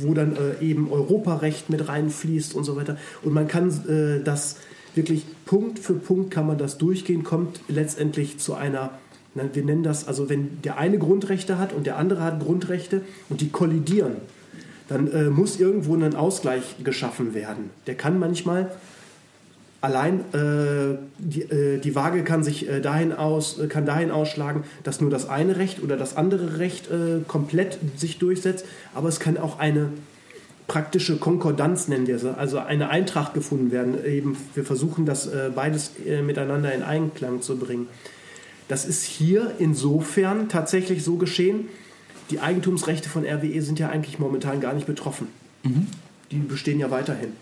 [0.00, 2.96] wo dann äh, eben Europarecht mit reinfließt und so weiter.
[3.22, 4.56] Und man kann äh, das
[4.94, 8.98] wirklich Punkt für Punkt kann man das durchgehen, kommt letztendlich zu einer,
[9.34, 13.40] wir nennen das, also wenn der eine Grundrechte hat und der andere hat Grundrechte und
[13.40, 14.16] die kollidieren,
[14.88, 17.70] dann äh, muss irgendwo ein Ausgleich geschaffen werden.
[17.86, 18.70] Der kann manchmal
[19.80, 24.64] allein äh, die, äh, die Waage kann sich äh, dahin aus äh, kann dahin ausschlagen,
[24.82, 29.20] dass nur das eine Recht oder das andere Recht äh, komplett sich durchsetzt, aber es
[29.20, 29.90] kann auch eine
[30.66, 34.04] praktische Konkordanz nennen wir sie, also eine Eintracht gefunden werden.
[34.04, 35.92] Eben wir versuchen das äh, beides
[36.22, 37.86] miteinander in Einklang zu bringen.
[38.66, 41.68] Das ist hier insofern tatsächlich so geschehen.
[42.30, 45.28] Die Eigentumsrechte von RWE sind ja eigentlich momentan gar nicht betroffen.
[45.62, 45.86] Mhm.
[46.30, 47.32] Die bestehen ja weiterhin.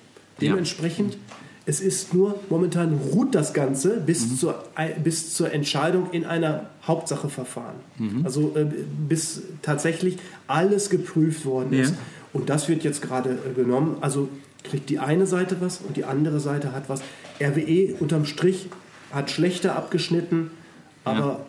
[0.41, 1.21] Dementsprechend ja
[1.69, 4.37] es ist nur, momentan ruht das Ganze bis, mhm.
[4.37, 4.65] zur,
[5.03, 7.75] bis zur Entscheidung in einer Hauptsacheverfahren.
[7.99, 8.25] Mhm.
[8.25, 8.65] Also äh,
[9.09, 11.83] bis tatsächlich alles geprüft worden ja.
[11.83, 11.95] ist.
[12.33, 13.97] Und das wird jetzt gerade äh, genommen.
[14.01, 14.29] Also
[14.63, 17.03] kriegt die eine Seite was und die andere Seite hat was.
[17.41, 18.69] RWE unterm Strich
[19.13, 20.53] hat schlechter abgeschnitten,
[21.05, 21.47] aber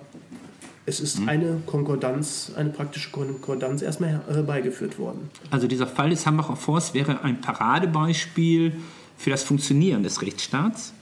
[0.87, 1.29] es ist mhm.
[1.29, 5.29] eine Konkordanz, eine praktische Konkordanz erstmal herbeigeführt worden.
[5.51, 8.73] Also dieser Fall des Hambacher Forst wäre ein Paradebeispiel
[9.17, 10.93] für das Funktionieren des Rechtsstaats?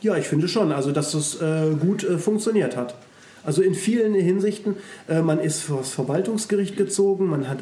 [0.00, 2.94] Ja, ich finde schon, also dass das äh, gut äh, funktioniert hat.
[3.44, 4.74] Also in vielen Hinsichten,
[5.08, 7.60] äh, man ist vor das Verwaltungsgericht gezogen, man hat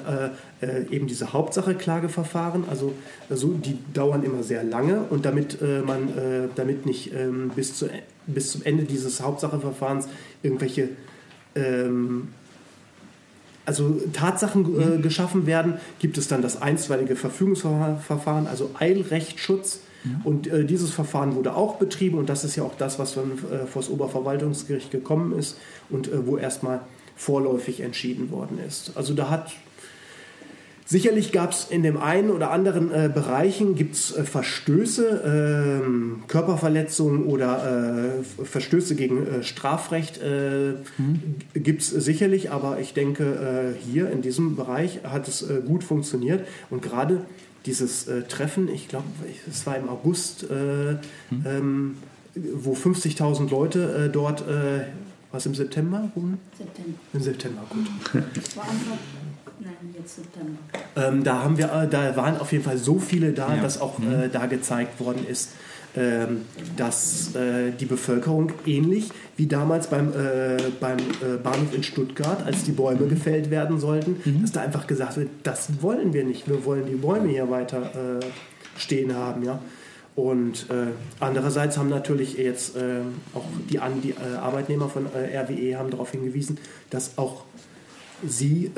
[0.61, 2.95] äh, äh, eben diese Hauptsache-Klageverfahren, also,
[3.29, 6.09] also die dauern immer sehr lange und damit äh, man
[6.55, 7.89] damit nicht ähm, bis, zu,
[8.27, 10.09] bis zum Ende dieses Hauptsacheverfahrens
[10.43, 10.89] irgendwelche
[11.55, 12.29] ähm,
[13.67, 15.03] also Tatsachen äh, mhm.
[15.03, 19.81] geschaffen werden, gibt es dann das einstweilige Verfügungsverfahren, also Eilrechtsschutz.
[20.05, 20.21] Mhm.
[20.25, 23.33] Und äh, dieses Verfahren wurde auch betrieben und das ist ja auch das, was dann
[23.33, 25.59] äh, vor das Oberverwaltungsgericht gekommen ist
[25.91, 26.81] und äh, wo erstmal
[27.17, 28.93] vorläufig entschieden worden ist.
[28.97, 29.53] Also da hat
[30.87, 37.25] Sicherlich gab es in dem einen oder anderen äh, Bereichen gibt's, äh, Verstöße, äh, Körperverletzungen
[37.25, 41.37] oder äh, Verstöße gegen äh, Strafrecht mhm.
[41.55, 46.47] gibt es sicherlich, aber ich denke, äh, hier in diesem Bereich hat es gut funktioniert
[46.69, 47.23] und gerade
[47.66, 49.07] dieses Treffen, ich glaube,
[49.49, 50.99] es war im August, mhm.
[51.47, 51.97] ähm,
[52.35, 54.45] wo 50.000 Leute dort,
[55.32, 56.11] was im September?
[56.57, 56.99] September.
[57.12, 57.86] Im September, gut.
[58.57, 58.66] War
[59.61, 60.59] Nein, jetzt September.
[60.97, 63.62] Ähm, da, haben wir, äh, da waren auf jeden Fall so viele da, ja.
[63.62, 64.12] dass auch mhm.
[64.12, 65.51] äh, da gezeigt worden ist,
[66.77, 72.65] dass äh, die Bevölkerung ähnlich wie damals beim, äh, beim äh, Bahnhof in Stuttgart, als
[72.65, 74.43] die Bäume gefällt werden sollten, mhm.
[74.43, 78.19] dass da einfach gesagt wird, das wollen wir nicht, wir wollen die Bäume hier weiter
[78.21, 78.25] äh,
[78.77, 79.45] stehen haben.
[79.45, 79.61] Ja?
[80.16, 83.01] Und äh, andererseits haben natürlich jetzt äh,
[83.33, 86.59] auch die, die Arbeitnehmer von RWE haben darauf hingewiesen,
[86.91, 87.45] dass auch
[88.27, 88.71] sie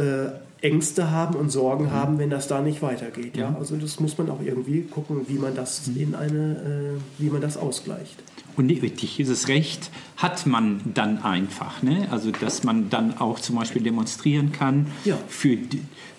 [0.60, 1.90] Ängste haben und Sorgen mhm.
[1.92, 3.36] haben, wenn das da nicht weitergeht.
[3.36, 3.54] Ja?
[3.58, 5.96] Also das muss man auch irgendwie gucken, wie man das mhm.
[5.96, 8.16] in eine, äh, wie man das ausgleicht.
[8.56, 11.82] Und dieses Recht hat man dann einfach.
[11.82, 12.08] Ne?
[12.10, 15.18] Also, dass man dann auch zum Beispiel demonstrieren kann ja.
[15.28, 15.58] für,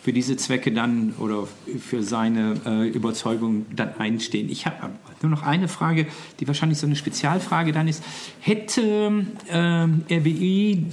[0.03, 1.47] für diese Zwecke dann oder
[1.80, 4.49] für seine äh, Überzeugung dann einstehen.
[4.49, 4.91] Ich habe
[5.23, 6.05] nur noch eine Frage,
[6.39, 8.03] die wahrscheinlich so eine Spezialfrage dann ist.
[8.39, 10.85] Hätte äh, RBI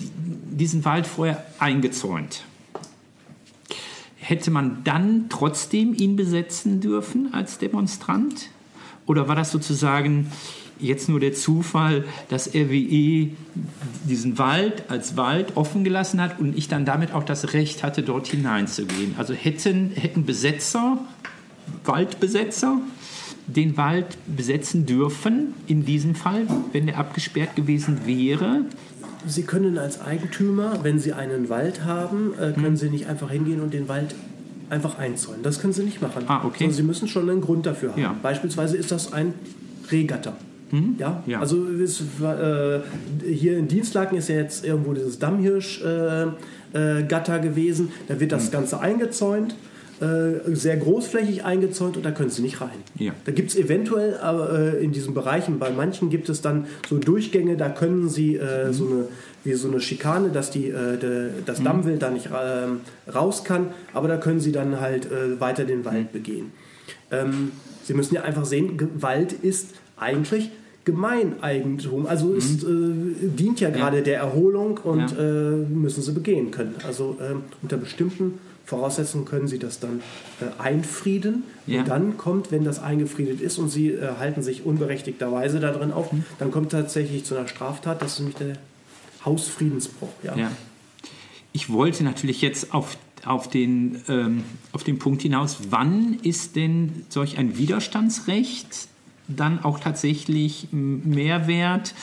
[0.50, 2.44] diesen Wald vorher eingezäunt?
[4.24, 8.48] Hätte man dann trotzdem ihn besetzen dürfen als Demonstrant?
[9.06, 10.32] Oder war das sozusagen
[10.80, 13.28] jetzt nur der Zufall, dass RWE
[14.09, 18.02] diesen Wald als Wald offen gelassen hat und ich dann damit auch das Recht hatte,
[18.02, 19.14] dort hineinzugehen?
[19.18, 20.98] Also hätten, hätten Besetzer,
[21.84, 22.80] Waldbesetzer,
[23.46, 28.64] den Wald besetzen dürfen in diesem Fall, wenn der abgesperrt gewesen wäre?
[29.26, 32.76] Sie können als Eigentümer, wenn Sie einen Wald haben, äh, können hm.
[32.76, 34.14] Sie nicht einfach hingehen und den Wald
[34.70, 35.42] einfach einzäunen.
[35.42, 36.24] Das können Sie nicht machen.
[36.26, 36.70] Ah, okay.
[36.70, 38.01] Sie müssen schon einen Grund dafür haben.
[38.01, 38.14] Ja.
[38.22, 39.34] Beispielsweise ist das ein
[39.90, 40.34] Regatter.
[40.70, 40.94] Mhm.
[40.98, 41.22] Ja?
[41.26, 41.40] ja?
[41.40, 42.80] also ist, äh,
[43.26, 47.90] hier in Dienstlaken ist ja jetzt irgendwo dieses Dammhirsch-Gatter äh, äh, gewesen.
[48.09, 48.52] Da wird das mhm.
[48.52, 49.55] Ganze eingezäunt
[50.00, 52.70] äh, sehr großflächig eingezäunt und da können sie nicht rein.
[52.96, 53.12] Ja.
[53.24, 57.56] Da gibt es eventuell äh, in diesen Bereichen, bei manchen gibt es dann so Durchgänge,
[57.56, 58.72] da können sie äh, mhm.
[58.72, 59.04] so eine
[59.44, 61.64] wie so eine Schikane, dass die, äh, de, das mhm.
[61.64, 65.84] Dammwild da nicht äh, raus kann, aber da können sie dann halt äh, weiter den
[65.84, 66.12] Wald mhm.
[66.12, 66.52] begehen.
[67.10, 67.52] Ähm,
[67.84, 70.50] sie müssen ja einfach sehen, Wald ist eigentlich
[70.84, 72.38] Gemeineigentum, also mhm.
[72.38, 74.02] ist, dient ja gerade ja.
[74.02, 75.22] der Erholung und ja.
[75.22, 76.74] müssen sie begehen können.
[76.86, 80.01] Also ähm, unter bestimmten Voraussetzungen können Sie das dann
[80.41, 81.45] äh, einfrieden.
[81.66, 81.81] Ja.
[81.81, 85.93] Und dann kommt, wenn das eingefriedet ist und Sie äh, halten sich unberechtigterweise da drin
[85.93, 86.24] auf, mhm.
[86.39, 88.01] dann kommt tatsächlich zu einer Straftat.
[88.01, 88.57] Das ist nämlich der
[89.24, 90.09] Hausfriedensbruch.
[90.23, 90.36] Ja.
[90.36, 90.51] ja.
[91.53, 97.05] Ich wollte natürlich jetzt auf, auf, den, ähm, auf den Punkt hinaus, wann ist denn
[97.11, 98.89] solch ein Widerstandsrecht
[99.28, 101.95] dann auch tatsächlich mehr wert?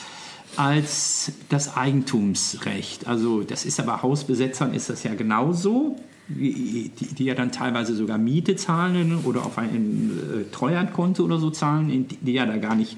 [0.58, 3.08] als das Eigentumsrecht.
[3.08, 5.96] Also das ist aber Hausbesetzern ist das ja genauso
[6.36, 11.50] die, die, ja dann teilweise sogar Miete zahlen oder auf ein äh, Treuhandkonto oder so
[11.50, 12.98] zahlen, die, ja da gar nicht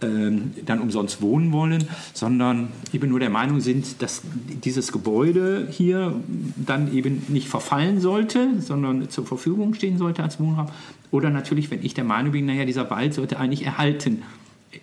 [0.00, 1.84] ähm, dann umsonst wohnen wollen,
[2.14, 4.22] sondern eben nur der Meinung sind, dass
[4.64, 6.14] dieses Gebäude hier
[6.56, 10.68] dann eben nicht verfallen sollte, sondern zur Verfügung stehen sollte als Wohnraum.
[11.10, 14.22] Oder natürlich, wenn ich der Meinung bin, naja, dieser Wald sollte eigentlich erhalten,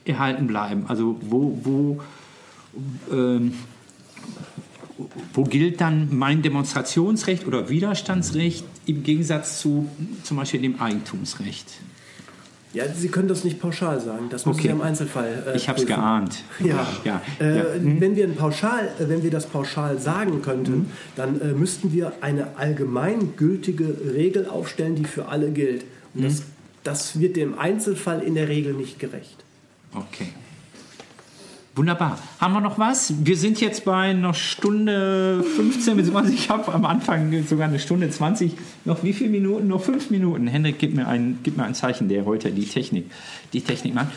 [0.04, 0.86] erhalten bleiben.
[0.88, 2.02] Also wo, wo
[3.12, 3.54] ähm,
[5.34, 9.90] wo gilt dann mein Demonstrationsrecht oder Widerstandsrecht im Gegensatz zu
[10.24, 11.68] zum Beispiel dem Eigentumsrecht?
[12.76, 14.28] Ja, Sie können das nicht pauschal sagen.
[14.30, 14.68] Das müssen okay.
[14.68, 15.44] Sie im Einzelfall.
[15.48, 16.44] Äh, ich habe es geahnt.
[16.60, 16.86] Ja.
[17.06, 17.22] ja.
[17.40, 17.64] Äh, ja.
[17.74, 18.02] Hm?
[18.02, 20.86] Wenn wir ein pauschal, äh, wenn wir das pauschal sagen könnten, hm?
[21.16, 25.86] dann äh, müssten wir eine allgemeingültige Regel aufstellen, die für alle gilt.
[26.14, 26.30] Und hm?
[26.30, 26.44] das,
[26.84, 29.46] das wird dem Einzelfall in der Regel nicht gerecht.
[29.94, 30.28] Okay.
[31.78, 32.18] Wunderbar.
[32.40, 33.14] Haben wir noch was?
[33.26, 36.34] Wir sind jetzt bei einer Stunde 15 bis 20.
[36.34, 38.54] Ich habe am Anfang sogar eine Stunde 20.
[38.86, 39.68] Noch wie viele Minuten?
[39.68, 40.48] Noch fünf Minuten.
[40.48, 43.12] Hendrik, gib mir ein, gib mir ein Zeichen, der heute die Technik,
[43.52, 44.08] die Technik macht.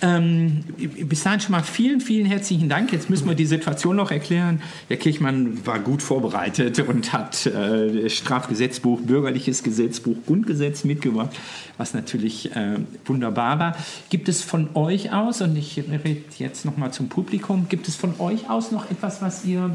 [0.00, 2.92] Ähm, bis dahin schon mal vielen, vielen herzlichen Dank.
[2.92, 4.62] Jetzt müssen wir die Situation noch erklären.
[4.88, 11.30] Der Kirchmann war gut vorbereitet und hat äh, Strafgesetzbuch, bürgerliches Gesetzbuch, Grundgesetz mitgebracht,
[11.78, 12.76] was natürlich äh,
[13.06, 13.76] wunderbar war.
[14.08, 17.68] Gibt es von euch aus, und ich rede jetzt noch mal Publikum.
[17.68, 19.70] Gibt es von euch aus noch etwas, was ihr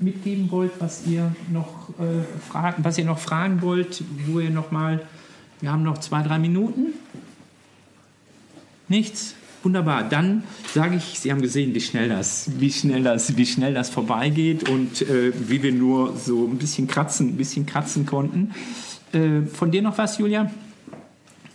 [0.00, 4.70] mitgeben wollt, was ihr noch äh, fragen, was ihr noch fragen wollt, wo ihr noch
[4.70, 5.02] mal,
[5.60, 6.94] wir haben noch zwei, drei Minuten.
[8.88, 9.34] Nichts.
[9.62, 10.06] Wunderbar.
[10.06, 10.42] Dann
[10.74, 14.68] sage ich, Sie haben gesehen, wie schnell das, wie schnell das, wie schnell das vorbeigeht
[14.68, 18.52] und äh, wie wir nur so ein bisschen kratzen, ein bisschen kratzen konnten.
[19.14, 20.50] Äh, von dir noch was, Julia?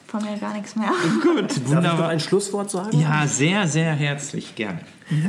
[0.10, 0.90] Von mir gar nichts mehr.
[1.22, 2.10] Gut, Darf ich noch wunderbar.
[2.10, 3.00] ein Schlusswort sagen?
[3.00, 4.80] Ja, sehr, sehr herzlich, gerne.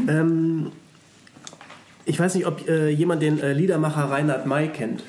[0.08, 0.72] Ähm,
[2.06, 5.02] ich weiß nicht, ob äh, jemand den äh, Liedermacher Reinhard May kennt.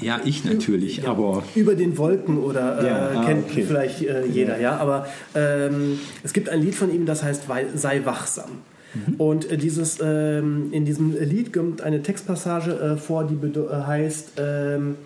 [0.00, 3.64] Ja, ich natürlich, aber Über den Wolken oder äh, Ja, ah, kennt okay.
[3.66, 4.76] vielleicht äh, jeder, ja.
[4.76, 7.44] Aber ähm, es gibt ein Lied von ihm, das heißt
[7.74, 8.50] Sei wachsam.
[8.94, 9.14] Mhm.
[9.16, 14.32] Und äh, dieses, ähm, in diesem Lied kommt eine Textpassage äh, vor, die äh, heißt,
[14.38, 14.96] ähm,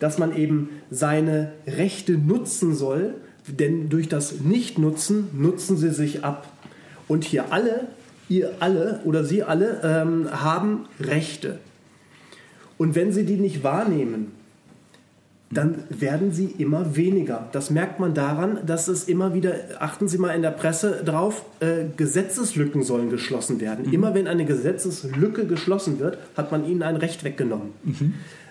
[0.00, 3.14] dass man eben seine Rechte nutzen soll,
[3.46, 6.48] denn durch das Nicht-Nutzen nutzen sie sich ab.
[7.08, 7.88] Und hier alle,
[8.28, 11.58] ihr alle oder sie alle ähm, haben Rechte.
[12.78, 14.32] Und wenn sie die nicht wahrnehmen,
[15.50, 17.48] dann werden sie immer weniger.
[17.52, 21.44] Das merkt man daran, dass es immer wieder, achten Sie mal in der Presse drauf,
[21.60, 23.92] äh, Gesetzeslücken sollen geschlossen werden.
[23.92, 27.70] Immer wenn eine Gesetzeslücke geschlossen wird, hat man ihnen ein Recht weggenommen.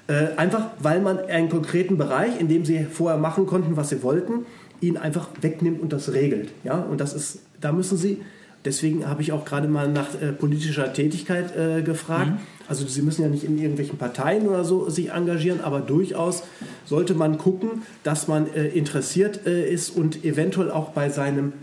[0.08, 4.04] Äh, einfach, weil man einen konkreten Bereich, in dem sie vorher machen konnten, was sie
[4.04, 4.46] wollten,
[4.80, 6.52] ihnen einfach wegnimmt und das regelt.
[6.64, 6.80] Ja?
[6.80, 8.22] Und das ist, da müssen sie,
[8.66, 12.34] deswegen habe ich auch gerade mal nach äh, politischer Tätigkeit äh, gefragt.
[12.68, 16.44] Also sie müssen ja nicht in irgendwelchen Parteien oder so sich engagieren, aber durchaus
[16.86, 21.54] sollte man gucken, dass man äh, interessiert äh, ist und eventuell auch bei seinem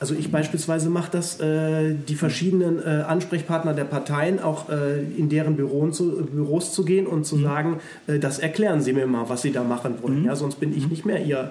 [0.00, 5.28] also ich beispielsweise mache das, äh, die verschiedenen äh, Ansprechpartner der Parteien auch äh, in
[5.28, 9.28] deren Büros zu, Büros zu gehen und zu sagen, äh, das erklären Sie mir mal,
[9.28, 10.24] was Sie da machen wollen.
[10.24, 11.50] Ja, sonst bin ich nicht mehr Ihr,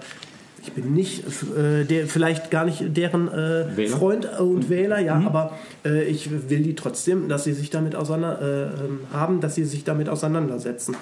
[0.67, 1.23] ich bin nicht
[1.57, 3.87] äh, der, vielleicht gar nicht deren äh.
[3.87, 5.53] Freund und Wähler, ja, aber
[5.85, 9.65] äh, ich will die trotzdem, dass sie sich damit auseinander äh, ähm, haben, dass sie
[9.65, 10.95] sich damit auseinandersetzen.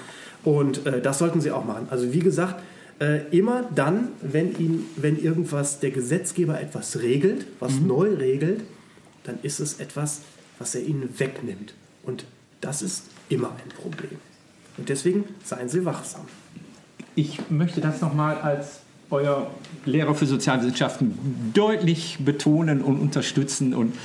[0.43, 1.87] Und äh, das sollten sie auch machen.
[1.89, 2.55] Also wie gesagt,
[2.99, 8.63] äh, immer dann, wenn, ihn, wenn irgendwas, der Gesetzgeber etwas regelt, was neu regelt,
[9.23, 10.21] dann ist es etwas,
[10.59, 11.73] was er ihnen wegnimmt.
[12.03, 12.25] Und
[12.61, 14.19] das ist immer ein Problem.
[14.77, 16.25] Und deswegen seien Sie wachsam.
[17.15, 19.49] ich möchte das nochmal als euer
[19.85, 23.73] Lehrer für Sozialwissenschaften deutlich betonen und unterstützen.
[23.73, 23.95] Und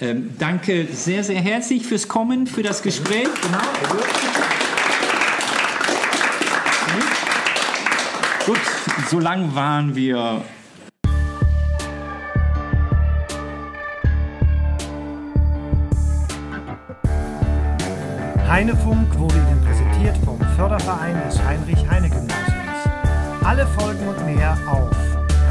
[0.00, 3.28] ähm, danke sehr, sehr herzlich fürs Kommen, für das Gespräch.
[3.42, 4.47] Genau.
[9.06, 10.42] So lang waren wir
[18.48, 22.88] Heinefunk wurde Ihnen präsentiert vom Förderverein des Heinrich-Heine-Gymnasiums.
[23.44, 24.90] Alle Folgen und mehr auf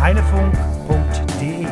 [0.02, 1.68] heinefunk.de.